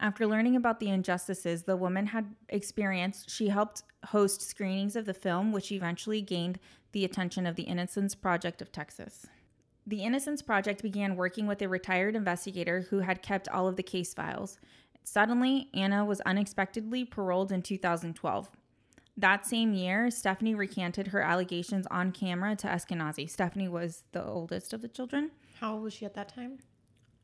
After 0.00 0.26
learning 0.26 0.54
about 0.54 0.78
the 0.78 0.90
injustices 0.90 1.64
the 1.64 1.76
woman 1.76 2.06
had 2.06 2.34
experienced, 2.48 3.30
she 3.30 3.48
helped 3.48 3.82
host 4.06 4.42
screenings 4.42 4.94
of 4.94 5.06
the 5.06 5.14
film, 5.14 5.50
which 5.50 5.72
eventually 5.72 6.22
gained 6.22 6.60
the 6.92 7.04
attention 7.04 7.46
of 7.46 7.56
the 7.56 7.64
Innocence 7.64 8.14
Project 8.14 8.62
of 8.62 8.70
Texas. 8.70 9.26
The 9.86 10.04
Innocence 10.04 10.40
Project 10.42 10.82
began 10.82 11.16
working 11.16 11.46
with 11.46 11.60
a 11.62 11.68
retired 11.68 12.14
investigator 12.14 12.86
who 12.90 13.00
had 13.00 13.22
kept 13.22 13.48
all 13.48 13.66
of 13.66 13.76
the 13.76 13.82
case 13.82 14.14
files. 14.14 14.58
Suddenly, 15.02 15.68
Anna 15.74 16.04
was 16.04 16.20
unexpectedly 16.20 17.04
paroled 17.04 17.50
in 17.50 17.62
2012. 17.62 18.50
That 19.16 19.46
same 19.46 19.72
year, 19.72 20.10
Stephanie 20.10 20.54
recanted 20.54 21.08
her 21.08 21.22
allegations 21.22 21.88
on 21.90 22.12
camera 22.12 22.54
to 22.56 22.68
Esquenazi. 22.68 23.28
Stephanie 23.28 23.66
was 23.66 24.04
the 24.12 24.24
oldest 24.24 24.72
of 24.72 24.80
the 24.80 24.88
children. 24.88 25.32
How 25.58 25.74
old 25.74 25.82
was 25.82 25.94
she 25.94 26.04
at 26.04 26.14
that 26.14 26.28
time? 26.28 26.58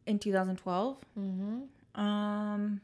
In 0.07 0.19
2012? 0.19 1.05
Mm-hmm. 1.17 1.61
Um, 1.95 2.81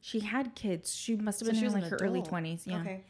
she 0.00 0.20
had 0.20 0.54
kids. 0.54 0.94
She 0.94 1.16
must 1.16 1.40
have 1.40 1.48
so 1.48 1.54
been 1.54 1.64
in 1.64 1.72
like 1.72 1.84
her 1.84 1.98
early 2.00 2.22
twenties. 2.22 2.64
Yeah. 2.66 2.80
Okay. 2.80 3.04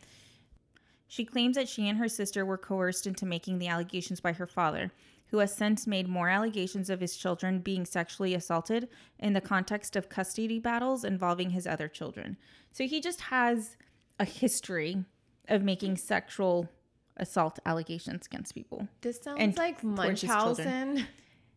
She 1.07 1.25
claims 1.25 1.57
that 1.57 1.69
she 1.69 1.89
and 1.89 1.99
her 1.99 2.09
sister 2.09 2.45
were 2.45 2.59
coerced 2.59 3.07
into 3.07 3.25
making 3.25 3.59
the 3.59 3.69
allegations 3.69 4.21
by 4.21 4.35
her 4.35 4.47
father, 4.47 4.93
who 5.29 5.39
has 5.39 5.55
since 5.55 5.87
made 5.87 6.07
more 6.07 6.29
allegations 6.29 6.91
of 6.91 7.01
his 7.01 7.17
children 7.17 7.61
being 7.61 7.87
sexually 7.87 8.35
assaulted 8.35 8.89
in 9.19 9.33
the 9.33 9.41
context 9.41 9.97
of 9.97 10.11
custody 10.11 10.59
battles 10.59 11.05
involving 11.05 11.51
his 11.51 11.67
other 11.67 11.89
children. 11.89 12.37
So 12.73 12.85
he 12.85 13.01
just 13.01 13.23
has 13.23 13.77
a 14.21 14.27
history 14.27 15.05
of 15.49 15.63
making 15.63 15.97
sexual 15.97 16.69
assault 17.17 17.59
allegations 17.65 18.27
against 18.27 18.55
people. 18.55 18.87
This 19.01 19.21
sounds 19.21 19.39
and 19.41 19.57
like 19.57 19.83
Munchausen 19.83 21.07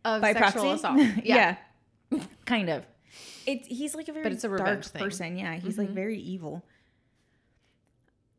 of 0.06 0.22
by 0.22 0.34
sexual 0.34 0.64
proxy? 0.64 0.70
assault. 0.70 0.98
yeah. 1.24 1.58
yeah. 2.12 2.20
kind 2.46 2.70
of. 2.70 2.86
It's 3.46 3.68
he's 3.68 3.96
like 3.96 4.08
a 4.08 4.14
very 4.14 4.24
but 4.24 4.32
it's 4.32 4.44
a 4.44 4.58
dark 4.58 4.84
thing. 4.84 5.02
person. 5.02 5.38
Yeah, 5.38 5.56
he's 5.56 5.74
mm-hmm. 5.74 5.82
like 5.82 5.90
very 5.90 6.20
evil. 6.20 6.64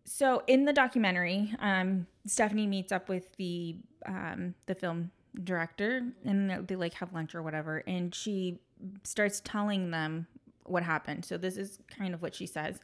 So 0.04 0.42
in 0.46 0.64
the 0.64 0.72
documentary, 0.72 1.54
um, 1.60 2.06
Stephanie 2.26 2.66
meets 2.66 2.92
up 2.92 3.08
with 3.08 3.34
the 3.36 3.76
um, 4.06 4.54
the 4.66 4.74
film 4.74 5.10
director, 5.44 6.02
and 6.24 6.66
they 6.66 6.76
like 6.76 6.94
have 6.94 7.12
lunch 7.12 7.34
or 7.34 7.42
whatever, 7.42 7.82
and 7.86 8.14
she 8.14 8.58
starts 9.04 9.40
telling 9.44 9.90
them 9.90 10.26
what 10.64 10.82
happened. 10.82 11.24
So 11.24 11.36
this 11.36 11.56
is 11.56 11.78
kind 11.96 12.14
of 12.14 12.22
what 12.22 12.34
she 12.34 12.46
says. 12.46 12.80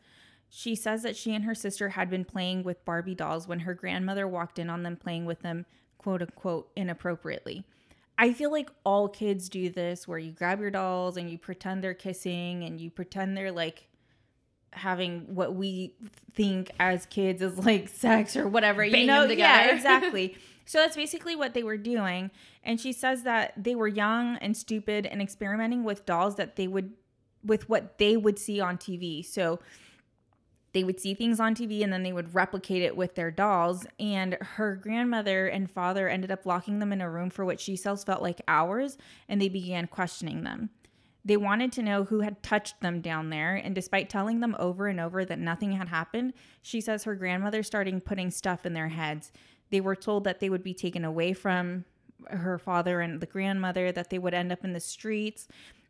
She 0.51 0.75
says 0.75 1.03
that 1.03 1.17
she 1.17 1.35
and 1.35 1.45
her 1.45 1.55
sister 1.55 1.91
had 1.91 2.09
been 2.09 2.25
playing 2.25 2.63
with 2.63 2.85
Barbie 2.85 3.15
dolls 3.15 3.47
when 3.47 3.61
her 3.61 3.75
grandmother 3.75 4.27
walked 4.27 4.59
in 4.59 4.71
on 4.71 4.83
them 4.83 4.97
playing 4.97 5.27
with 5.27 5.41
them, 5.41 5.67
quote 5.99 6.23
unquote, 6.23 6.71
inappropriately. 6.75 7.65
I 8.19 8.33
feel 8.33 8.51
like 8.51 8.71
all 8.85 9.09
kids 9.09 9.49
do 9.49 9.71
this 9.71 10.09
where 10.09 10.19
you 10.19 10.33
grab 10.33 10.61
your 10.61 10.71
dolls 10.71 11.17
and 11.17 11.31
you 11.31 11.39
pretend 11.39 11.85
they're 11.85 11.95
kissing 11.95 12.65
and 12.65 12.81
you 12.81 12.91
pretend 12.91 13.37
they're 13.37 13.53
like 13.53 13.87
having 14.73 15.35
what 15.35 15.55
we 15.55 15.95
think 16.35 16.73
as 16.81 17.07
kids 17.07 17.41
is 17.43 17.59
like 17.59 17.89
sex 17.89 18.37
or 18.37 18.49
whatever. 18.49 18.83
Bang 18.83 19.03
you 19.03 19.07
know, 19.07 19.25
yeah, 19.25 19.71
exactly. 19.75 20.37
so 20.67 20.79
that's 20.79 20.97
basically 20.97 21.37
what 21.37 21.55
they 21.55 21.63
were 21.63 21.77
doing. 21.77 22.33
And 22.65 22.81
she 22.81 22.93
says 22.93 23.23
that 23.23 23.53
they 23.57 23.77
were 23.77 23.89
young 23.89 24.37
and 24.39 24.57
stupid 24.57 25.07
and 25.07 25.23
experimenting 25.23 25.85
with 25.85 26.05
dolls 26.05 26.35
that 26.37 26.57
they 26.57 26.67
would 26.67 26.93
with 27.45 27.69
what 27.69 27.99
they 27.99 28.17
would 28.17 28.37
see 28.37 28.61
on 28.61 28.77
TV. 28.77 29.25
So 29.25 29.61
they 30.79 30.85
would 30.85 31.01
see 31.01 31.13
things 31.13 31.41
on 31.41 31.57
TV 31.57 31.83
and 31.83 31.93
then 31.93 32.05
they 32.05 32.13
would 32.13 32.37
replicate 32.37 32.83
it 32.83 32.97
with 32.97 33.17
their 33.17 33.33
dolls. 33.33 33.85
And 33.99 34.35
her 34.41 34.77
grandmother 34.77 35.49
and 35.49 35.69
father 35.69 36.09
ended 36.09 36.31
up 36.31 36.47
locking 36.47 36.79
them 36.79 36.93
in 36.93 37.01
a 37.01 37.11
room 37.11 37.31
for 37.31 37.45
what 37.45 37.59
she 37.59 37.75
says 37.75 38.05
felt 38.05 38.23
like 38.23 38.41
hours, 38.47 38.97
and 39.29 39.43
they 39.43 39.49
began 39.49 39.89
questioning 39.89 40.45
them. 40.45 40.71
They 41.25 41.37
wanted 41.37 41.73
to 41.73 41.83
know 41.83 42.05
who 42.05 42.21
had 42.21 42.45
touched 42.45 42.81
them 42.81 43.01
down 43.01 43.31
there, 43.31 43.57
and 43.57 43.75
despite 43.75 44.09
telling 44.09 44.39
them 44.39 44.55
over 44.57 44.87
and 44.87 45.01
over 45.01 45.25
that 45.25 45.41
nothing 45.41 45.73
had 45.73 45.89
happened, 45.89 46.33
she 46.63 46.81
says 46.81 47.03
her 47.03 47.17
grandmother 47.17 47.65
started 47.65 48.05
putting 48.05 48.31
stuff 48.31 48.65
in 48.65 48.73
their 48.73 48.91
heads. 48.91 49.33
They 49.71 49.81
were 49.81 49.97
told 49.97 50.23
that 50.25 50.39
they 50.39 50.49
would 50.49 50.63
be 50.63 50.75
taken 50.75 51.05
away 51.05 51.33
from 51.33 51.87
her 52.31 52.57
father 52.57 53.01
and 53.01 53.21
the 53.21 53.27
grandmother, 53.27 53.91
that 53.91 54.11
they 54.11 54.19
would 54.21 54.33
end 54.33 54.53
up 54.53 54.63
in 54.63 54.75
the 54.75 54.81
streets, 54.81 55.49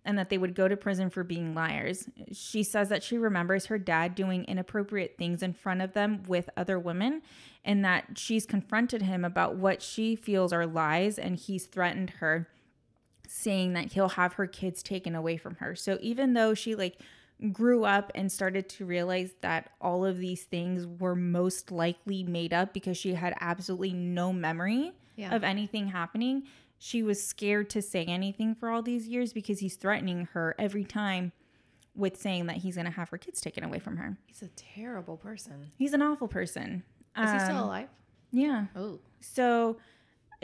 and 0.09 0.19
that 0.19 0.31
they 0.31 0.39
would 0.39 0.55
go 0.55 0.67
to 0.67 0.77
prison 0.77 1.11
for 1.11 1.23
being 1.23 1.55
liars. 1.55 2.09
She 2.33 2.63
says 2.63 2.89
that 2.89 3.03
she 3.03 3.19
remembers 3.19 3.67
her 3.67 3.77
dad 3.79 4.15
doing 4.15 4.45
inappropriate 4.45 5.17
things 5.19 5.43
in 5.43 5.53
front 5.53 5.83
of 5.83 5.93
them 5.93 6.23
with 6.27 6.49
other 6.57 6.79
women 6.79 7.21
and 7.63 7.85
that 7.85 8.17
she's 8.17 8.47
confronted 8.47 9.03
him 9.03 9.23
about 9.23 9.57
what 9.57 9.83
she 9.83 10.17
feels 10.17 10.51
are 10.51 10.67
lies 10.67 11.19
and 11.19 11.37
he's 11.37 11.67
threatened 11.67 12.09
her 12.21 12.49
saying 13.29 13.75
that 13.75 13.93
he'll 13.93 14.09
have 14.09 14.33
her 14.33 14.47
kids 14.47 14.83
taken 14.83 15.15
away 15.15 15.37
from 15.37 15.57
her. 15.57 15.77
So 15.77 15.99
even 16.01 16.33
though 16.33 16.55
she 16.55 16.75
like 16.75 16.99
grew 17.53 17.85
up 17.85 18.11
and 18.15 18.33
started 18.33 18.67
to 18.71 18.87
realize 18.87 19.33
that 19.43 19.71
all 19.81 20.07
of 20.07 20.17
these 20.19 20.45
things 20.45 20.87
were 20.99 21.15
most 21.15 21.71
likely 21.71 22.23
made 22.25 22.55
up 22.55 22.73
because 22.73 22.97
she 22.97 23.13
had 23.13 23.35
absolutely 23.41 23.93
no 23.93 24.33
memory 24.33 24.93
Yeah. 25.17 25.35
of 25.37 25.45
anything 25.45 25.89
happening, 25.89 26.45
she 26.79 27.03
was 27.03 27.25
scared 27.25 27.69
to 27.71 27.83
say 27.83 28.05
anything 28.05 28.55
for 28.55 28.71
all 28.71 28.83
these 28.83 29.09
years 29.09 29.33
because 29.33 29.59
he's 29.59 29.75
threatening 29.77 30.29
her 30.33 30.55
every 30.59 30.85
time 30.85 31.33
with 31.95 32.17
saying 32.17 32.47
that 32.47 32.59
he's 32.59 32.77
going 32.77 32.85
to 32.87 32.93
have 32.93 33.09
her 33.09 33.19
kids 33.19 33.41
taken 33.41 33.65
away 33.65 33.81
from 33.81 33.97
her. 33.97 34.17
He's 34.27 34.43
a 34.43 34.49
terrible 34.49 35.17
person. 35.17 35.71
He's 35.77 35.93
an 35.93 36.03
awful 36.03 36.29
person. 36.29 36.85
Is 37.21 37.33
he 37.33 37.39
still 37.41 37.57
Um, 37.57 37.65
alive? 37.65 37.89
Yeah. 38.31 38.67
Oh. 38.77 39.01
So 39.21 39.79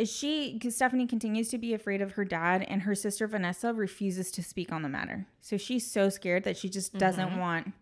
she, 0.05 0.55
because 0.55 0.75
Stephanie 0.75 1.07
continues 1.07 1.51
to 1.51 1.59
be 1.59 1.73
afraid 1.73 2.03
of 2.03 2.13
her 2.13 2.25
dad, 2.25 2.65
and 2.67 2.83
her 2.83 2.97
sister 2.97 3.29
Vanessa 3.29 3.73
refuses 3.73 4.33
to 4.33 4.43
speak 4.43 4.73
on 4.73 4.83
the 4.83 4.89
matter. 4.89 5.29
So 5.41 5.57
she's 5.57 5.89
so 5.89 6.09
scared 6.09 6.43
that 6.43 6.57
she 6.57 6.69
just 6.69 6.99
doesn't 6.99 7.39
want 7.39 7.73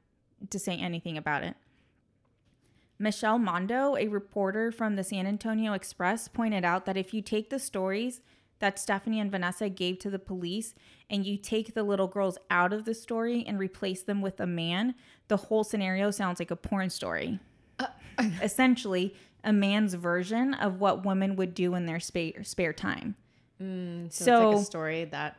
to 0.50 0.58
say 0.58 0.76
anything 0.76 1.16
about 1.16 1.42
it. 1.42 1.54
Michelle 2.98 3.38
Mondo, 3.38 3.96
a 3.96 4.08
reporter 4.08 4.70
from 4.70 4.96
the 4.96 5.02
San 5.04 5.26
Antonio 5.26 5.72
Express, 5.72 6.28
pointed 6.28 6.64
out 6.64 6.84
that 6.84 6.98
if 6.98 7.14
you 7.14 7.22
take 7.22 7.48
the 7.48 7.58
stories 7.58 8.20
that 8.62 8.78
Stephanie 8.78 9.18
and 9.20 9.30
Vanessa 9.30 9.68
gave 9.68 9.98
to 9.98 10.08
the 10.08 10.18
police 10.20 10.74
and 11.10 11.26
you 11.26 11.36
take 11.36 11.74
the 11.74 11.82
little 11.82 12.06
girls 12.06 12.38
out 12.48 12.72
of 12.72 12.84
the 12.84 12.94
story 12.94 13.44
and 13.46 13.58
replace 13.58 14.02
them 14.02 14.22
with 14.22 14.38
a 14.40 14.46
man, 14.46 14.94
the 15.28 15.36
whole 15.36 15.64
scenario 15.64 16.10
sounds 16.12 16.38
like 16.38 16.50
a 16.52 16.56
porn 16.56 16.88
story 16.88 17.40
uh, 17.80 17.86
essentially 18.42 19.14
a 19.44 19.52
man's 19.52 19.94
version 19.94 20.54
of 20.54 20.78
what 20.80 21.04
women 21.04 21.34
would 21.34 21.52
do 21.54 21.74
in 21.74 21.86
their 21.86 21.98
spare 21.98 22.44
spare 22.44 22.72
time. 22.72 23.16
Mm, 23.60 24.12
so, 24.12 24.14
it's 24.14 24.14
So- 24.24 24.50
like 24.50 24.56
a 24.60 24.64
story 24.64 25.04
that 25.06 25.36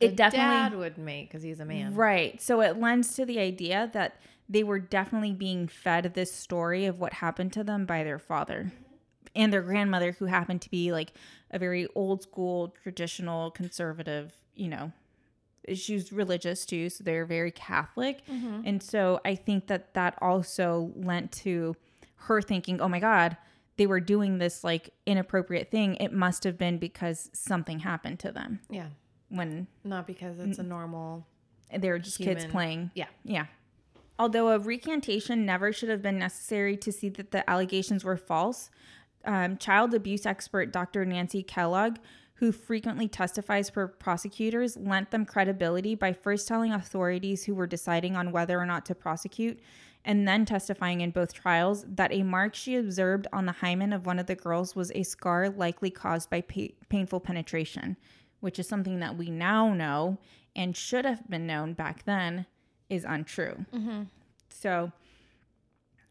It 0.00 0.16
definitely- 0.16 0.54
dad 0.54 0.74
would 0.74 0.98
make 0.98 1.28
because 1.28 1.42
he's 1.44 1.60
a 1.60 1.64
man. 1.64 1.94
Right. 1.94 2.40
So 2.42 2.60
it 2.60 2.78
lends 2.80 3.14
to 3.14 3.24
the 3.24 3.38
idea 3.38 3.88
that 3.92 4.16
they 4.48 4.64
were 4.64 4.78
definitely 4.80 5.32
being 5.32 5.68
fed 5.68 6.12
this 6.14 6.32
story 6.32 6.86
of 6.86 6.98
what 6.98 7.12
happened 7.14 7.52
to 7.52 7.62
them 7.62 7.86
by 7.86 8.02
their 8.02 8.18
father 8.18 8.72
and 9.36 9.52
their 9.52 9.62
grandmother, 9.62 10.12
who 10.12 10.24
happened 10.24 10.62
to 10.62 10.70
be 10.70 10.90
like 10.90 11.12
a 11.50 11.58
very 11.58 11.86
old 11.94 12.22
school, 12.22 12.74
traditional, 12.82 13.50
conservative, 13.50 14.32
you 14.54 14.68
know. 14.68 14.92
She 15.74 15.94
was 15.94 16.12
religious 16.12 16.64
too, 16.64 16.88
so 16.88 17.04
they're 17.04 17.26
very 17.26 17.50
Catholic. 17.50 18.24
Mm-hmm. 18.26 18.62
And 18.64 18.82
so 18.82 19.20
I 19.24 19.34
think 19.34 19.66
that 19.66 19.92
that 19.94 20.16
also 20.22 20.92
lent 20.96 21.30
to 21.32 21.76
her 22.22 22.40
thinking, 22.40 22.80
oh 22.80 22.88
my 22.88 23.00
God, 23.00 23.36
they 23.76 23.86
were 23.86 24.00
doing 24.00 24.38
this 24.38 24.64
like 24.64 24.90
inappropriate 25.04 25.70
thing. 25.70 25.96
It 25.96 26.12
must 26.12 26.44
have 26.44 26.56
been 26.56 26.78
because 26.78 27.28
something 27.34 27.80
happened 27.80 28.18
to 28.20 28.32
them 28.32 28.60
Yeah. 28.70 28.88
when 29.28 29.66
Not 29.84 30.06
because 30.06 30.38
it's 30.38 30.58
a 30.58 30.62
normal. 30.62 31.26
they 31.76 31.90
were 31.90 31.98
just 31.98 32.18
kids 32.18 32.46
playing. 32.46 32.90
Yeah. 32.94 33.06
Yeah. 33.24 33.46
Although 34.18 34.48
a 34.48 34.58
recantation 34.58 35.44
never 35.46 35.72
should 35.72 35.90
have 35.90 36.02
been 36.02 36.18
necessary 36.18 36.76
to 36.78 36.90
see 36.90 37.08
that 37.10 37.30
the 37.30 37.48
allegations 37.48 38.04
were 38.04 38.16
false, 38.16 38.70
um, 39.24 39.56
child 39.56 39.94
abuse 39.94 40.26
expert 40.26 40.72
Dr. 40.72 41.04
Nancy 41.04 41.42
Kellogg, 41.42 41.96
who 42.34 42.52
frequently 42.52 43.08
testifies 43.08 43.68
for 43.68 43.88
prosecutors, 43.88 44.76
lent 44.76 45.10
them 45.10 45.24
credibility 45.24 45.94
by 45.94 46.12
first 46.12 46.46
telling 46.46 46.72
authorities 46.72 47.44
who 47.44 47.54
were 47.54 47.66
deciding 47.66 48.16
on 48.16 48.30
whether 48.30 48.58
or 48.58 48.66
not 48.66 48.86
to 48.86 48.94
prosecute 48.94 49.58
and 50.04 50.26
then 50.26 50.44
testifying 50.44 51.00
in 51.00 51.10
both 51.10 51.34
trials 51.34 51.84
that 51.86 52.12
a 52.12 52.22
mark 52.22 52.54
she 52.54 52.76
observed 52.76 53.26
on 53.32 53.46
the 53.46 53.52
hymen 53.52 53.92
of 53.92 54.06
one 54.06 54.18
of 54.18 54.26
the 54.26 54.34
girls 54.34 54.74
was 54.74 54.92
a 54.94 55.02
scar 55.02 55.50
likely 55.50 55.90
caused 55.90 56.30
by 56.30 56.40
pa- 56.40 56.72
painful 56.88 57.20
penetration, 57.20 57.96
which 58.40 58.58
is 58.58 58.68
something 58.68 59.00
that 59.00 59.16
we 59.18 59.28
now 59.30 59.72
know 59.74 60.18
and 60.56 60.76
should 60.76 61.04
have 61.04 61.28
been 61.28 61.46
known 61.46 61.72
back 61.74 62.04
then 62.04 62.46
is 62.88 63.04
untrue. 63.04 63.66
So, 64.48 64.92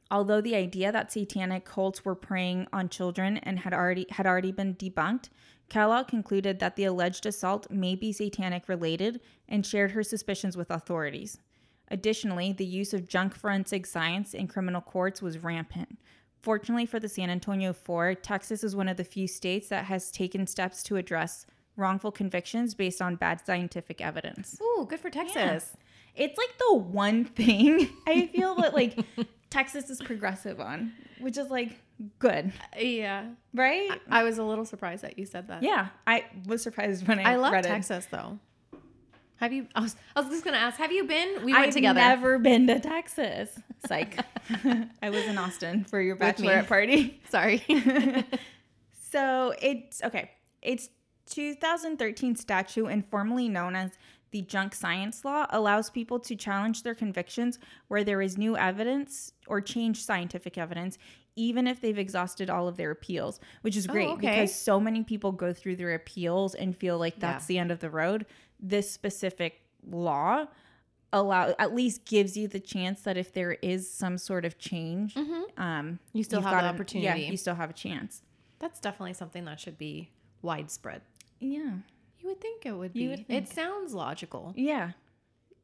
although 0.10 0.42
the 0.42 0.56
idea 0.56 0.92
that 0.92 1.12
satanic 1.12 1.66
cults 1.66 2.06
were 2.06 2.16
preying 2.16 2.68
on 2.72 2.90
children 2.90 3.38
and 3.38 3.60
had 3.60 3.74
already 3.74 4.06
had 4.10 4.26
already 4.26 4.52
been 4.52 4.76
debunked, 4.76 5.30
Kellogg 5.70 6.08
concluded 6.08 6.60
that 6.60 6.76
the 6.76 6.86
alleged 6.86 7.26
assault 7.26 7.70
may 7.70 7.96
be 7.96 8.12
satanic 8.12 8.70
related 8.70 9.20
and 9.50 9.66
shared 9.66 9.92
her 9.92 10.04
suspicions 10.04 10.56
with 10.56 10.72
authorities. 10.72 11.40
Additionally, 11.90 12.52
the 12.52 12.66
use 12.66 12.94
of 12.94 13.08
junk 13.08 13.36
forensic 13.36 13.86
science 13.86 14.34
in 14.34 14.48
criminal 14.48 14.82
courts 14.82 15.22
was 15.22 15.44
rampant. 15.44 15.98
Fortunately 16.42 16.86
for 16.86 17.00
the 17.00 17.10
San 17.10 17.30
Antonio 17.30 17.74
Four, 17.74 18.16
Texas 18.16 18.64
is 18.64 18.76
one 18.76 18.88
of 18.88 18.98
the 18.98 19.04
few 19.04 19.28
states 19.28 19.70
that 19.70 19.86
has 19.86 20.12
taken 20.12 20.48
steps 20.48 20.84
to 20.84 20.98
address 20.98 21.46
wrongful 21.76 22.12
convictions 22.12 22.74
based 22.74 23.02
on 23.02 23.16
bad 23.16 23.46
scientific 23.46 24.02
evidence. 24.02 24.58
Ooh, 24.62 24.86
good 24.88 25.00
for 25.00 25.10
Texas. 25.10 25.76
It's 26.16 26.38
like 26.38 26.58
the 26.58 26.76
one 26.76 27.26
thing 27.26 27.90
I 28.08 28.28
feel 28.28 28.56
that 28.56 28.74
like 28.74 28.98
Texas 29.50 29.90
is 29.90 30.02
progressive 30.02 30.60
on, 30.60 30.94
which 31.20 31.38
is 31.38 31.50
like 31.50 31.78
good, 32.20 32.52
Yeah. 32.78 33.26
right? 33.54 33.90
I 34.10 34.24
was 34.24 34.38
a 34.38 34.44
little 34.44 34.66
surprised 34.66 35.04
that 35.04 35.18
you 35.18 35.26
said 35.26 35.48
that. 35.48 35.64
yeah, 35.64 35.88
I 36.06 36.26
was 36.46 36.62
surprised 36.62 37.08
when 37.08 37.20
I, 37.20 37.34
I 37.34 37.36
love 37.38 37.54
read 37.54 37.66
it. 37.66 37.70
Texas 37.70 38.08
though. 38.12 38.40
Have 39.38 39.54
you? 39.54 39.68
I 39.76 39.82
was, 39.82 39.96
I 40.16 40.22
was 40.22 40.30
just 40.30 40.44
gonna 40.44 40.58
ask. 40.58 40.78
Have 40.80 40.92
you 40.92 41.04
been? 41.04 41.46
We 41.46 41.54
went 41.54 41.72
together? 41.72 42.00
I've 42.02 42.18
never 42.20 42.40
been 42.40 42.66
to 42.68 42.80
Texas. 42.80 43.50
Psych. 43.88 44.18
I 45.02 45.10
was 45.12 45.24
in 45.26 45.38
Austin 45.38 45.84
for 45.86 46.02
your 46.02 46.16
bachelorette 46.16 46.68
party. 46.68 47.22
Sorry. 47.30 47.64
So 49.10 49.54
it's 49.62 50.04
okay. 50.04 50.32
It's 50.62 50.90
2013 51.28 52.36
statute, 52.36 52.88
informally 52.88 53.48
known 53.48 53.76
as 53.76 53.92
the 54.32 54.42
junk 54.42 54.76
science 54.76 55.24
law, 55.24 55.46
allows 55.52 55.90
people 55.90 56.20
to 56.20 56.36
challenge 56.36 56.84
their 56.84 56.96
convictions 56.96 57.60
where 57.88 58.04
there 58.04 58.22
is 58.22 58.38
new 58.38 58.58
evidence 58.58 59.32
or 59.48 59.62
change 59.62 60.04
scientific 60.04 60.58
evidence, 60.58 60.98
even 61.36 61.68
if 61.68 61.80
they've 61.82 61.98
exhausted 61.98 62.50
all 62.50 62.68
of 62.68 62.78
their 62.78 62.92
appeals, 62.92 63.40
which 63.62 63.78
is 63.78 63.88
great 63.88 64.08
okay. 64.10 64.30
because 64.32 64.54
so 64.56 64.80
many 64.80 65.04
people 65.04 65.32
go 65.32 65.54
through 65.54 65.76
their 65.76 65.94
appeals 65.94 66.56
and 66.56 66.76
feel 66.76 66.98
like 66.98 67.20
that's 67.20 67.46
Yeah. 67.46 67.56
the 67.56 67.60
end 67.60 67.72
of 67.72 67.80
the 67.80 67.90
road. 67.90 68.26
This 68.60 68.92
specific 68.92 69.62
law 69.90 70.48
allow 71.14 71.56
at 71.58 71.74
least 71.74 72.04
gives 72.06 72.36
you 72.36 72.48
the 72.50 72.60
chance 72.60 73.02
that 73.04 73.16
if 73.18 73.32
there 73.32 73.54
is 73.62 73.90
some 73.90 74.18
sort 74.18 74.44
of 74.44 74.58
change, 74.58 75.16
um, 75.58 76.00
You 76.12 76.24
still 76.24 76.40
an- 76.46 76.66
opportunity. 76.66 77.06
Yeah, 77.24 77.32
you 77.32 77.38
still 77.38 77.56
have 77.56 77.70
a 77.70 77.74
chance. 77.74 78.24
That's 78.60 78.80
definitely 78.80 79.14
something 79.14 79.46
that 79.46 79.60
should 79.60 79.78
be 79.78 80.10
widespread. 80.42 81.02
Yeah. 81.40 81.78
You 82.28 82.34
would 82.34 82.42
think 82.42 82.66
it 82.66 82.74
would 82.74 82.92
be. 82.92 83.08
Would 83.08 83.26
It 83.30 83.48
sounds 83.48 83.94
logical. 83.94 84.52
Yeah. 84.58 84.92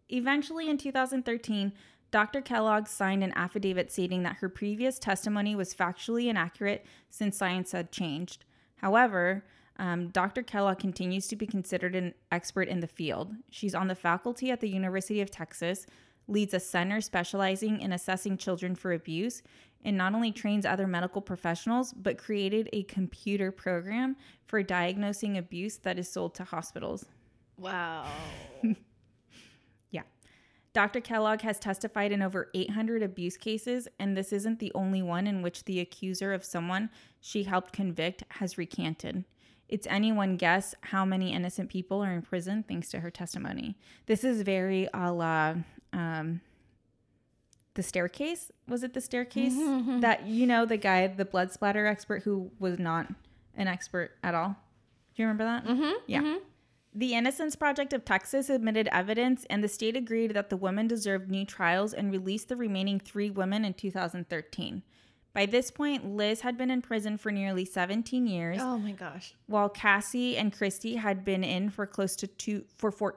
Eventually, 0.07 0.69
in 0.69 0.77
2013, 0.77 1.73
Dr. 2.09 2.39
Kellogg 2.39 2.87
signed 2.87 3.21
an 3.21 3.33
affidavit 3.35 3.91
stating 3.91 4.23
that 4.23 4.37
her 4.37 4.47
previous 4.47 4.97
testimony 4.97 5.57
was 5.57 5.73
factually 5.73 6.29
inaccurate 6.29 6.85
since 7.09 7.35
science 7.35 7.73
had 7.73 7.91
changed. 7.91 8.45
However, 8.77 9.43
um, 9.77 10.07
Dr. 10.07 10.41
Kellogg 10.41 10.79
continues 10.79 11.27
to 11.27 11.35
be 11.35 11.45
considered 11.45 11.97
an 11.97 12.13
expert 12.31 12.69
in 12.69 12.79
the 12.79 12.87
field. 12.87 13.33
She's 13.49 13.75
on 13.75 13.89
the 13.89 13.95
faculty 13.95 14.49
at 14.49 14.61
the 14.61 14.69
University 14.69 15.19
of 15.19 15.31
Texas, 15.31 15.85
leads 16.29 16.53
a 16.53 16.61
center 16.61 17.01
specializing 17.01 17.81
in 17.81 17.91
assessing 17.91 18.37
children 18.37 18.73
for 18.73 18.93
abuse, 18.93 19.41
and 19.83 19.97
not 19.97 20.13
only 20.13 20.31
trains 20.31 20.65
other 20.65 20.87
medical 20.87 21.21
professionals, 21.21 21.93
but 21.93 22.17
created 22.17 22.69
a 22.73 22.83
computer 22.83 23.51
program 23.51 24.15
for 24.45 24.63
diagnosing 24.63 25.37
abuse 25.37 25.77
that 25.77 25.99
is 25.99 26.09
sold 26.09 26.35
to 26.35 26.43
hospitals. 26.43 27.05
Wow. 27.57 28.07
Yeah. 29.91 30.01
Dr. 30.73 31.01
Kellogg 31.01 31.41
has 31.41 31.59
testified 31.59 32.11
in 32.11 32.23
over 32.23 32.49
800 32.55 33.03
abuse 33.03 33.37
cases, 33.37 33.87
and 33.99 34.17
this 34.17 34.33
isn't 34.33 34.57
the 34.57 34.71
only 34.73 35.03
one 35.03 35.27
in 35.27 35.43
which 35.43 35.63
the 35.65 35.79
accuser 35.79 36.33
of 36.33 36.43
someone 36.43 36.89
she 37.21 37.43
helped 37.43 37.73
convict 37.73 38.23
has 38.29 38.57
recanted. 38.57 39.23
It's 39.69 39.87
anyone 39.87 40.35
guess 40.35 40.75
how 40.81 41.05
many 41.05 41.31
innocent 41.31 41.69
people 41.69 42.03
are 42.03 42.11
in 42.11 42.23
prison 42.23 42.63
thanks 42.67 42.89
to 42.89 42.99
her 42.99 43.11
testimony. 43.11 43.77
This 44.07 44.23
is 44.23 44.41
very 44.41 44.89
a 44.93 45.11
la 45.11 45.55
um, 45.93 46.41
the 47.75 47.83
staircase. 47.83 48.51
Was 48.67 48.83
it 48.83 48.93
the 48.93 49.01
staircase? 49.01 49.53
That, 50.01 50.25
you 50.27 50.45
know, 50.47 50.65
the 50.65 50.77
guy, 50.77 51.07
the 51.07 51.25
blood 51.25 51.51
splatter 51.51 51.85
expert 51.87 52.23
who 52.23 52.51
was 52.59 52.79
not 52.79 53.07
an 53.55 53.67
expert 53.67 54.11
at 54.23 54.35
all. 54.35 54.49
Do 55.15 55.21
you 55.21 55.27
remember 55.27 55.43
that? 55.45 55.65
mm-hmm. 55.65 55.91
Yeah. 56.07 56.37
The 56.95 57.15
Innocence 57.15 57.55
Project 57.55 57.91
of 57.93 58.05
Texas 58.05 58.49
admitted 58.51 58.87
evidence, 58.91 59.45
and 59.49 59.63
the 59.63 59.67
state 59.67 59.95
agreed 59.95 60.35
that 60.35 60.49
the 60.51 60.57
women 60.57 60.87
deserved 60.87 61.29
new 61.31 61.43
trials 61.45 61.91
and 61.93 62.11
released 62.11 62.49
the 62.49 62.55
remaining 62.55 62.99
three 62.99 63.31
women 63.31 63.65
in 63.65 63.73
2013. 63.73 64.83
By 65.33 65.47
this 65.47 65.71
point, 65.71 66.05
Liz 66.15 66.41
had 66.41 66.55
been 66.55 66.69
in 66.69 66.83
prison 66.83 67.17
for 67.17 67.31
nearly 67.31 67.65
17 67.65 68.27
years, 68.27 68.59
Oh 68.61 68.77
my 68.77 68.91
gosh. 68.91 69.33
while 69.47 69.69
Cassie 69.69 70.37
and 70.37 70.53
Christy 70.55 70.95
had 70.97 71.25
been 71.25 71.43
in 71.43 71.71
for 71.71 71.87
close 71.87 72.15
to 72.17 72.27
two 72.27 72.65
for 72.77 72.91
four. 72.91 73.15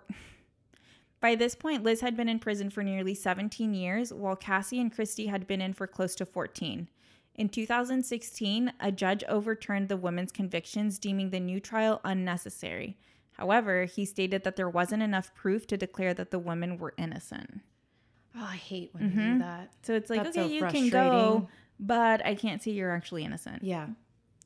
By 1.27 1.35
this 1.35 1.57
point, 1.57 1.83
Liz 1.83 2.03
had 2.03 2.17
been 2.17 2.29
in 2.29 2.39
prison 2.39 2.71
for 2.71 2.85
nearly 2.85 3.13
17 3.13 3.75
years, 3.75 4.13
while 4.13 4.37
Cassie 4.37 4.81
and 4.81 4.95
Christy 4.95 5.27
had 5.27 5.49
been 5.49 5.61
in 5.61 5.73
for 5.73 5.89
close 5.89 6.15
to 6.15 6.25
14. 6.25 6.89
In 7.35 7.49
2016, 7.49 8.73
a 8.79 8.93
judge 8.93 9.25
overturned 9.25 9.89
the 9.89 9.97
women's 9.97 10.31
convictions, 10.31 11.01
deeming 11.01 11.31
the 11.31 11.41
new 11.41 11.59
trial 11.59 12.01
unnecessary. 12.05 12.97
However, 13.33 13.87
he 13.87 14.05
stated 14.05 14.45
that 14.45 14.55
there 14.55 14.71
wasn't 14.71 15.03
enough 15.03 15.35
proof 15.35 15.67
to 15.67 15.77
declare 15.77 16.15
that 16.15 16.31
the 16.31 16.39
women 16.39 16.79
were 16.79 16.95
innocent. 16.97 17.59
Oh, 18.37 18.47
I 18.49 18.55
hate 18.55 18.91
when 18.93 19.11
mm-hmm. 19.11 19.21
you 19.21 19.33
do 19.33 19.39
that. 19.41 19.73
So 19.83 19.95
it's 19.95 20.09
like, 20.09 20.23
That's 20.23 20.39
okay, 20.39 20.47
so 20.47 20.55
you 20.55 20.65
can 20.71 20.91
go, 20.91 21.49
but 21.81 22.25
I 22.25 22.37
can't 22.37 22.63
say 22.63 22.71
you're 22.71 22.93
actually 22.93 23.25
innocent. 23.25 23.65
Yeah. 23.65 23.89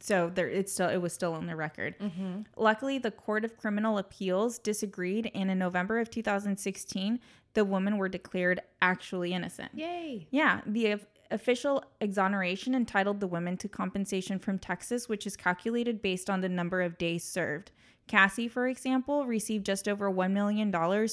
So 0.01 0.31
there, 0.35 0.49
it's 0.49 0.73
still 0.73 0.89
it 0.89 0.99
was 0.99 1.13
still 1.13 1.35
on 1.35 1.47
the 1.47 1.57
record. 1.57 1.99
Mm-hmm. 1.99 2.43
Luckily, 2.57 2.99
the 2.99 3.11
Court 3.11 3.45
of 3.45 3.57
Criminal 3.57 3.99
Appeals 3.99 4.59
disagreed, 4.59 5.31
and 5.35 5.51
in 5.51 5.59
November 5.59 6.01
of 6.01 6.11
2016, 6.11 7.21
the 7.55 7.65
women 7.65 7.99
were 7.99 8.09
declared 8.09 8.61
actually 8.81 9.33
innocent. 9.33 9.71
Yay! 9.75 10.27
Yeah, 10.31 10.63
the 10.67 11.01
official 11.31 11.85
exoneration 12.01 12.75
entitled 12.75 13.21
the 13.21 13.27
women 13.27 13.57
to 13.59 13.69
compensation 13.69 14.39
from 14.39 14.59
Texas, 14.59 15.09
which 15.09 15.27
is 15.27 15.37
calculated 15.37 16.03
based 16.03 16.29
on 16.29 16.41
the 16.41 16.49
number 16.49 16.83
of 16.83 16.99
days 16.99 17.23
served. 17.23 17.71
Cassie, 18.07 18.49
for 18.49 18.67
example, 18.67 19.27
received 19.27 19.65
just 19.65 19.89
over 19.89 20.11
$1 20.11 20.33
million 20.33 20.73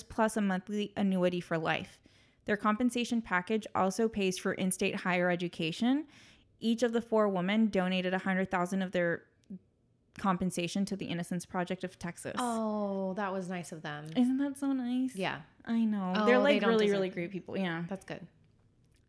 plus 0.10 0.38
a 0.38 0.42
monthly 0.42 0.94
annuity 0.98 1.40
for 1.40 1.58
life. 1.58 2.00
Their 2.46 2.58
compensation 2.58 3.22
package 3.22 3.68
also 3.76 4.08
pays 4.08 4.40
for 4.40 4.54
in 4.54 4.72
state 4.72 4.96
higher 4.96 5.30
education 5.30 6.06
each 6.60 6.84
of 6.84 6.93
the 6.93 7.01
four 7.01 7.28
women 7.28 7.68
donated 7.68 8.14
a 8.14 8.20
hundred 8.20 8.51
thousand 8.51 8.82
of 8.82 8.91
their 8.91 9.24
compensation 10.18 10.86
to 10.86 10.95
the 10.95 11.05
Innocence 11.05 11.45
Project 11.45 11.84
of 11.84 11.97
Texas. 11.99 12.34
Oh, 12.38 13.14
that 13.14 13.32
was 13.32 13.49
nice 13.49 13.72
of 13.72 13.82
them. 13.82 14.05
Isn't 14.16 14.38
that 14.38 14.58
so 14.58 14.74
nice? 14.74 15.16
Yeah, 15.16 15.39
I 15.66 15.86
know. 15.86 16.14
Oh, 16.16 16.26
They're 16.26 16.39
like 16.39 16.62
they 16.62 16.68
really, 16.68 16.89
really 16.89 17.10
great 17.10 17.32
people. 17.32 17.58
Yeah, 17.58 17.84
that's 17.88 18.05
good. 18.05 18.26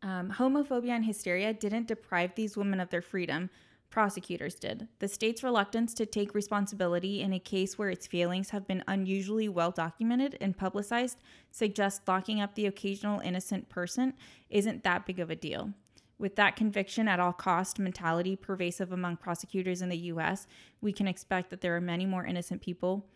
Um, 0.03 0.33
homophobia 0.37 0.91
and 0.91 1.05
hysteria 1.05 1.53
didn't 1.53 1.89
deprive 1.89 2.35
these 2.35 2.57
women 2.57 2.79
of 2.79 2.91
their 2.91 3.03
freedom. 3.03 3.51
Prosecutors 3.91 4.55
did. 4.57 4.87
The 4.99 5.09
state's 5.09 5.43
reluctance 5.43 5.95
to 5.95 6.05
take 6.05 6.35
responsibility 6.35 7.23
in 7.23 7.33
a 7.33 7.39
case 7.39 7.79
where 7.79 7.89
its 7.89 8.07
failings 8.07 8.51
have 8.51 8.67
been 8.69 8.85
unusually 8.87 9.49
well 9.49 9.71
documented 9.71 10.37
and 10.43 10.57
publicized 10.57 11.19
suggests 11.51 12.07
locking 12.07 12.39
up 12.41 12.55
the 12.55 12.67
occasional 12.67 13.21
innocent 13.21 13.71
person 13.71 14.13
isn't 14.51 14.85
that 14.85 15.07
big 15.07 15.19
of 15.19 15.31
a 15.31 15.37
deal. 15.37 15.73
With 16.19 16.37
that 16.37 16.57
conviction 16.57 17.07
at 17.07 17.21
all 17.21 17.33
cost 17.33 17.79
mentality 17.79 18.35
pervasive 18.35 18.93
among 18.93 19.19
prosecutors 19.19 19.83
in 19.83 19.89
the 19.89 19.97
US, 19.97 20.47
we 20.81 20.93
can 20.93 21.07
expect 21.07 21.51
that 21.51 21.61
there 21.61 21.77
are 21.77 21.81
many 21.81 22.07
more 22.07 22.27
innocent 22.27 22.61
people 22.61 23.07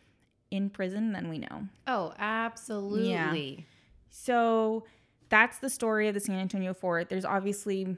in 0.50 0.70
prison 0.70 1.12
than 1.12 1.28
we 1.28 1.38
know. 1.38 1.66
Oh, 1.86 2.12
absolutely. 2.18 3.10
Yeah. 3.10 3.64
So 4.10 4.84
that's 5.30 5.58
the 5.58 5.70
story 5.70 6.08
of 6.08 6.14
the 6.14 6.20
San 6.20 6.38
Antonio 6.38 6.74
Four. 6.74 7.04
There's 7.04 7.24
obviously 7.24 7.96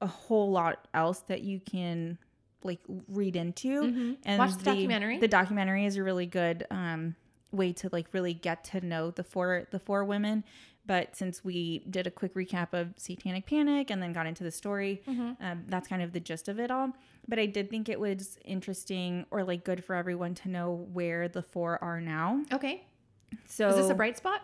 a 0.00 0.06
whole 0.06 0.50
lot 0.50 0.86
else 0.94 1.20
that 1.26 1.42
you 1.42 1.60
can 1.60 2.18
like 2.62 2.80
read 3.08 3.36
into 3.36 3.82
mm-hmm. 3.82 4.12
and 4.24 4.38
watch 4.38 4.52
the, 4.52 4.58
the, 4.58 4.64
documentary. 4.64 5.18
The 5.18 5.28
documentary 5.28 5.84
is 5.84 5.96
a 5.96 6.02
really 6.02 6.26
good 6.26 6.66
um, 6.70 7.16
way 7.50 7.72
to 7.72 7.88
like 7.92 8.06
really 8.12 8.34
get 8.34 8.64
to 8.64 8.84
know 8.84 9.10
the 9.10 9.24
four 9.24 9.66
the 9.70 9.78
four 9.78 10.04
women 10.04 10.44
but 10.88 11.14
since 11.14 11.44
we 11.44 11.84
did 11.90 12.06
a 12.06 12.10
quick 12.10 12.34
recap 12.34 12.68
of 12.72 12.94
Satanic 12.96 13.44
Panic 13.44 13.90
and 13.90 14.02
then 14.02 14.14
got 14.14 14.26
into 14.26 14.42
the 14.42 14.50
story, 14.50 15.02
mm-hmm. 15.06 15.32
um, 15.40 15.64
that's 15.68 15.86
kind 15.86 16.00
of 16.00 16.12
the 16.12 16.18
gist 16.18 16.48
of 16.48 16.58
it 16.58 16.70
all. 16.70 16.92
But 17.28 17.38
I 17.38 17.44
did 17.44 17.68
think 17.68 17.90
it 17.90 18.00
was 18.00 18.38
interesting 18.42 19.26
or 19.30 19.44
like 19.44 19.64
good 19.64 19.84
for 19.84 19.94
everyone 19.94 20.34
to 20.36 20.48
know 20.48 20.88
where 20.90 21.28
the 21.28 21.42
four 21.42 21.78
are 21.84 22.00
now. 22.00 22.42
Okay. 22.50 22.86
So 23.44 23.68
is 23.68 23.76
this 23.76 23.90
a 23.90 23.94
bright 23.94 24.16
spot? 24.16 24.40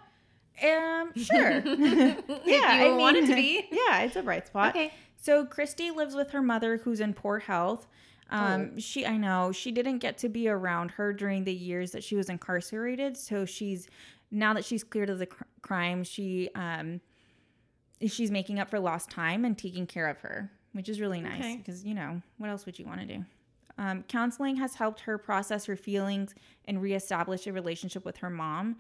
Um, 0.62 1.12
sure. 1.16 1.51
yeah, 2.45 2.68
I 2.68 2.88
mean, 2.88 2.99
want 2.99 3.16
it 3.16 3.26
to 3.26 3.34
be. 3.34 3.66
Yeah, 3.72 4.03
it's 4.03 4.16
a 4.16 4.22
bright 4.22 4.47
spot. 4.47 4.76
Okay. 4.76 4.92
So 5.16 5.47
Christy 5.47 5.90
lives 5.90 6.14
with 6.14 6.30
her 6.32 6.42
mother, 6.42 6.76
who's 6.76 7.01
in 7.01 7.14
poor 7.14 7.38
health. 7.38 7.86
Um, 8.30 8.72
oh. 8.74 8.78
she 8.78 9.07
I 9.07 9.16
know 9.16 9.53
she 9.53 9.70
didn't 9.70 9.99
get 9.99 10.18
to 10.18 10.28
be 10.28 10.49
around 10.49 10.90
her 10.92 11.12
during 11.12 11.45
the 11.45 11.53
years 11.53 11.92
that 11.92 12.03
she 12.03 12.16
was 12.16 12.28
incarcerated, 12.28 13.16
so 13.16 13.45
she's 13.45 13.88
now 14.35 14.53
that 14.55 14.64
she's 14.64 14.85
cleared 14.85 15.11
of 15.11 15.18
the 15.18 15.26
cr- 15.26 15.45
crime, 15.62 16.05
she 16.05 16.51
um 16.55 17.01
she's 18.07 18.30
making 18.30 18.59
up 18.59 18.68
for 18.68 18.78
lost 18.78 19.11
time 19.11 19.45
and 19.45 19.57
taking 19.57 19.87
care 19.87 20.09
of 20.09 20.18
her, 20.18 20.51
which 20.72 20.89
is 20.89 21.01
really 21.01 21.20
nice 21.20 21.41
okay. 21.41 21.57
because 21.57 21.85
you 21.85 21.95
know 21.95 22.20
what 22.39 22.51
else 22.51 22.66
would 22.66 22.78
you 22.78 22.85
want 22.85 23.01
to 23.01 23.07
do? 23.07 23.24
Um, 23.76 24.05
counseling 24.05 24.57
has 24.57 24.74
helped 24.74 25.01
her 25.01 25.18
process 25.18 25.64
her 25.66 25.76
feelings 25.76 26.35
and 26.66 26.80
reestablish 26.80 27.47
a 27.47 27.53
relationship 27.53 28.05
with 28.05 28.18
her 28.18 28.30
mom. 28.30 28.76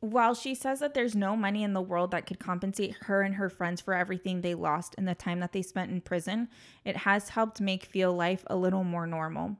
While 0.00 0.34
she 0.34 0.54
says 0.54 0.80
that 0.80 0.94
there's 0.94 1.16
no 1.16 1.36
money 1.36 1.64
in 1.64 1.72
the 1.72 1.80
world 1.80 2.10
that 2.10 2.26
could 2.26 2.38
compensate 2.38 2.94
her 3.02 3.22
and 3.22 3.34
her 3.34 3.48
friends 3.48 3.80
for 3.80 3.94
everything 3.94 4.40
they 4.40 4.54
lost 4.54 4.94
in 4.96 5.04
the 5.04 5.14
time 5.14 5.40
that 5.40 5.52
they 5.52 5.62
spent 5.62 5.90
in 5.90 6.00
prison, 6.00 6.48
it 6.84 6.98
has 6.98 7.30
helped 7.30 7.60
make 7.60 7.86
feel 7.86 8.12
life 8.12 8.44
a 8.48 8.56
little 8.56 8.84
more 8.84 9.06
normal. 9.06 9.56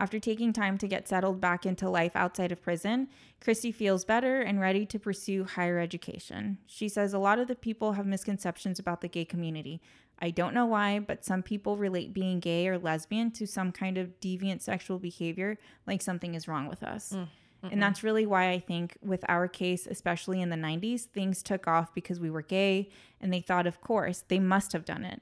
After 0.00 0.18
taking 0.18 0.54
time 0.54 0.78
to 0.78 0.88
get 0.88 1.06
settled 1.06 1.42
back 1.42 1.66
into 1.66 1.90
life 1.90 2.16
outside 2.16 2.50
of 2.52 2.62
prison, 2.62 3.08
Christy 3.38 3.70
feels 3.70 4.06
better 4.06 4.40
and 4.40 4.58
ready 4.58 4.86
to 4.86 4.98
pursue 4.98 5.44
higher 5.44 5.78
education. 5.78 6.56
She 6.64 6.88
says 6.88 7.12
a 7.12 7.18
lot 7.18 7.38
of 7.38 7.48
the 7.48 7.54
people 7.54 7.92
have 7.92 8.06
misconceptions 8.06 8.78
about 8.78 9.02
the 9.02 9.08
gay 9.08 9.26
community. 9.26 9.82
I 10.18 10.30
don't 10.30 10.54
know 10.54 10.64
why, 10.64 11.00
but 11.00 11.26
some 11.26 11.42
people 11.42 11.76
relate 11.76 12.14
being 12.14 12.40
gay 12.40 12.66
or 12.66 12.78
lesbian 12.78 13.30
to 13.32 13.46
some 13.46 13.72
kind 13.72 13.98
of 13.98 14.18
deviant 14.20 14.62
sexual 14.62 14.98
behavior, 14.98 15.58
like 15.86 16.00
something 16.00 16.34
is 16.34 16.48
wrong 16.48 16.66
with 16.66 16.82
us. 16.82 17.12
Mm. 17.12 17.28
And 17.70 17.82
that's 17.82 18.02
really 18.02 18.24
why 18.24 18.48
I 18.48 18.58
think 18.58 18.96
with 19.02 19.22
our 19.28 19.48
case, 19.48 19.86
especially 19.86 20.40
in 20.40 20.48
the 20.48 20.56
90s, 20.56 21.02
things 21.02 21.42
took 21.42 21.68
off 21.68 21.92
because 21.92 22.18
we 22.18 22.30
were 22.30 22.40
gay 22.40 22.88
and 23.20 23.30
they 23.30 23.42
thought, 23.42 23.66
of 23.66 23.82
course, 23.82 24.24
they 24.28 24.38
must 24.38 24.72
have 24.72 24.86
done 24.86 25.04
it 25.04 25.20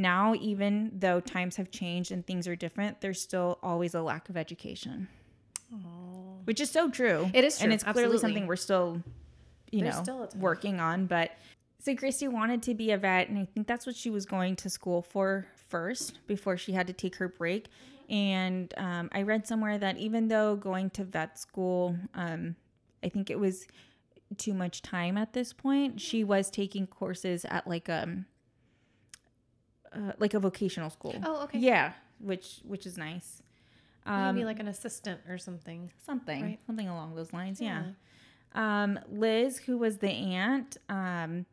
now, 0.00 0.34
even 0.34 0.90
though 0.98 1.20
times 1.20 1.56
have 1.56 1.70
changed 1.70 2.10
and 2.10 2.26
things 2.26 2.48
are 2.48 2.56
different, 2.56 3.00
there's 3.00 3.20
still 3.20 3.58
always 3.62 3.94
a 3.94 4.02
lack 4.02 4.28
of 4.28 4.36
education. 4.36 5.08
Aww. 5.72 6.44
Which 6.44 6.60
is 6.60 6.70
so 6.70 6.90
true. 6.90 7.30
It 7.32 7.44
is 7.44 7.58
true. 7.58 7.64
And 7.64 7.72
it's 7.72 7.84
clearly 7.84 8.14
Absolutely. 8.14 8.18
something 8.18 8.46
we're 8.46 8.56
still, 8.56 9.02
you 9.70 9.82
there's 9.82 10.06
know, 10.06 10.28
working 10.36 10.80
on. 10.80 11.06
But 11.06 11.32
so 11.78 11.94
Christy 11.94 12.28
wanted 12.28 12.62
to 12.64 12.74
be 12.74 12.90
a 12.90 12.98
vet, 12.98 13.28
and 13.28 13.38
I 13.38 13.46
think 13.46 13.66
that's 13.66 13.86
what 13.86 13.96
she 13.96 14.10
was 14.10 14.26
going 14.26 14.56
to 14.56 14.70
school 14.70 15.02
for 15.02 15.46
first 15.68 16.26
before 16.26 16.56
she 16.56 16.72
had 16.72 16.86
to 16.88 16.92
take 16.92 17.16
her 17.16 17.28
break. 17.28 17.68
And 18.08 18.74
um, 18.76 19.08
I 19.12 19.22
read 19.22 19.46
somewhere 19.46 19.78
that 19.78 19.96
even 19.98 20.28
though 20.28 20.56
going 20.56 20.90
to 20.90 21.04
vet 21.04 21.38
school, 21.38 21.96
um, 22.14 22.56
I 23.04 23.08
think 23.08 23.30
it 23.30 23.38
was 23.38 23.66
too 24.36 24.54
much 24.54 24.82
time 24.82 25.16
at 25.16 25.32
this 25.32 25.52
point, 25.52 26.00
she 26.00 26.24
was 26.24 26.50
taking 26.50 26.86
courses 26.86 27.44
at 27.44 27.66
like 27.66 27.88
um 27.88 28.26
uh, 29.92 30.12
like 30.18 30.34
a 30.34 30.40
vocational 30.40 30.90
school. 30.90 31.14
Oh, 31.24 31.44
okay. 31.44 31.58
Yeah, 31.58 31.92
which 32.18 32.60
which 32.64 32.86
is 32.86 32.96
nice. 32.96 33.42
Um, 34.06 34.34
Maybe 34.34 34.44
like 34.44 34.60
an 34.60 34.68
assistant 34.68 35.20
or 35.28 35.38
something. 35.38 35.92
Something, 36.04 36.42
right? 36.42 36.58
something 36.66 36.88
along 36.88 37.14
those 37.14 37.32
lines. 37.32 37.60
Yeah. 37.60 37.84
yeah. 38.54 38.82
Um, 38.82 38.98
Liz, 39.10 39.58
who 39.58 39.78
was 39.78 39.98
the 39.98 40.10
aunt, 40.10 40.76
um, 40.88 41.46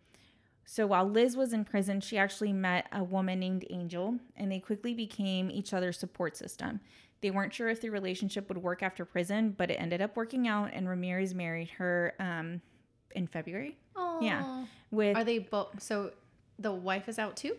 so 0.65 0.85
while 0.85 1.05
Liz 1.05 1.37
was 1.37 1.53
in 1.53 1.63
prison, 1.63 2.01
she 2.01 2.17
actually 2.17 2.51
met 2.51 2.87
a 2.91 3.03
woman 3.03 3.39
named 3.39 3.65
Angel, 3.69 4.17
and 4.35 4.51
they 4.51 4.59
quickly 4.59 4.93
became 4.93 5.49
each 5.49 5.73
other's 5.73 5.97
support 5.97 6.35
system. 6.35 6.81
They 7.21 7.31
weren't 7.31 7.53
sure 7.53 7.69
if 7.69 7.81
the 7.81 7.89
relationship 7.89 8.49
would 8.49 8.57
work 8.57 8.83
after 8.83 9.05
prison, 9.05 9.55
but 9.57 9.71
it 9.71 9.75
ended 9.75 10.01
up 10.01 10.15
working 10.15 10.47
out, 10.47 10.71
and 10.73 10.87
Ramirez 10.87 11.33
married 11.33 11.69
her 11.77 12.13
um, 12.19 12.61
in 13.15 13.27
February. 13.27 13.77
Oh, 13.95 14.19
yeah. 14.21 14.65
With 14.91 15.15
are 15.15 15.23
they 15.23 15.39
both? 15.39 15.81
So 15.81 16.11
the 16.59 16.71
wife 16.71 17.07
is 17.07 17.17
out 17.17 17.37
too. 17.37 17.55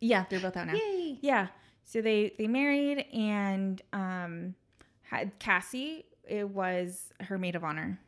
Yeah, 0.00 0.24
they're 0.28 0.40
both 0.40 0.56
out 0.56 0.66
now. 0.66 0.74
Yay. 0.74 1.18
Yeah. 1.20 1.48
So 1.84 2.00
they 2.00 2.34
they 2.38 2.46
married 2.46 3.06
and 3.12 3.80
um 3.92 4.54
had 5.02 5.38
Cassie. 5.38 6.04
It 6.26 6.48
was 6.48 7.12
her 7.20 7.38
maid 7.38 7.56
of 7.56 7.64
honor. 7.64 7.98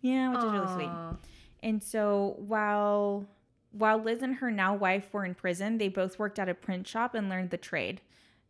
Yeah, 0.00 0.30
which 0.30 0.40
Aww. 0.40 0.46
is 0.46 0.52
really 0.52 0.74
sweet. 0.74 1.16
And 1.62 1.82
so 1.82 2.36
while 2.38 3.26
while 3.72 3.98
Liz 3.98 4.22
and 4.22 4.36
her 4.36 4.50
now 4.50 4.74
wife 4.74 5.12
were 5.12 5.24
in 5.24 5.34
prison, 5.34 5.78
they 5.78 5.88
both 5.88 6.18
worked 6.18 6.38
at 6.38 6.48
a 6.48 6.54
print 6.54 6.86
shop 6.88 7.14
and 7.14 7.28
learned 7.28 7.50
the 7.50 7.58
trade. 7.58 8.00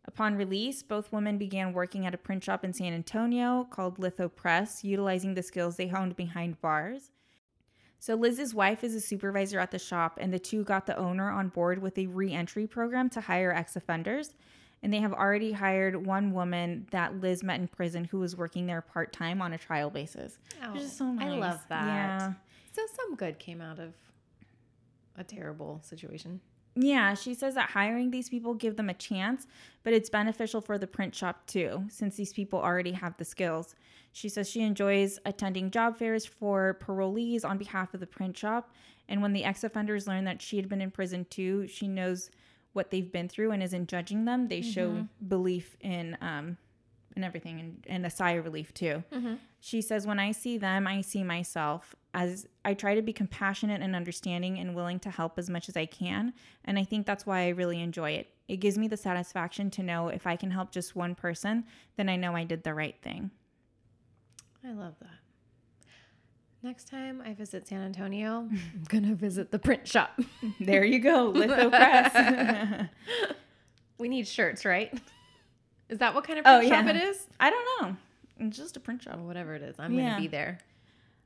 Upon 0.07 0.37
release, 0.37 0.83
both 0.83 1.13
women 1.13 1.37
began 1.37 1.73
working 1.73 2.07
at 2.07 2.15
a 2.15 2.19
print 2.19 2.43
shop 2.43 2.65
in 2.65 2.73
San 2.73 2.95
Antonio 2.95 3.67
called 3.71 3.99
Litho 3.99 4.29
Press, 4.29 4.83
utilizing 4.83 5.35
the 5.35 5.43
skills 5.43 5.77
they 5.77 5.89
honed 5.89 6.17
behind 6.17 6.61
bars. 6.61 7.11
So 8.01 8.15
Liz's 8.15 8.55
wife 8.55 8.83
is 8.83 8.95
a 8.95 9.01
supervisor 9.01 9.61
at 9.61 9.71
the 9.71 9.79
shop, 9.79 10.19
and 10.19 10.33
the 10.33 10.39
two 10.39 10.65
got 10.65 10.87
the 10.87 10.97
owner 10.97 11.31
on 11.31 11.49
board 11.49 11.81
with 11.83 11.99
a 11.99 12.07
re-entry 12.07 12.67
program 12.67 13.11
to 13.11 13.21
hire 13.21 13.53
ex-offenders. 13.53 14.35
And 14.83 14.91
they 14.91 15.01
have 15.01 15.13
already 15.13 15.53
hired 15.53 16.07
one 16.07 16.33
woman 16.33 16.87
that 16.93 17.21
Liz 17.21 17.43
met 17.43 17.61
in 17.61 17.69
prison 17.69 18.05
who 18.05 18.19
was 18.19 18.35
working 18.35 18.67
there 18.67 18.81
part 18.81 19.13
time 19.13 19.43
on 19.43 19.53
a 19.53 19.59
trial 19.59 19.91
basis. 19.91 20.39
Oh, 20.65 20.73
which 20.73 20.81
is 20.81 20.93
oh, 20.95 20.97
so 20.97 21.05
nice. 21.13 21.27
I 21.27 21.37
love 21.37 21.61
that. 21.69 21.87
Yeah. 21.87 22.33
So 22.73 22.83
some 22.97 23.17
good 23.17 23.39
came 23.39 23.61
out 23.61 23.79
of 23.79 23.93
a 25.19 25.23
terrible 25.23 25.81
situation. 25.83 26.41
Yeah, 26.75 27.15
she 27.15 27.35
says 27.35 27.55
that 27.55 27.71
hiring 27.71 28.11
these 28.11 28.29
people 28.29 28.55
give 28.55 28.77
them 28.77 28.89
a 28.89 28.95
chance, 28.95 29.47
but 29.83 29.93
it's 29.93 30.09
beneficial 30.09 30.61
for 30.61 30.79
the 30.79 30.87
print 30.87 31.15
shop 31.15 31.47
too, 31.47 31.85
since 31.89 32.17
these 32.17 32.33
people 32.33 32.61
already 32.61 32.93
have 32.93 33.17
the 33.17 33.25
skills. 33.25 33.75
She 34.13 34.29
says 34.29 34.49
she 34.49 34.63
enjoys 34.63 35.19
attending 35.25 35.71
job 35.71 35.97
fairs 35.97 36.25
for 36.27 36.79
parolees 36.81 37.45
on 37.45 37.59
behalf 37.59 37.93
of 37.93 38.01
the 38.01 38.07
print 38.07 38.37
shop, 38.37 38.73
and 39.09 39.21
when 39.21 39.33
the 39.33 39.45
ex-offenders 39.45 40.07
learn 40.07 40.25
that 40.25 40.41
she 40.41 40.57
had 40.57 40.69
been 40.69 40.81
in 40.81 40.91
prison 40.91 41.27
too, 41.29 41.67
she 41.67 41.89
knows 41.89 42.31
what 42.73 42.91
they've 42.91 43.11
been 43.11 43.29
through 43.29 43.51
and 43.51 43.63
isn't 43.63 43.89
judging 43.89 44.25
them. 44.25 44.47
They 44.47 44.61
mm-hmm. 44.61 44.71
show 44.71 45.09
belief 45.27 45.77
in 45.81 46.17
um, 46.21 46.57
and 47.17 47.25
everything 47.25 47.61
and, 47.61 47.85
and 47.87 48.07
a 48.07 48.11
sigh 48.11 48.33
of 48.33 48.45
relief 48.45 48.73
too. 48.73 49.03
Mm-hmm. 49.13 49.35
She 49.61 49.83
says, 49.83 50.07
When 50.07 50.19
I 50.19 50.33
see 50.33 50.59
them, 50.59 50.87
I 50.87 51.01
see 51.01 51.23
myself 51.23 51.95
as 52.15 52.47
I 52.65 52.75
try 52.75 52.95
to 52.95 53.03
be 53.03 53.13
compassionate 53.13 53.83
and 53.83 53.95
understanding 53.95 54.59
and 54.59 54.75
willing 54.75 54.99
to 55.01 55.11
help 55.11 55.39
as 55.39 55.49
much 55.49 55.69
as 55.69 55.77
I 55.77 55.87
can. 55.87 56.33
And 56.65 56.79
I 56.79 56.85
think 56.85 57.07
that's 57.07 57.27
why 57.27 57.43
I 57.43 57.49
really 57.49 57.81
enjoy 57.81 58.13
it. 58.13 58.29
It 58.49 58.57
gives 58.57 58.77
me 58.77 58.89
the 58.89 58.97
satisfaction 58.97 59.71
to 59.73 59.83
know 59.83 60.09
if 60.09 60.27
I 60.27 60.37
can 60.37 60.51
help 60.51 60.73
just 60.73 60.97
one 60.97 61.15
person, 61.15 61.65
then 61.97 62.09
I 62.09 62.17
know 62.17 62.35
I 62.35 62.45
did 62.45 62.65
the 62.65 62.75
right 62.75 62.97
thing. 63.01 63.31
I 64.67 64.73
love 64.73 64.95
that. 65.01 65.09
Next 66.63 66.89
time 66.89 67.23
I 67.25 67.33
visit 67.33 67.67
San 67.67 67.81
Antonio, 67.81 68.49
I'm 68.51 68.85
going 68.89 69.05
to 69.05 69.15
visit 69.15 69.51
the 69.51 69.59
print 69.59 69.89
shop. 69.89 70.21
there 70.61 70.85
you 70.85 70.99
go, 70.99 71.31
Litho 71.31 71.71
Press. 71.71 72.89
we 73.99 74.09
need 74.09 74.29
shirts, 74.29 74.67
right? 74.67 74.93
Is 75.91 75.99
that 75.99 76.15
what 76.15 76.25
kind 76.25 76.39
of 76.39 76.45
print 76.45 76.59
oh, 76.59 76.61
yeah. 76.61 76.83
shop 76.83 76.95
it 76.95 76.97
is? 76.97 77.27
I 77.39 77.51
don't 77.51 77.83
know. 77.83 77.97
It's 78.39 78.57
just 78.57 78.77
a 78.77 78.81
print 78.81 79.03
shop. 79.03 79.19
Whatever 79.19 79.55
it 79.55 79.63
is, 79.63 79.77
I'm 79.79 79.93
yeah. 79.93 80.11
gonna 80.11 80.23
be 80.23 80.29
there. 80.29 80.61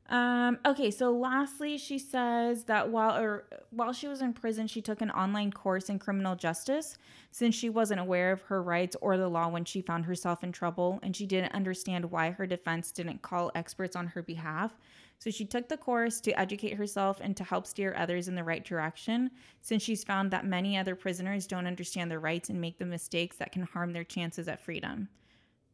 Um, 0.08 0.58
okay, 0.66 0.90
so 0.90 1.12
lastly, 1.12 1.78
she 1.78 1.98
says 1.98 2.64
that 2.64 2.90
while 2.90 3.16
or 3.16 3.44
while 3.70 3.92
she 3.92 4.08
was 4.08 4.20
in 4.20 4.32
prison, 4.32 4.66
she 4.66 4.82
took 4.82 5.00
an 5.00 5.10
online 5.10 5.52
course 5.52 5.88
in 5.88 5.98
criminal 5.98 6.34
justice 6.34 6.98
since 7.30 7.54
she 7.54 7.68
wasn't 7.68 8.00
aware 8.00 8.32
of 8.32 8.42
her 8.42 8.62
rights 8.62 8.96
or 9.00 9.16
the 9.16 9.28
law 9.28 9.48
when 9.48 9.64
she 9.64 9.80
found 9.80 10.06
herself 10.06 10.42
in 10.42 10.52
trouble, 10.52 10.98
and 11.02 11.14
she 11.14 11.26
didn't 11.26 11.54
understand 11.54 12.10
why 12.10 12.30
her 12.30 12.46
defense 12.46 12.90
didn't 12.90 13.22
call 13.22 13.50
experts 13.54 13.96
on 13.96 14.08
her 14.08 14.22
behalf. 14.22 14.72
So 15.18 15.30
she 15.30 15.44
took 15.44 15.68
the 15.68 15.76
course 15.76 16.20
to 16.22 16.38
educate 16.38 16.74
herself 16.74 17.18
and 17.22 17.36
to 17.36 17.44
help 17.44 17.66
steer 17.66 17.94
others 17.96 18.28
in 18.28 18.34
the 18.34 18.44
right 18.44 18.64
direction, 18.64 19.30
since 19.62 19.82
she's 19.82 20.04
found 20.04 20.30
that 20.30 20.44
many 20.44 20.76
other 20.76 20.94
prisoners 20.94 21.46
don't 21.46 21.66
understand 21.66 22.10
their 22.10 22.20
rights 22.20 22.50
and 22.50 22.60
make 22.60 22.78
the 22.78 22.84
mistakes 22.84 23.36
that 23.36 23.52
can 23.52 23.62
harm 23.62 23.92
their 23.92 24.04
chances 24.04 24.48
at 24.48 24.60
freedom. 24.60 25.08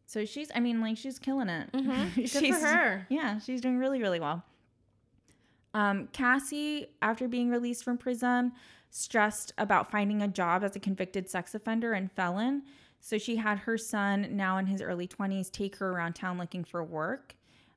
So 0.06 0.24
she's, 0.24 0.50
I 0.54 0.60
mean, 0.60 0.80
like 0.80 0.96
she's 0.96 1.18
killing 1.18 1.48
it. 1.48 1.70
Mm-hmm. 1.72 2.14
Good 2.14 2.28
she's, 2.28 2.58
for 2.58 2.66
her. 2.66 3.06
Yeah, 3.10 3.38
she's 3.38 3.60
doing 3.60 3.78
really, 3.78 4.00
really 4.00 4.20
well. 4.20 4.44
Um, 5.74 6.08
Cassie, 6.12 6.88
after 7.00 7.28
being 7.28 7.50
released 7.50 7.84
from 7.84 7.96
prison, 7.96 8.52
stressed 8.90 9.52
about 9.56 9.90
finding 9.90 10.22
a 10.22 10.28
job 10.28 10.64
as 10.64 10.74
a 10.74 10.80
convicted 10.80 11.28
sex 11.28 11.54
offender 11.54 11.92
and 11.92 12.10
felon. 12.10 12.62
So 13.00 13.18
she 13.18 13.36
had 13.36 13.58
her 13.60 13.78
son, 13.78 14.28
now 14.32 14.58
in 14.58 14.66
his 14.66 14.82
early 14.82 15.08
20s, 15.08 15.50
take 15.50 15.76
her 15.76 15.90
around 15.90 16.14
town 16.14 16.38
looking 16.38 16.64
for 16.64 16.84
work. 16.84 17.34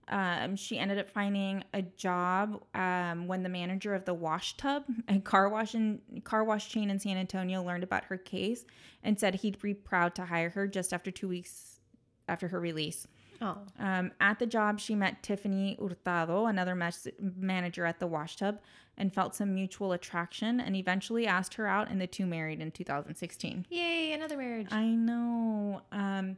Um, 0.09 0.55
she 0.55 0.77
ended 0.77 0.99
up 0.99 1.09
finding 1.09 1.63
a 1.73 1.81
job 1.81 2.63
um, 2.73 3.27
when 3.27 3.43
the 3.43 3.49
manager 3.49 3.93
of 3.93 4.05
the 4.05 4.13
Washtub 4.13 4.83
and 5.07 5.23
car 5.23 5.49
wash 5.49 5.73
and 5.73 6.01
car 6.23 6.43
wash 6.43 6.69
chain 6.69 6.89
in 6.89 6.99
San 6.99 7.17
Antonio 7.17 7.63
learned 7.63 7.83
about 7.83 8.05
her 8.05 8.17
case 8.17 8.65
and 9.03 9.19
said 9.19 9.35
he'd 9.35 9.61
be 9.61 9.73
proud 9.73 10.15
to 10.15 10.25
hire 10.25 10.49
her 10.49 10.67
just 10.67 10.93
after 10.93 11.11
two 11.11 11.27
weeks 11.27 11.79
after 12.27 12.47
her 12.49 12.59
release. 12.59 13.07
Oh. 13.41 13.57
Um, 13.79 14.11
at 14.21 14.39
the 14.39 14.45
job, 14.45 14.79
she 14.79 14.95
met 14.95 15.21
Tiffany 15.21 15.77
Hurtado, 15.79 16.45
another 16.45 16.75
mes- 16.75 17.07
manager 17.19 17.85
at 17.85 17.99
the 17.99 18.07
Washtub, 18.07 18.59
and 18.97 19.13
felt 19.13 19.35
some 19.35 19.53
mutual 19.53 19.91
attraction 19.91 20.59
and 20.59 20.75
eventually 20.75 21.27
asked 21.27 21.55
her 21.55 21.67
out, 21.67 21.89
and 21.89 21.99
the 21.99 22.07
two 22.07 22.25
married 22.25 22.61
in 22.61 22.71
2016. 22.71 23.65
Yay, 23.69 24.13
another 24.13 24.37
marriage. 24.37 24.67
I 24.71 24.85
know. 24.85 25.81
Um, 25.91 26.37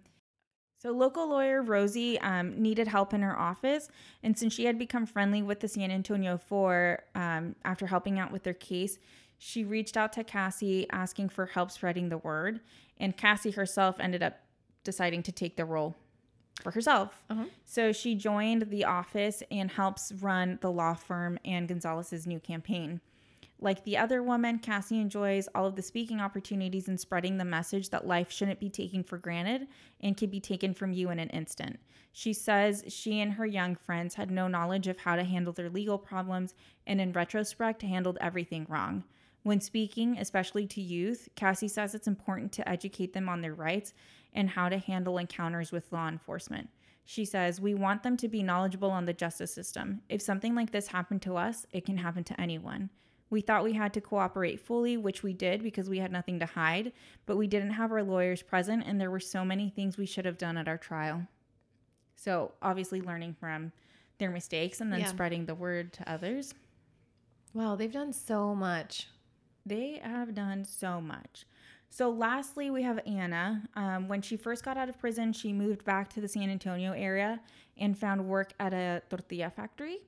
so, 0.86 0.91
local 0.91 1.27
lawyer 1.27 1.63
Rosie 1.63 2.21
um, 2.21 2.61
needed 2.61 2.88
help 2.88 3.11
in 3.11 3.23
her 3.23 3.36
office, 3.36 3.89
and 4.21 4.38
since 4.38 4.53
she 4.53 4.65
had 4.65 4.77
become 4.77 5.07
friendly 5.07 5.41
with 5.41 5.59
the 5.59 5.67
San 5.67 5.89
Antonio 5.89 6.38
Four 6.38 6.99
um, 7.15 7.55
after 7.65 7.88
helping 7.88 8.19
out 8.19 8.31
with 8.31 8.43
their 8.43 8.53
case, 8.53 8.99
she 9.39 9.63
reached 9.63 9.97
out 9.97 10.13
to 10.13 10.23
Cassie 10.23 10.86
asking 10.91 11.29
for 11.29 11.47
help 11.47 11.71
spreading 11.71 12.09
the 12.09 12.19
word. 12.19 12.59
And 12.99 13.17
Cassie 13.17 13.49
herself 13.49 13.99
ended 13.99 14.21
up 14.21 14.38
deciding 14.83 15.23
to 15.23 15.31
take 15.31 15.57
the 15.57 15.65
role 15.65 15.95
for 16.61 16.69
herself. 16.69 17.23
Uh-huh. 17.31 17.45
So 17.63 17.91
she 17.91 18.13
joined 18.13 18.69
the 18.69 18.86
office 18.86 19.41
and 19.49 19.71
helps 19.71 20.11
run 20.21 20.59
the 20.61 20.71
law 20.71 20.93
firm 20.93 21.39
and 21.43 21.67
Gonzalez's 21.67 22.27
new 22.27 22.39
campaign. 22.39 23.01
Like 23.60 23.84
the 23.84 23.97
other 23.97 24.22
woman, 24.22 24.60
Cassie 24.60 24.99
enjoys 24.99 25.47
all 25.56 25.66
of 25.66 25.76
the 25.76 25.82
speaking 25.82 26.20
opportunities 26.20 26.88
and 26.88 26.99
spreading 26.99 27.38
the 27.38 27.45
message 27.45 27.89
that 27.89 28.06
life 28.06 28.30
shouldn't 28.30 28.60
be 28.60 28.70
taken 28.70 29.03
for 29.03 29.18
granted 29.18 29.68
and 30.01 30.18
can 30.18 30.30
be 30.30 30.41
taken 30.41 30.74
from 30.74 30.91
you 30.91 31.10
in 31.10 31.20
an 31.20 31.30
instant. 31.30 31.80
She 32.12 32.34
says 32.34 32.84
she 32.88 33.22
and 33.22 33.34
her 33.34 33.45
young 33.45 33.76
friends 33.76 34.16
had 34.16 34.30
no 34.30 34.47
knowledge 34.47 34.88
of 34.88 34.99
how 34.99 35.16
to 35.16 35.24
handle 35.24 35.53
their 35.53 35.70
legal 35.70 35.97
problems 35.97 36.53
and, 36.86 36.99
in 36.99 37.14
retrospect, 37.14 37.82
handled 37.82 38.18
everything 38.20 38.66
wrong. 38.70 39.03
When 39.43 39.62
speaking, 39.62 40.18
especially 40.18 40.66
to 40.68 40.82
youth, 40.82 41.30
Cassie 41.36 41.68
says 41.68 41.93
it's 41.93 42.08
important 42.08 42.51
to 42.53 42.68
educate 42.68 43.14
them 43.14 43.30
on 43.30 43.41
their 43.41 43.53
rights 43.53 43.93
and 44.34 44.49
how 44.49 44.70
to 44.70 44.78
handle 44.78 45.18
encounters 45.18 45.72
with 45.72 45.91
law 45.91 46.08
enforcement. 46.08 46.70
She 47.06 47.24
says, 47.24 47.62
We 47.62 47.74
want 47.74 48.03
them 48.03 48.18
to 48.18 48.28
be 48.28 48.43
knowledgeable 48.43 48.89
on 48.89 49.06
the 49.06 49.14
justice 49.14 49.53
system. 49.53 50.01
If 50.10 50.22
something 50.22 50.56
like 50.56 50.72
this 50.72 50.88
happened 50.88 51.22
to 51.22 51.38
us, 51.38 51.66
it 51.72 51.86
can 51.86 51.97
happen 51.97 52.24
to 52.26 52.41
anyone. 52.41 52.89
We 53.30 53.41
thought 53.41 53.63
we 53.63 53.73
had 53.73 53.93
to 53.93 54.01
cooperate 54.01 54.59
fully, 54.59 54.97
which 54.97 55.23
we 55.23 55.34
did 55.34 55.63
because 55.63 55.89
we 55.89 55.99
had 55.99 56.11
nothing 56.11 56.39
to 56.39 56.45
hide, 56.45 56.93
but 57.26 57.38
we 57.38 57.47
didn't 57.47 57.71
have 57.71 57.91
our 57.91 58.03
lawyers 58.03 58.41
present, 58.41 58.84
and 58.86 59.01
there 59.01 59.11
were 59.11 59.19
so 59.19 59.43
many 59.43 59.69
things 59.69 59.97
we 59.97 60.05
should 60.05 60.26
have 60.26 60.38
done 60.38 60.57
at 60.57 60.67
our 60.67 60.78
trial. 60.78 61.28
So, 62.15 62.53
obviously, 62.61 63.01
learning 63.01 63.36
from 63.39 63.71
their 64.19 64.30
mistakes 64.30 64.80
and 64.80 64.91
then 64.91 65.01
yeah. 65.01 65.07
spreading 65.07 65.45
the 65.45 65.55
word 65.55 65.91
to 65.93 66.09
others. 66.09 66.53
Wow, 67.53 67.76
they've 67.76 67.91
done 67.91 68.13
so 68.13 68.55
much. 68.55 69.07
They 69.65 69.99
have 70.03 70.34
done 70.34 70.63
so 70.63 71.01
much. 71.01 71.45
So, 71.89 72.09
lastly, 72.09 72.69
we 72.69 72.84
have 72.84 72.99
Anna. 73.05 73.63
Um, 73.76 74.07
when 74.07 74.21
she 74.21 74.38
first 74.38 74.63
got 74.63 74.78
out 74.78 74.89
of 74.89 74.99
prison, 74.99 75.34
she 75.34 75.53
moved 75.53 75.84
back 75.86 76.09
to 76.13 76.21
the 76.21 76.28
San 76.28 76.49
Antonio 76.49 76.91
area 76.91 77.39
and 77.78 77.97
found 77.97 78.26
work 78.26 78.53
at 78.59 78.73
a 78.73 79.01
tortilla 79.09 79.49
factory. 79.49 79.99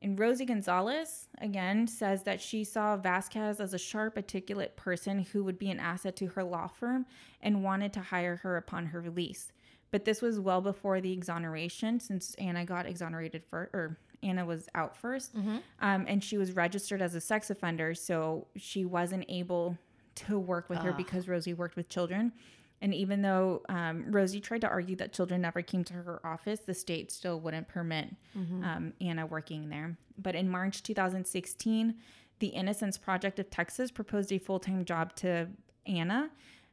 And 0.00 0.18
Rosie 0.18 0.44
Gonzalez, 0.44 1.28
again, 1.40 1.86
says 1.88 2.22
that 2.22 2.40
she 2.40 2.62
saw 2.62 2.96
Vasquez 2.96 3.60
as 3.60 3.74
a 3.74 3.78
sharp, 3.78 4.16
articulate 4.16 4.76
person 4.76 5.26
who 5.32 5.42
would 5.42 5.58
be 5.58 5.70
an 5.70 5.80
asset 5.80 6.14
to 6.16 6.28
her 6.28 6.44
law 6.44 6.68
firm 6.68 7.04
and 7.42 7.64
wanted 7.64 7.92
to 7.94 8.00
hire 8.00 8.36
her 8.36 8.56
upon 8.56 8.86
her 8.86 9.00
release. 9.00 9.52
But 9.90 10.04
this 10.04 10.22
was 10.22 10.38
well 10.38 10.60
before 10.60 11.00
the 11.00 11.12
exoneration, 11.12 11.98
since 11.98 12.34
Anna 12.34 12.64
got 12.64 12.86
exonerated 12.86 13.42
first, 13.44 13.74
or 13.74 13.98
Anna 14.22 14.44
was 14.44 14.68
out 14.74 15.00
1st 15.00 15.32
mm-hmm. 15.32 15.56
um, 15.80 16.04
and 16.08 16.22
she 16.22 16.36
was 16.36 16.52
registered 16.52 17.00
as 17.00 17.14
a 17.14 17.20
sex 17.20 17.50
offender, 17.50 17.94
so 17.94 18.46
she 18.56 18.84
wasn't 18.84 19.24
able 19.28 19.78
to 20.14 20.38
work 20.38 20.68
with 20.68 20.78
her 20.80 20.92
because 20.92 21.28
Rosie 21.28 21.54
worked 21.54 21.76
with 21.76 21.88
children. 21.88 22.32
And 22.80 22.94
even 22.94 23.22
though 23.22 23.62
um, 23.68 24.04
Rosie 24.08 24.40
tried 24.40 24.60
to 24.60 24.68
argue 24.68 24.94
that 24.96 25.12
children 25.12 25.40
never 25.40 25.62
came 25.62 25.82
to 25.84 25.94
her 25.94 26.24
office, 26.24 26.60
the 26.60 26.74
state 26.74 27.10
still 27.10 27.40
wouldn't 27.40 27.68
permit 27.68 28.14
mm-hmm. 28.36 28.62
um, 28.62 28.92
Anna 29.00 29.26
working 29.26 29.68
there. 29.68 29.96
But 30.16 30.34
in 30.34 30.48
March 30.48 30.82
2016, 30.82 31.94
the 32.38 32.46
Innocence 32.48 32.96
Project 32.96 33.38
of 33.38 33.50
Texas 33.50 33.90
proposed 33.90 34.32
a 34.32 34.38
full 34.38 34.60
time 34.60 34.84
job 34.84 35.14
to 35.16 35.48
Anna. 35.86 36.30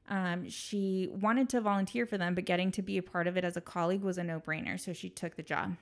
Um, 0.08 0.48
she 0.48 1.10
wanted 1.12 1.50
to 1.50 1.62
volunteer 1.62 2.06
for 2.06 2.18
them, 2.18 2.36
but 2.36 2.46
getting 2.46 2.72
to 2.74 2.84
be 2.84 2.98
a 2.98 3.04
part 3.04 3.26
of 3.26 3.38
it 3.38 3.44
as 3.44 3.58
a 3.58 3.62
colleague 3.62 4.02
was 4.02 4.20
a 4.20 4.24
no 4.24 4.40
brainer. 4.40 4.80
So 4.80 4.94
she 4.94 5.10
took 5.10 5.36
the 5.36 5.44
job. 5.44 5.76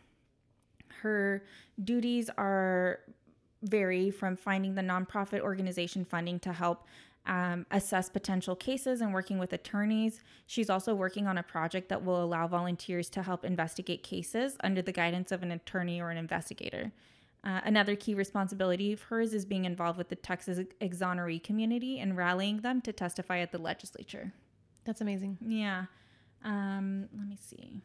Her 1.02 1.44
duties 1.84 2.30
are 2.38 3.00
vary 3.64 4.12
from 4.12 4.38
finding 4.38 4.76
the 4.76 4.82
nonprofit 4.82 5.42
organization 5.42 6.06
funding 6.06 6.40
to 6.40 6.54
help 6.54 6.86
um, 7.26 7.66
assess 7.72 8.10
potential 8.10 8.56
cases 8.56 9.02
and 9.02 9.14
working 9.14 9.40
with 9.40 9.54
attorneys. 9.54 10.22
She's 10.46 10.70
also 10.70 10.94
working 10.94 11.28
on 11.28 11.38
a 11.38 11.44
project 11.44 11.90
that 11.90 12.04
will 12.04 12.24
allow 12.24 12.48
volunteers 12.48 13.10
to 13.12 13.24
help 13.24 13.46
investigate 13.46 14.04
cases 14.04 14.58
under 14.64 14.82
the 14.82 14.92
guidance 14.92 15.32
of 15.32 15.42
an 15.44 15.52
attorney 15.52 16.02
or 16.02 16.10
an 16.10 16.18
investigator. 16.18 16.92
Uh, 17.46 17.60
another 17.66 17.96
key 17.96 18.14
responsibility 18.14 18.94
of 18.94 19.02
hers 19.04 19.34
is 19.34 19.46
being 19.46 19.66
involved 19.66 19.98
with 19.98 20.10
the 20.10 20.16
Texas 20.16 20.60
exoneree 20.82 21.44
community 21.44 22.00
and 22.00 22.16
rallying 22.16 22.58
them 22.62 22.82
to 22.82 22.94
testify 22.94 23.40
at 23.40 23.52
the 23.52 23.58
legislature. 23.58 24.32
That's 24.86 25.02
amazing. 25.02 25.38
Yeah. 25.46 25.86
Um, 26.44 27.10
let 27.18 27.28
me 27.28 27.38
see. 27.40 27.82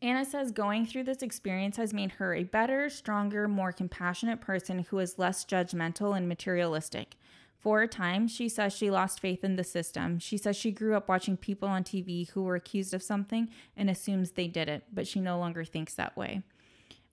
Anna 0.00 0.24
says 0.24 0.52
going 0.52 0.86
through 0.86 1.04
this 1.04 1.22
experience 1.22 1.76
has 1.76 1.92
made 1.92 2.12
her 2.12 2.34
a 2.34 2.44
better, 2.44 2.88
stronger, 2.88 3.48
more 3.48 3.72
compassionate 3.72 4.40
person 4.40 4.80
who 4.90 4.98
is 5.00 5.18
less 5.18 5.44
judgmental 5.44 6.16
and 6.16 6.28
materialistic. 6.28 7.16
For 7.58 7.82
a 7.82 7.88
time, 7.88 8.28
she 8.28 8.48
says 8.48 8.72
she 8.72 8.90
lost 8.90 9.18
faith 9.18 9.42
in 9.42 9.56
the 9.56 9.64
system. 9.64 10.20
She 10.20 10.38
says 10.38 10.56
she 10.56 10.70
grew 10.70 10.94
up 10.94 11.08
watching 11.08 11.36
people 11.36 11.68
on 11.68 11.82
TV 11.82 12.30
who 12.30 12.42
were 12.44 12.54
accused 12.54 12.94
of 12.94 13.02
something 13.02 13.48
and 13.76 13.90
assumes 13.90 14.30
they 14.30 14.46
did 14.46 14.68
it, 14.68 14.84
but 14.92 15.08
she 15.08 15.20
no 15.20 15.38
longer 15.38 15.64
thinks 15.64 15.94
that 15.94 16.16
way. 16.16 16.42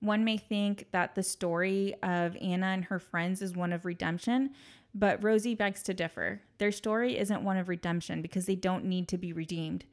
One 0.02 0.24
may 0.24 0.38
think 0.38 0.86
that 0.92 1.16
the 1.16 1.24
story 1.24 1.96
of 2.04 2.38
Anna 2.40 2.68
and 2.68 2.86
her 2.86 3.00
friends 3.00 3.42
is 3.42 3.56
one 3.56 3.74
of 3.74 3.86
redemption, 3.86 4.52
but 4.94 5.24
Rosie 5.24 5.56
begs 5.56 5.82
to 5.84 5.96
differ. 5.96 6.42
Their 6.60 6.72
story 6.72 7.18
isn't 7.18 7.44
one 7.44 7.58
of 7.58 7.68
redemption 7.68 8.22
because 8.22 8.46
they 8.46 8.56
don't 8.56 8.86
need 8.86 9.08
to 9.08 9.18
be 9.18 9.34
redeemed. 9.34 9.86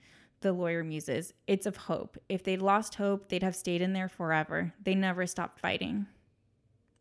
The 0.43 0.53
lawyer 0.53 0.85
muses, 0.85 1.33
it's 1.47 1.67
of 1.67 1.77
hope. 1.77 2.19
If 2.29 2.43
they'd 2.45 2.61
lost 2.61 2.97
hope, 2.97 3.29
they'd 3.29 3.43
have 3.43 3.57
stayed 3.57 3.81
in 3.81 3.95
there 3.95 4.09
forever. 4.09 4.75
They 4.83 4.95
never 4.95 5.27
stopped 5.27 5.61
fighting. 5.61 6.07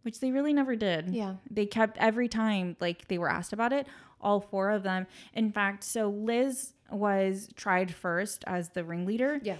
Which 0.03 0.19
they 0.19 0.31
really 0.31 0.53
never 0.53 0.75
did. 0.75 1.09
Yeah. 1.11 1.35
They 1.49 1.65
kept 1.65 1.97
every 1.99 2.27
time 2.27 2.75
like 2.79 3.07
they 3.07 3.17
were 3.17 3.29
asked 3.29 3.53
about 3.53 3.71
it, 3.73 3.87
all 4.19 4.39
four 4.39 4.71
of 4.71 4.83
them. 4.83 5.05
In 5.33 5.51
fact, 5.51 5.83
so 5.83 6.09
Liz 6.09 6.73
was 6.89 7.49
tried 7.55 7.93
first 7.93 8.43
as 8.47 8.69
the 8.69 8.83
ringleader 8.83 9.39
Yeah. 9.43 9.57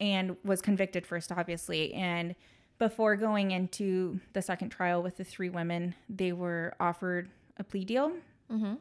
and 0.00 0.36
was 0.44 0.60
convicted 0.60 1.06
first, 1.06 1.30
obviously. 1.32 1.94
And 1.94 2.34
before 2.78 3.14
going 3.16 3.52
into 3.52 4.18
the 4.32 4.42
second 4.42 4.70
trial 4.70 5.02
with 5.02 5.16
the 5.16 5.24
three 5.24 5.48
women, 5.48 5.94
they 6.08 6.32
were 6.32 6.74
offered 6.80 7.30
a 7.56 7.62
plea 7.64 7.84
deal. 7.84 8.10
Mm-hmm. 8.50 8.74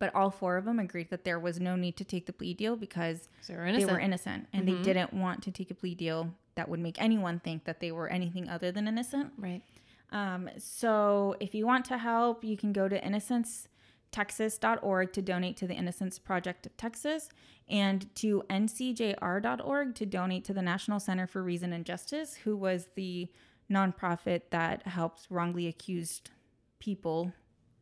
But 0.00 0.14
all 0.14 0.30
four 0.30 0.56
of 0.56 0.64
them 0.64 0.78
agreed 0.78 1.10
that 1.10 1.24
there 1.24 1.38
was 1.40 1.58
no 1.60 1.74
need 1.76 1.96
to 1.96 2.04
take 2.04 2.26
the 2.26 2.32
plea 2.32 2.54
deal 2.54 2.76
because 2.76 3.28
So 3.40 3.54
we're 3.54 3.66
innocent. 3.66 3.86
they 3.88 3.92
were 3.92 4.00
innocent 4.00 4.48
and 4.52 4.62
Mhm. 4.68 4.76
they 4.76 4.82
didn't 4.82 5.12
want 5.12 5.42
to 5.44 5.50
take 5.52 5.70
a 5.70 5.74
plea 5.74 5.94
deal 5.94 6.34
that 6.56 6.68
would 6.68 6.80
make 6.80 7.00
anyone 7.00 7.38
think 7.40 7.64
that 7.64 7.80
they 7.80 7.90
were 7.92 8.08
anything 8.08 8.48
other 8.48 8.70
than 8.72 8.86
innocent. 8.88 9.32
right. 9.38 9.62
Um, 10.10 10.48
so 10.58 11.36
if 11.40 11.54
you 11.54 11.66
want 11.66 11.84
to 11.86 11.98
help, 11.98 12.44
you 12.44 12.56
can 12.56 12.72
go 12.72 12.88
to 12.88 13.04
innocence.texas.org 13.04 15.12
to 15.12 15.22
donate 15.22 15.56
to 15.58 15.66
the 15.66 15.74
Innocence 15.74 16.18
Project 16.18 16.66
of 16.66 16.76
Texas 16.76 17.28
and 17.68 18.12
to 18.16 18.42
ncjr.org 18.48 19.94
to 19.94 20.06
donate 20.06 20.44
to 20.44 20.54
the 20.54 20.62
National 20.62 21.00
Center 21.00 21.26
for 21.26 21.42
Reason 21.42 21.72
and 21.72 21.84
Justice, 21.84 22.34
who 22.36 22.56
was 22.56 22.88
the 22.94 23.28
nonprofit 23.70 24.42
that 24.50 24.86
helps 24.86 25.30
wrongly 25.30 25.66
accused 25.66 26.30
people 26.78 27.32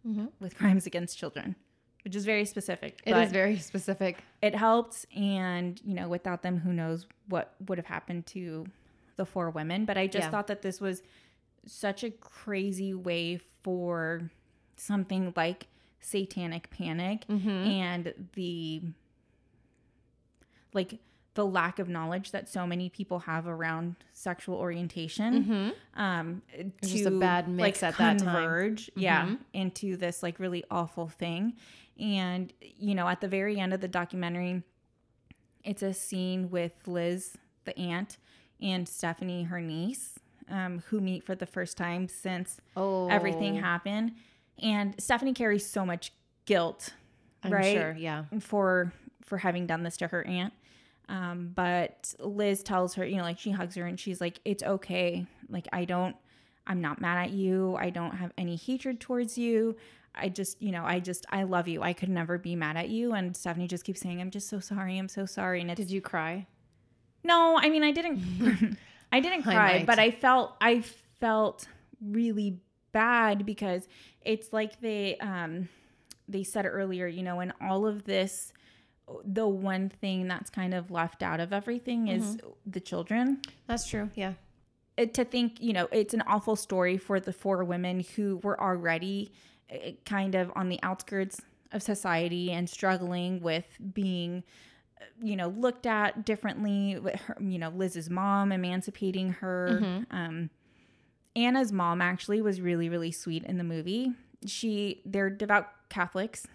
Mm-hmm. 0.07 0.27
with 0.39 0.57
crimes 0.57 0.87
against 0.87 1.19
children, 1.19 1.57
which 2.05 2.15
is 2.15 2.25
very 2.25 2.45
specific. 2.45 3.01
It 3.05 3.17
is 3.17 3.33
very 3.33 3.59
specific. 3.59 4.19
it 4.41 4.55
helped, 4.55 5.05
and 5.17 5.81
you 5.85 5.95
know, 5.95 6.07
without 6.07 6.43
them, 6.43 6.59
who 6.61 6.73
knows 6.73 7.07
what 7.29 7.57
would 7.67 7.77
have 7.77 7.89
happened 7.89 8.25
to 8.27 8.67
the 9.17 9.27
four 9.27 9.51
women. 9.51 9.85
But 9.85 9.99
I 9.99 10.07
just 10.07 10.27
Yeah. 10.27 10.31
thought 10.31 10.47
that 10.47 10.63
this 10.63 10.81
was 10.81 11.03
such 11.67 12.05
a 12.05 12.11
crazy 12.11 12.95
way 12.95 13.41
for 13.63 14.31
something 14.77 15.33
like 15.37 15.67
satanic 16.01 16.71
panic 16.71 17.27
Mm-hmm. 17.29 17.49
and 17.49 18.15
the 18.35 18.83
like 20.73 20.99
the 21.35 21.45
lack 21.45 21.79
of 21.79 21.89
knowledge 21.89 22.31
that 22.31 22.49
so 22.49 22.67
many 22.67 22.89
people 22.89 23.19
have 23.21 23.47
around 23.47 23.97
sexual 24.13 24.57
orientation 24.57 25.45
Mm-hmm. 25.45 26.01
um 26.01 26.43
to 26.83 26.89
just 26.89 27.07
a 27.07 27.11
bad 27.11 27.49
mix 27.49 27.83
like 27.83 27.93
at 27.93 27.99
that 27.99 28.19
time. 28.19 28.27
converge 28.35 28.91
yeah 28.95 29.27
Mhm. 29.27 29.39
into 29.53 29.97
this 29.97 30.23
like 30.23 30.39
really 30.39 30.65
awful 30.71 31.09
thing 31.09 31.55
and 31.99 32.53
you 32.61 32.95
know 32.95 33.09
at 33.09 33.21
the 33.21 33.29
very 33.29 33.59
end 33.59 33.73
of 33.75 33.81
the 33.81 33.89
documentary 33.89 34.63
it's 35.65 35.83
a 35.83 35.93
scene 35.93 36.51
with 36.51 36.73
liz 36.87 37.37
the 37.65 37.77
aunt 37.79 38.17
and 38.61 38.89
stephanie 38.89 39.45
her 39.45 39.61
niece 39.61 40.19
um, 40.51 40.83
who 40.89 41.01
meet 41.01 41.25
for 41.25 41.35
the 41.35 41.47
first 41.47 41.77
time 41.77 42.09
since 42.09 42.61
Oh, 42.77 43.09
everything 43.09 43.57
happened 43.57 44.13
and 44.63 44.95
stephanie 44.99 45.35
carries 45.35 45.67
so 45.69 45.85
much 45.85 46.13
guilt 46.47 46.91
I'm 47.43 47.53
right? 47.53 47.77
sure. 47.77 47.97
Yeah. 47.99 48.25
for 48.41 48.93
for 49.25 49.39
having 49.39 49.67
done 49.67 49.83
this 49.83 49.97
to 49.99 50.07
her 50.09 50.27
aunt. 50.27 50.53
Um, 51.09 51.53
but 51.55 52.13
Liz 52.19 52.63
tells 52.65 52.95
her, 52.95 53.05
you 53.05 53.17
know, 53.17 53.23
like 53.23 53.39
she 53.39 53.51
hugs 53.53 53.77
her 53.77 53.85
and 53.87 53.99
she's 53.99 54.21
like, 54.21 54.41
"It's 54.45 54.63
okay. 54.63 55.27
Like 55.49 55.69
I 55.73 55.85
don't, 55.85 56.17
I'm 56.67 56.81
not 56.81 57.01
mad 57.01 57.19
at 57.27 57.31
you. 57.31 57.77
I 57.79 57.91
don't 57.91 58.13
have 58.17 58.33
any 58.37 58.57
hatred 58.57 58.99
towards 59.01 59.39
you. 59.39 59.77
I 60.17 60.29
just, 60.31 60.61
you 60.61 60.73
know, 60.73 60.85
I 60.85 60.99
just, 60.99 61.27
I 61.31 61.43
love 61.45 61.69
you. 61.69 61.83
I 61.83 61.93
could 61.93 62.09
never 62.09 62.39
be 62.39 62.57
mad 62.57 62.77
at 62.77 62.89
you." 62.89 63.13
And 63.13 63.37
Stephanie 63.37 63.69
just 63.69 63.85
keeps 63.85 64.01
saying, 64.01 64.21
"I'm 64.21 64.31
just 64.33 64.49
so 64.49 64.59
sorry. 64.59 64.99
I'm 64.99 65.09
so 65.09 65.27
sorry." 65.27 65.61
And 65.61 65.71
it's 65.71 65.79
Did 65.79 65.91
you 65.91 66.01
cry? 66.01 66.47
no, 67.23 67.59
I 67.61 67.69
mean, 67.69 67.83
I 67.85 67.93
didn't. 67.93 68.77
I 69.17 69.21
didn't 69.21 69.43
cry, 69.43 69.85
but 69.87 69.99
I 69.99 70.11
felt 70.11 70.57
I 70.61 70.83
felt 71.21 71.67
really 72.01 72.61
bad 72.93 73.47
because 73.47 73.89
it's 74.23 74.53
like 74.53 74.81
they 74.81 75.17
um 75.19 75.69
they 76.29 76.43
said 76.43 76.67
earlier, 76.67 77.07
you 77.07 77.23
know, 77.23 77.41
in 77.41 77.53
all 77.61 77.87
of 77.87 78.05
this, 78.05 78.53
the 79.25 79.47
one 79.47 79.89
thing 79.89 80.27
that's 80.29 80.51
kind 80.51 80.75
of 80.75 80.91
left 80.91 81.23
out 81.23 81.41
of 81.41 81.53
everything 81.53 82.09
is 82.09 82.25
Mm-hmm. 82.37 82.49
the 82.67 82.81
children. 82.81 83.41
That's 83.69 83.89
true. 83.89 84.11
Yeah. 84.15 84.33
It, 84.97 85.15
to 85.15 85.25
think, 85.25 85.61
you 85.63 85.73
know, 85.73 85.89
it's 85.93 86.15
an 86.15 86.23
awful 86.27 86.57
story 86.57 86.97
for 86.99 87.21
the 87.21 87.33
four 87.33 87.63
women 87.65 88.01
who 88.17 88.39
were 88.43 88.61
already 88.61 89.31
uh, 89.71 89.91
kind 90.05 90.35
of 90.35 90.51
on 90.57 90.69
the 90.69 90.81
outskirts 90.83 91.41
of 91.73 91.83
society 91.83 92.51
and 92.51 92.69
struggling 92.69 93.41
with 93.41 93.67
being 93.93 94.39
uh, 94.39 94.43
you 95.23 95.37
know 95.37 95.49
looked 95.49 95.87
at 95.87 96.25
differently 96.25 96.99
with 96.99 97.15
her 97.21 97.37
you 97.41 97.59
know 97.59 97.69
liz's 97.71 98.09
mom 98.11 98.53
emancipating 98.53 99.31
her 99.33 99.79
Mhm. 99.83 100.07
um 100.11 100.51
anna's 101.35 101.73
mom 101.73 102.01
actually 102.03 102.41
was 102.41 102.61
really 102.61 102.89
really 102.89 103.11
sweet 103.13 103.45
in 103.45 103.59
the 103.59 103.65
movie 103.65 104.13
she 104.47 105.01
they're 105.05 105.31
devout 105.31 105.69
catholics 105.89 106.47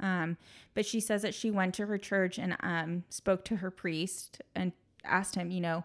um 0.00 0.36
but 0.74 0.84
she 0.84 1.00
says 1.00 1.22
that 1.22 1.34
she 1.34 1.50
went 1.50 1.74
to 1.74 1.86
her 1.86 1.98
church 1.98 2.38
and 2.38 2.56
um 2.60 3.04
spoke 3.10 3.44
to 3.44 3.56
her 3.56 3.70
priest 3.70 4.40
and 4.54 4.72
asked 5.04 5.34
him 5.34 5.50
you 5.50 5.60
know 5.60 5.84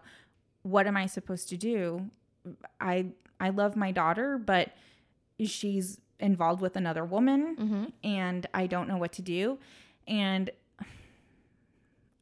what 0.62 0.86
am 0.86 0.96
i 0.96 1.06
supposed 1.06 1.48
to 1.48 1.56
do 1.56 2.10
i 2.80 3.06
i 3.38 3.48
love 3.50 3.76
my 3.76 3.90
daughter 3.92 4.36
but 4.38 4.70
she's 5.44 6.00
involved 6.18 6.60
with 6.60 6.76
another 6.76 7.04
woman 7.04 7.56
Mm-hmm. 7.58 7.84
and 8.04 8.46
I 8.52 8.66
don't 8.66 8.88
know 8.88 8.98
what 8.98 9.12
to 9.12 9.22
do. 9.22 9.58
And 10.06 10.50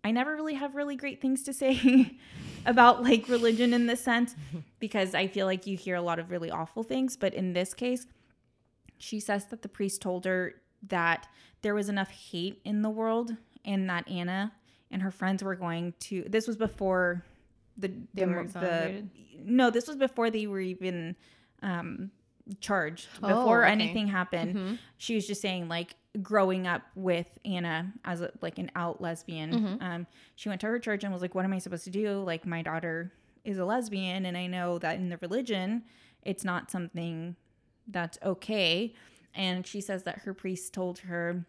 I 0.09 0.11
never 0.11 0.35
really 0.35 0.55
have 0.55 0.75
really 0.75 0.97
great 0.97 1.21
things 1.21 1.43
to 1.43 1.53
say 1.53 2.17
about 2.67 3.03
like 3.03 3.29
religion 3.29 3.75
in 3.75 3.87
this 3.87 4.03
sense 4.03 4.35
because 4.81 5.15
I 5.15 5.27
feel 5.27 5.45
like 5.45 5.67
you 5.67 5.77
hear 5.77 5.97
a 5.97 6.01
lot 6.01 6.19
of 6.19 6.31
really 6.31 6.51
awful 6.51 6.83
things. 6.83 7.15
But 7.15 7.35
in 7.35 7.53
this 7.53 7.75
case, 7.75 8.07
she 8.97 9.21
says 9.21 9.45
that 9.49 9.61
the 9.61 9.69
priest 9.69 10.01
told 10.01 10.25
her 10.25 10.55
that 10.89 11.29
there 11.61 11.75
was 11.75 11.91
enough 11.91 12.09
hate 12.09 12.63
in 12.65 12.81
the 12.81 12.89
world 12.89 13.37
and 13.67 13.91
that 13.91 14.09
Anna 14.09 14.55
and 14.91 15.03
her 15.03 15.11
friends 15.11 15.45
were 15.45 15.55
going 15.55 15.93
to. 16.01 16.25
This 16.27 16.47
was 16.47 16.57
before 16.57 17.23
the 17.77 17.93
They 18.15 18.25
the, 18.25 18.27
were 18.29 18.45
the 18.45 19.05
no, 19.45 19.69
this 19.69 19.87
was 19.87 19.97
before 19.97 20.31
they 20.31 20.47
were 20.47 20.61
even 20.61 21.17
um, 21.61 22.13
charged. 22.61 23.09
Oh, 23.23 23.29
Before 23.29 23.63
okay. 23.65 23.73
anything 23.73 24.07
happened, 24.09 24.55
Mm-hmm. 24.57 24.75
she 24.97 25.15
was 25.15 25.27
just 25.27 25.41
saying 25.41 25.69
like 25.69 25.95
growing 26.23 26.67
up 26.67 26.83
with 26.95 27.29
Anna 27.45 27.93
as 28.05 28.21
a, 28.23 28.31
like 28.41 28.59
an 28.59 28.71
out 28.75 29.01
lesbian. 29.01 29.53
Mhm. 29.53 29.83
Um, 29.83 30.07
she 30.37 30.49
went 30.49 30.61
to 30.63 30.67
her 30.69 30.79
church 30.79 31.05
and 31.05 31.13
was 31.13 31.23
like, 31.23 31.35
"What 31.35 31.45
am 31.45 31.53
I 31.53 31.59
supposed 31.59 31.85
to 31.85 31.91
do? 31.91 32.23
Like 32.23 32.47
my 32.47 32.63
daughter 32.63 33.13
is 33.45 33.59
a 33.59 33.65
lesbian, 33.65 34.27
and 34.27 34.37
I 34.37 34.47
know 34.47 34.79
that 34.79 34.97
in 34.97 35.09
the 35.11 35.19
religion, 35.19 35.85
it's 36.23 36.45
not 36.45 36.71
something 36.71 37.37
that's 37.87 38.19
okay." 38.25 38.95
And 39.35 39.67
she 39.67 39.81
says 39.81 40.03
that 40.05 40.21
her 40.21 40.35
priest 40.35 40.73
told 40.73 41.01
her 41.01 41.45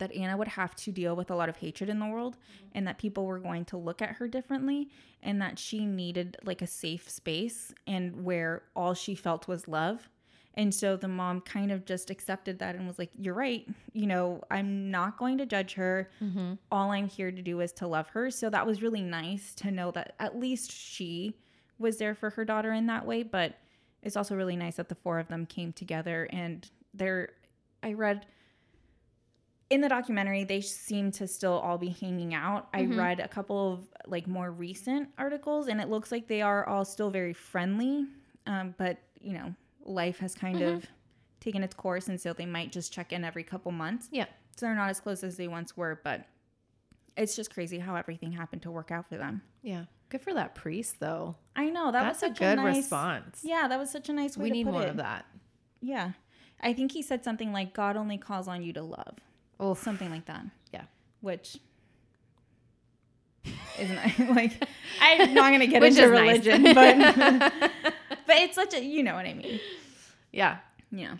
that 0.00 0.14
Anna 0.14 0.36
would 0.36 0.48
have 0.48 0.74
to 0.76 0.90
deal 0.90 1.14
with 1.14 1.30
a 1.30 1.36
lot 1.36 1.48
of 1.48 1.56
hatred 1.56 1.88
in 1.88 2.00
the 2.00 2.06
world 2.06 2.36
and 2.74 2.86
that 2.86 2.98
people 2.98 3.24
were 3.24 3.38
going 3.38 3.64
to 3.66 3.76
look 3.76 4.02
at 4.02 4.16
her 4.16 4.26
differently 4.26 4.88
and 5.22 5.40
that 5.40 5.58
she 5.58 5.86
needed 5.86 6.36
like 6.44 6.60
a 6.60 6.66
safe 6.66 7.08
space 7.08 7.72
and 7.86 8.24
where 8.24 8.62
all 8.74 8.94
she 8.94 9.14
felt 9.14 9.46
was 9.46 9.68
love. 9.68 10.08
And 10.54 10.74
so 10.74 10.96
the 10.96 11.08
mom 11.08 11.40
kind 11.42 11.70
of 11.70 11.84
just 11.84 12.10
accepted 12.10 12.58
that 12.58 12.74
and 12.74 12.86
was 12.86 12.98
like, 12.98 13.10
You're 13.16 13.34
right. 13.34 13.66
You 13.92 14.06
know, 14.06 14.42
I'm 14.50 14.90
not 14.90 15.16
going 15.16 15.38
to 15.38 15.46
judge 15.46 15.74
her. 15.74 16.10
Mm-hmm. 16.20 16.54
All 16.72 16.90
I'm 16.90 17.08
here 17.08 17.30
to 17.30 17.42
do 17.42 17.60
is 17.60 17.72
to 17.74 17.86
love 17.86 18.08
her. 18.08 18.30
So 18.30 18.50
that 18.50 18.66
was 18.66 18.82
really 18.82 19.02
nice 19.02 19.54
to 19.56 19.70
know 19.70 19.92
that 19.92 20.14
at 20.18 20.36
least 20.36 20.72
she 20.72 21.36
was 21.78 21.98
there 21.98 22.14
for 22.14 22.30
her 22.30 22.44
daughter 22.44 22.72
in 22.72 22.86
that 22.86 23.06
way. 23.06 23.22
But 23.22 23.58
it's 24.02 24.16
also 24.16 24.34
really 24.34 24.56
nice 24.56 24.76
that 24.76 24.88
the 24.88 24.94
four 24.96 25.18
of 25.18 25.28
them 25.28 25.46
came 25.46 25.72
together 25.72 26.28
and 26.30 26.68
they're, 26.94 27.30
I 27.82 27.92
read 27.92 28.26
in 29.70 29.80
the 29.80 29.88
documentary, 29.88 30.42
they 30.44 30.60
seem 30.60 31.12
to 31.12 31.26
still 31.28 31.52
all 31.52 31.78
be 31.78 31.90
hanging 31.90 32.34
out. 32.34 32.72
Mhm. 32.72 32.92
I 32.92 32.96
read 32.96 33.20
a 33.20 33.28
couple 33.28 33.72
of 33.72 33.88
like 34.06 34.26
more 34.26 34.50
recent 34.50 35.08
articles 35.16 35.68
and 35.68 35.80
it 35.80 35.88
looks 35.88 36.10
like 36.10 36.26
they 36.26 36.42
are 36.42 36.66
all 36.66 36.84
still 36.84 37.10
very 37.10 37.32
friendly. 37.32 38.06
Um, 38.46 38.74
but, 38.78 38.98
you 39.20 39.32
know, 39.32 39.54
life 39.84 40.18
has 40.18 40.34
kind 40.34 40.58
Mhm. 40.58 40.74
of 40.76 40.86
taken 41.38 41.62
its 41.62 41.74
course 41.74 42.08
and 42.08 42.20
so 42.20 42.32
they 42.32 42.46
might 42.46 42.72
just 42.72 42.92
check 42.92 43.12
in 43.12 43.24
every 43.24 43.44
couple 43.44 43.70
months. 43.70 44.08
Yeah. 44.10 44.26
So 44.56 44.66
they're 44.66 44.74
not 44.74 44.90
as 44.90 45.00
close 45.00 45.22
as 45.22 45.36
they 45.36 45.46
once 45.48 45.76
were, 45.76 46.00
but 46.02 46.24
it's 47.16 47.36
just 47.36 47.52
crazy 47.54 47.78
how 47.78 47.94
everything 47.94 48.32
happened 48.32 48.62
to 48.62 48.70
work 48.72 48.90
out 48.90 49.08
for 49.08 49.16
them. 49.16 49.42
Yeah. 49.62 49.84
Good 50.08 50.20
for 50.22 50.34
that 50.34 50.56
priest, 50.56 50.98
though. 50.98 51.36
I 51.54 51.70
know 51.70 51.92
that 51.92 52.02
That's 52.02 52.22
was 52.22 52.30
a 52.32 52.34
good 52.34 52.56
nice, 52.56 52.76
response. 52.78 53.42
Yeah, 53.44 53.68
that 53.68 53.78
was 53.78 53.90
such 53.90 54.08
a 54.08 54.12
nice 54.12 54.36
way 54.36 54.44
we 54.44 54.48
to 54.48 54.54
need 54.54 54.66
more 54.66 54.82
it. 54.82 54.88
of 54.88 54.96
that. 54.96 55.26
Yeah, 55.80 56.12
I 56.60 56.72
think 56.72 56.90
he 56.92 57.00
said 57.02 57.22
something 57.22 57.52
like 57.52 57.72
"God 57.72 57.96
only 57.96 58.18
calls 58.18 58.48
on 58.48 58.62
you 58.62 58.72
to 58.72 58.82
love," 58.82 59.18
Oh, 59.60 59.74
something 59.74 60.10
like 60.10 60.24
that. 60.24 60.44
Yeah. 60.72 60.84
which 61.20 61.58
isn't 63.78 64.28
like 64.34 64.52
I'm 65.00 65.34
not 65.34 65.52
gonna 65.52 65.66
get 65.66 65.82
into 65.82 66.02
is 66.02 66.10
nice. 66.10 66.44
religion, 66.46 66.62
but 66.74 67.52
but 68.26 68.36
it's 68.36 68.54
such 68.54 68.74
a 68.74 68.82
you 68.84 69.02
know 69.02 69.14
what 69.14 69.26
I 69.26 69.34
mean. 69.34 69.60
yeah. 70.32 70.58
Yeah, 70.92 71.14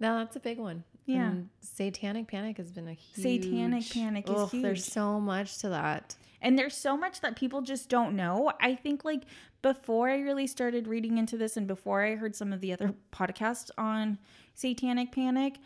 No, 0.00 0.18
that's 0.18 0.34
a 0.34 0.40
big 0.40 0.58
one. 0.58 0.82
Yeah. 1.04 1.28
And 1.28 1.48
satanic 1.60 2.26
panic 2.26 2.56
has 2.56 2.72
been 2.72 2.88
a 2.88 2.92
huge 2.92 3.44
Satanic 3.44 3.88
panic 3.88 4.28
is 4.28 4.34
Ugh, 4.36 4.50
There's 4.52 4.84
so 4.84 5.20
much 5.20 5.58
to 5.58 5.68
that. 5.68 6.16
And 6.42 6.58
there's 6.58 6.76
so 6.76 6.96
much 6.96 7.20
that 7.20 7.36
people 7.36 7.62
just 7.62 7.88
don't 7.88 8.16
know. 8.16 8.50
I 8.60 8.74
think 8.74 9.04
like 9.04 9.22
before 9.62 10.08
I 10.08 10.18
really 10.18 10.48
started 10.48 10.88
reading 10.88 11.18
into 11.18 11.36
this 11.36 11.56
and 11.56 11.68
before 11.68 12.02
I 12.04 12.16
heard 12.16 12.34
some 12.34 12.52
of 12.52 12.60
the 12.60 12.72
other 12.72 12.94
podcasts 13.12 13.70
on 13.78 14.18
satanic 14.54 15.12
panic, 15.12 15.58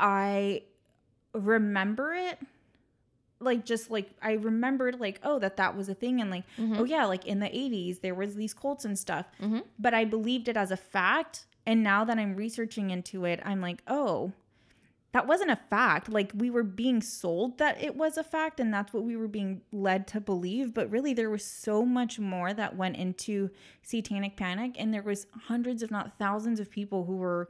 I 0.00 0.62
remember 1.34 2.12
it 2.14 2.38
like 3.40 3.64
just 3.64 3.90
like 3.90 4.10
I 4.20 4.32
remembered 4.32 4.98
like 4.98 5.20
oh 5.22 5.38
that 5.38 5.56
that 5.58 5.76
was 5.76 5.88
a 5.88 5.94
thing 5.94 6.20
and 6.20 6.30
like 6.30 6.44
oh 6.58 6.84
yeah 6.84 7.04
like 7.04 7.24
in 7.26 7.38
the 7.38 7.46
80s 7.46 8.00
there 8.00 8.14
was 8.14 8.34
these 8.34 8.52
cults 8.54 8.84
and 8.84 8.98
stuff. 8.98 9.26
Mhm. 9.40 9.62
But 9.78 9.94
I 9.94 10.04
believed 10.04 10.48
it 10.48 10.56
as 10.56 10.70
a 10.70 10.76
fact 10.76 11.46
and 11.64 11.82
now 11.84 12.04
that 12.04 12.18
I'm 12.18 12.34
researching 12.34 12.90
into 12.90 13.24
it 13.24 13.40
I'm 13.44 13.60
like 13.60 13.82
oh 13.86 14.32
that 15.12 15.26
wasn't 15.26 15.50
a 15.50 15.56
fact. 15.70 16.10
Like 16.10 16.32
we 16.34 16.50
were 16.50 16.62
being 16.64 17.00
sold 17.00 17.56
that 17.58 17.82
it 17.82 17.96
was 17.96 18.18
a 18.18 18.24
fact 18.24 18.60
and 18.60 18.74
that's 18.74 18.92
what 18.92 19.04
we 19.04 19.16
were 19.16 19.26
being 19.28 19.62
led 19.72 20.06
to 20.08 20.20
believe, 20.20 20.74
but 20.74 20.90
really 20.90 21.14
there 21.14 21.30
was 21.30 21.44
so 21.44 21.82
much 21.84 22.18
more 22.18 22.52
that 22.52 22.76
went 22.76 22.96
into 22.96 23.48
satanic 23.82 24.36
panic 24.36 24.74
and 24.78 24.92
there 24.92 25.02
was 25.02 25.26
hundreds 25.46 25.82
if 25.82 25.90
not 25.90 26.18
thousands 26.18 26.60
of 26.60 26.70
people 26.70 27.04
who 27.04 27.16
were 27.16 27.48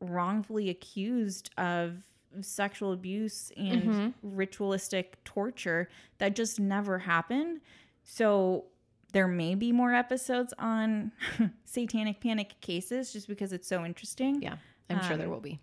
wrongfully 0.00 0.68
accused 0.68 1.50
of 1.56 2.02
sexual 2.40 2.92
abuse 2.92 3.50
and 3.56 3.82
Mhm. 3.82 4.14
ritualistic 4.22 5.22
torture 5.24 5.88
that 6.18 6.34
just 6.36 6.60
never 6.60 6.98
happened. 7.00 7.60
So 8.04 8.66
there 9.12 9.26
may 9.28 9.54
be 9.54 9.72
more 9.72 9.94
episodes 9.94 10.52
on 10.58 11.12
satanic 11.64 12.20
panic 12.20 12.60
cases 12.60 13.12
just 13.12 13.26
because 13.28 13.52
it's 13.52 13.66
so 13.66 13.84
interesting. 13.84 14.42
Yeah, 14.42 14.56
I'm 14.90 15.02
sure 15.02 15.16
there 15.16 15.26
Um, 15.26 15.32
will 15.32 15.40
be. 15.40 15.58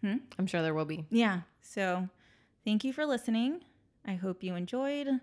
hmm? 0.00 0.16
I'm 0.38 0.46
sure 0.46 0.62
there 0.62 0.74
will 0.74 0.84
be. 0.86 1.04
Yeah. 1.10 1.42
So 1.62 2.08
thank 2.64 2.84
you 2.84 2.92
for 2.92 3.04
listening. 3.06 3.64
I 4.04 4.14
hope 4.14 4.42
you 4.42 4.54
enjoyed. 4.54 5.20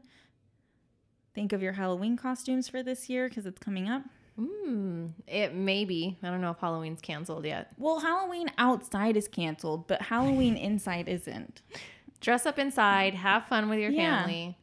Think 1.33 1.51
of 1.51 1.63
your 1.63 1.73
Halloween 1.73 2.15
costumes 2.15 2.69
for 2.69 2.83
this 2.83 3.09
year 3.09 3.27
because 3.27 3.45
it's 3.47 3.57
coming 3.59 3.89
up. 3.89 4.03
Mm, 4.39 5.11
it 5.27 5.53
may 5.53 5.85
be. 5.85 6.17
I 6.23 6.29
don't 6.29 6.41
know 6.41 6.51
if 6.51 6.57
Halloween's 6.59 7.01
canceled 7.01 7.45
yet. 7.45 7.71
Well, 7.77 7.99
Halloween 7.99 8.49
outside 8.57 9.15
is 9.15 9.27
canceled, 9.27 9.87
but 9.87 10.01
Halloween 10.01 10.57
inside 10.69 11.07
isn't. 11.07 11.61
Dress 12.19 12.45
up 12.45 12.57
inside, 12.57 13.13
have 13.13 13.45
fun 13.47 13.69
with 13.69 13.79
your 13.79 13.91
Yeah. 13.91 14.21
family, 14.21 14.57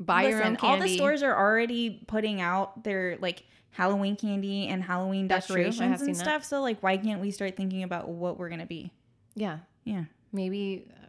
buy 0.00 0.22
your 0.28 0.42
own 0.44 0.52
Listen, 0.54 0.66
all 0.66 0.78
the 0.78 0.88
stores 0.88 1.22
are 1.22 1.36
already 1.36 2.02
putting 2.06 2.40
out 2.40 2.84
their 2.84 3.18
like 3.20 3.44
Halloween 3.72 4.14
candy 4.16 4.68
and 4.68 4.82
Halloween 4.82 5.26
That's 5.28 5.48
true. 5.48 5.56
I 5.62 5.64
have 5.64 5.72
decorations 5.74 6.00
and 6.02 6.14
that. 6.16 6.22
stuff. 6.22 6.44
So 6.44 6.62
like, 6.62 6.80
why 6.82 6.96
can't 6.96 7.20
we 7.20 7.30
start 7.32 7.56
thinking 7.56 7.82
about 7.82 8.08
what 8.08 8.38
we're 8.38 8.48
gonna 8.48 8.64
be? 8.66 8.92
yeah, 9.34 9.58
Yeah. 9.84 10.04
maybe 10.32 10.86
uh, 10.92 11.06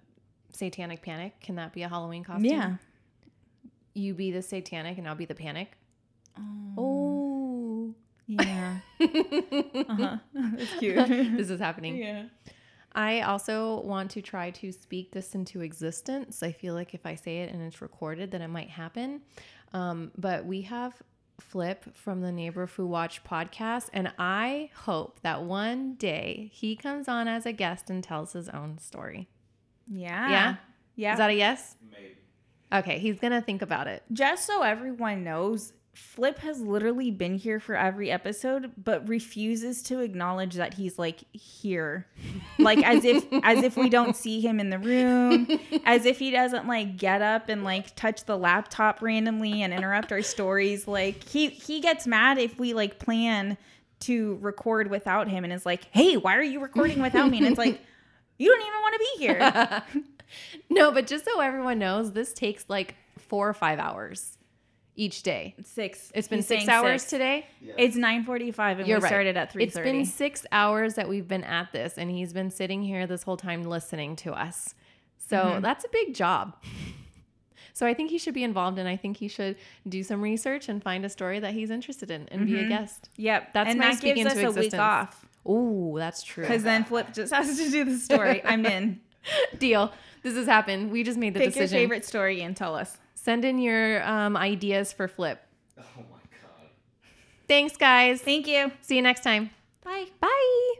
Satanic 0.51 1.01
Panic. 1.03 1.39
Can 1.41 1.55
that 1.57 1.71
be 1.73 1.83
a 1.83 1.87
Halloween 1.89 2.23
costume? 2.23 2.45
Yeah. 2.45 2.75
You 3.93 4.13
be 4.15 4.31
the 4.31 4.41
Satanic 4.41 4.97
and 4.97 5.07
I'll 5.07 5.13
be 5.15 5.25
the 5.25 5.35
Panic. 5.35 5.77
Oh. 6.37 6.41
Oh. 6.77 7.04
Yeah. 8.27 8.77
uh-huh. 8.99 10.17
That's 10.33 10.73
cute. 10.79 10.95
this 11.07 11.49
is 11.49 11.59
happening. 11.59 11.97
yeah. 11.97 12.23
I 12.93 13.21
also 13.21 13.81
want 13.81 14.11
to 14.11 14.21
try 14.21 14.51
to 14.51 14.71
speak 14.71 15.11
this 15.11 15.35
into 15.35 15.59
existence. 15.61 16.41
I 16.41 16.53
feel 16.53 16.73
like 16.73 16.93
if 16.93 17.05
I 17.05 17.15
say 17.15 17.39
it 17.39 17.53
and 17.53 17.61
it's 17.61 17.81
recorded, 17.81 18.31
then 18.31 18.41
it 18.41 18.47
might 18.47 18.69
happen. 18.69 19.21
Um, 19.73 20.11
but 20.17 20.45
we 20.45 20.61
have 20.61 20.93
Flip 21.41 21.83
from 21.93 22.21
the 22.21 22.31
Neighbor 22.31 22.67
Who 22.67 22.87
Watch 22.87 23.21
podcast, 23.25 23.89
and 23.91 24.13
I 24.17 24.69
hope 24.73 25.19
that 25.23 25.43
one 25.43 25.95
day 25.95 26.49
he 26.53 26.77
comes 26.77 27.09
on 27.09 27.27
as 27.27 27.45
a 27.45 27.51
guest 27.51 27.89
and 27.89 28.01
tells 28.01 28.31
his 28.31 28.47
own 28.47 28.77
story. 28.77 29.27
Yeah. 29.91 30.29
Yeah? 30.29 30.55
Yeah. 30.95 31.11
Is 31.11 31.17
that 31.17 31.29
a 31.29 31.33
yes? 31.33 31.75
Maybe. 31.91 32.15
Okay, 32.73 32.99
he's 32.99 33.19
gonna 33.19 33.41
think 33.41 33.61
about 33.61 33.87
it. 33.87 34.03
Just 34.13 34.47
so 34.47 34.61
everyone 34.61 35.25
knows, 35.25 35.73
Flip 35.95 36.39
has 36.39 36.59
literally 36.59 37.09
been 37.09 37.35
here 37.35 37.57
for 37.57 37.73
every 37.73 38.11
episode, 38.11 38.73
but 38.77 39.07
refuses 39.07 39.81
to 39.83 40.01
acknowledge 40.01 40.55
that 40.55 40.73
he's 40.73 40.99
like 40.99 41.23
here. 41.31 42.05
Like 42.59 42.83
as 42.83 43.05
if 43.05 43.25
as 43.43 43.63
if 43.63 43.77
we 43.77 43.87
don't 43.87 44.13
see 44.13 44.41
him 44.41 44.59
in 44.59 44.69
the 44.69 44.77
room, 44.77 45.47
as 45.85 46.05
if 46.05 46.19
he 46.19 46.31
doesn't 46.31 46.67
like 46.67 46.97
get 46.97 47.21
up 47.21 47.47
and 47.47 47.63
like 47.63 47.95
touch 47.95 48.25
the 48.25 48.37
laptop 48.37 49.01
randomly 49.01 49.61
and 49.61 49.73
interrupt 49.73 50.11
our 50.11 50.21
stories. 50.21 50.85
Like 50.85 51.23
he 51.23 51.47
he 51.47 51.79
gets 51.79 52.05
mad 52.05 52.39
if 52.39 52.59
we 52.59 52.73
like 52.73 52.99
plan 52.99 53.57
to 54.01 54.37
record 54.41 54.89
without 54.89 55.29
him 55.29 55.45
and 55.45 55.53
is 55.53 55.65
like, 55.65 55.85
"Hey, 55.91 56.17
why 56.17 56.35
are 56.35 56.43
you 56.43 56.59
recording 56.59 57.01
without 57.01 57.31
me?" 57.31 57.37
And 57.37 57.47
it's 57.47 57.57
like, 57.57 57.79
"You 58.37 58.49
don't 58.49 58.61
even 58.61 58.81
want 58.81 58.93
to 58.93 58.99
be 58.99 59.25
here." 59.25 60.03
no, 60.69 60.91
but 60.91 61.07
just 61.07 61.23
so 61.23 61.39
everyone 61.39 61.79
knows, 61.79 62.11
this 62.11 62.33
takes 62.33 62.65
like 62.67 62.95
four 63.17 63.47
or 63.47 63.53
five 63.53 63.79
hours 63.79 64.37
each 64.95 65.23
day. 65.23 65.55
Six. 65.63 66.11
It's 66.15 66.27
been 66.27 66.39
He's 66.39 66.47
six 66.47 66.67
hours 66.67 67.01
six. 67.01 67.09
today. 67.11 67.47
Yeah. 67.61 67.73
It's 67.77 67.95
9:45 67.97 68.79
and 68.79 68.87
You're 68.87 68.99
we 68.99 69.03
right. 69.03 69.09
started 69.09 69.37
at 69.37 69.51
3:30. 69.53 69.61
It's 69.63 69.75
been 69.79 70.05
six 70.05 70.45
hours 70.51 70.95
that 70.95 71.07
we've 71.09 71.27
been 71.27 71.43
at 71.43 71.71
this, 71.71 71.97
and 71.97 72.09
he's 72.09 72.31
been 72.33 72.49
sitting 72.51 72.81
here 72.83 73.05
this 73.07 73.23
whole 73.23 73.37
time 73.37 73.63
listening 73.63 74.15
to 74.17 74.31
us. 74.33 74.73
So 75.17 75.37
Mm-hmm. 75.37 75.61
that's 75.61 75.83
a 75.85 75.89
big 75.89 76.13
job. 76.13 76.55
So 77.73 77.85
I 77.85 77.93
think 77.93 78.09
he 78.09 78.17
should 78.17 78.33
be 78.33 78.43
involved, 78.43 78.77
and 78.79 78.87
I 78.87 78.95
think 78.95 79.17
he 79.17 79.27
should 79.27 79.57
do 79.89 80.01
some 80.01 80.21
research 80.21 80.69
and 80.69 80.81
find 80.81 81.03
a 81.03 81.09
story 81.09 81.39
that 81.39 81.53
he's 81.53 81.69
interested 81.69 82.09
in 82.09 82.29
and 82.29 82.45
be 82.45 82.57
a 82.59 82.67
guest. 82.69 83.09
Yep, 83.17 83.53
That's 83.53 83.69
and 83.69 83.79
my 83.79 83.89
that 83.89 83.97
speak 83.97 84.15
gives 84.15 84.27
us 84.27 84.37
into 84.37 84.47
a 84.47 84.51
week 84.51 84.57
existence. 84.67 84.79
off 84.79 85.25
Oh, 85.45 85.97
that's 85.97 86.23
true. 86.23 86.43
because 86.45 86.63
then 86.63 86.85
Flip 86.85 87.07
just 87.13 87.33
has 87.33 87.57
to 87.57 87.69
do 87.69 87.83
the 87.83 87.97
story. 87.97 88.41
I'm 88.45 88.65
in. 88.65 89.01
Deal. 89.59 89.91
This 90.23 90.35
has 90.35 90.47
happened. 90.47 90.89
We 90.91 91.03
just 91.03 91.17
made 91.17 91.33
the 91.33 91.39
Pick 91.41 91.55
your 91.55 91.63
decision. 91.65 91.77
favorite 91.79 92.05
story 92.05 92.41
and 92.41 92.55
tell 92.55 92.75
us. 92.75 92.97
Send 93.25 93.43
in 93.43 93.57
your 93.57 94.07
um, 94.07 94.37
ideas 94.37 94.93
for 94.93 95.07
Flip. 95.07 95.41
Oh 95.79 95.81
my 95.97 96.19
god. 96.43 96.69
Thanks, 97.47 97.75
guys. 97.75 98.21
Thank 98.21 98.45
you. 98.45 98.71
See 98.81 98.97
you 98.97 99.01
next 99.01 99.23
time. 99.23 99.49
Bye. 99.83 100.05
Bye. 100.21 100.75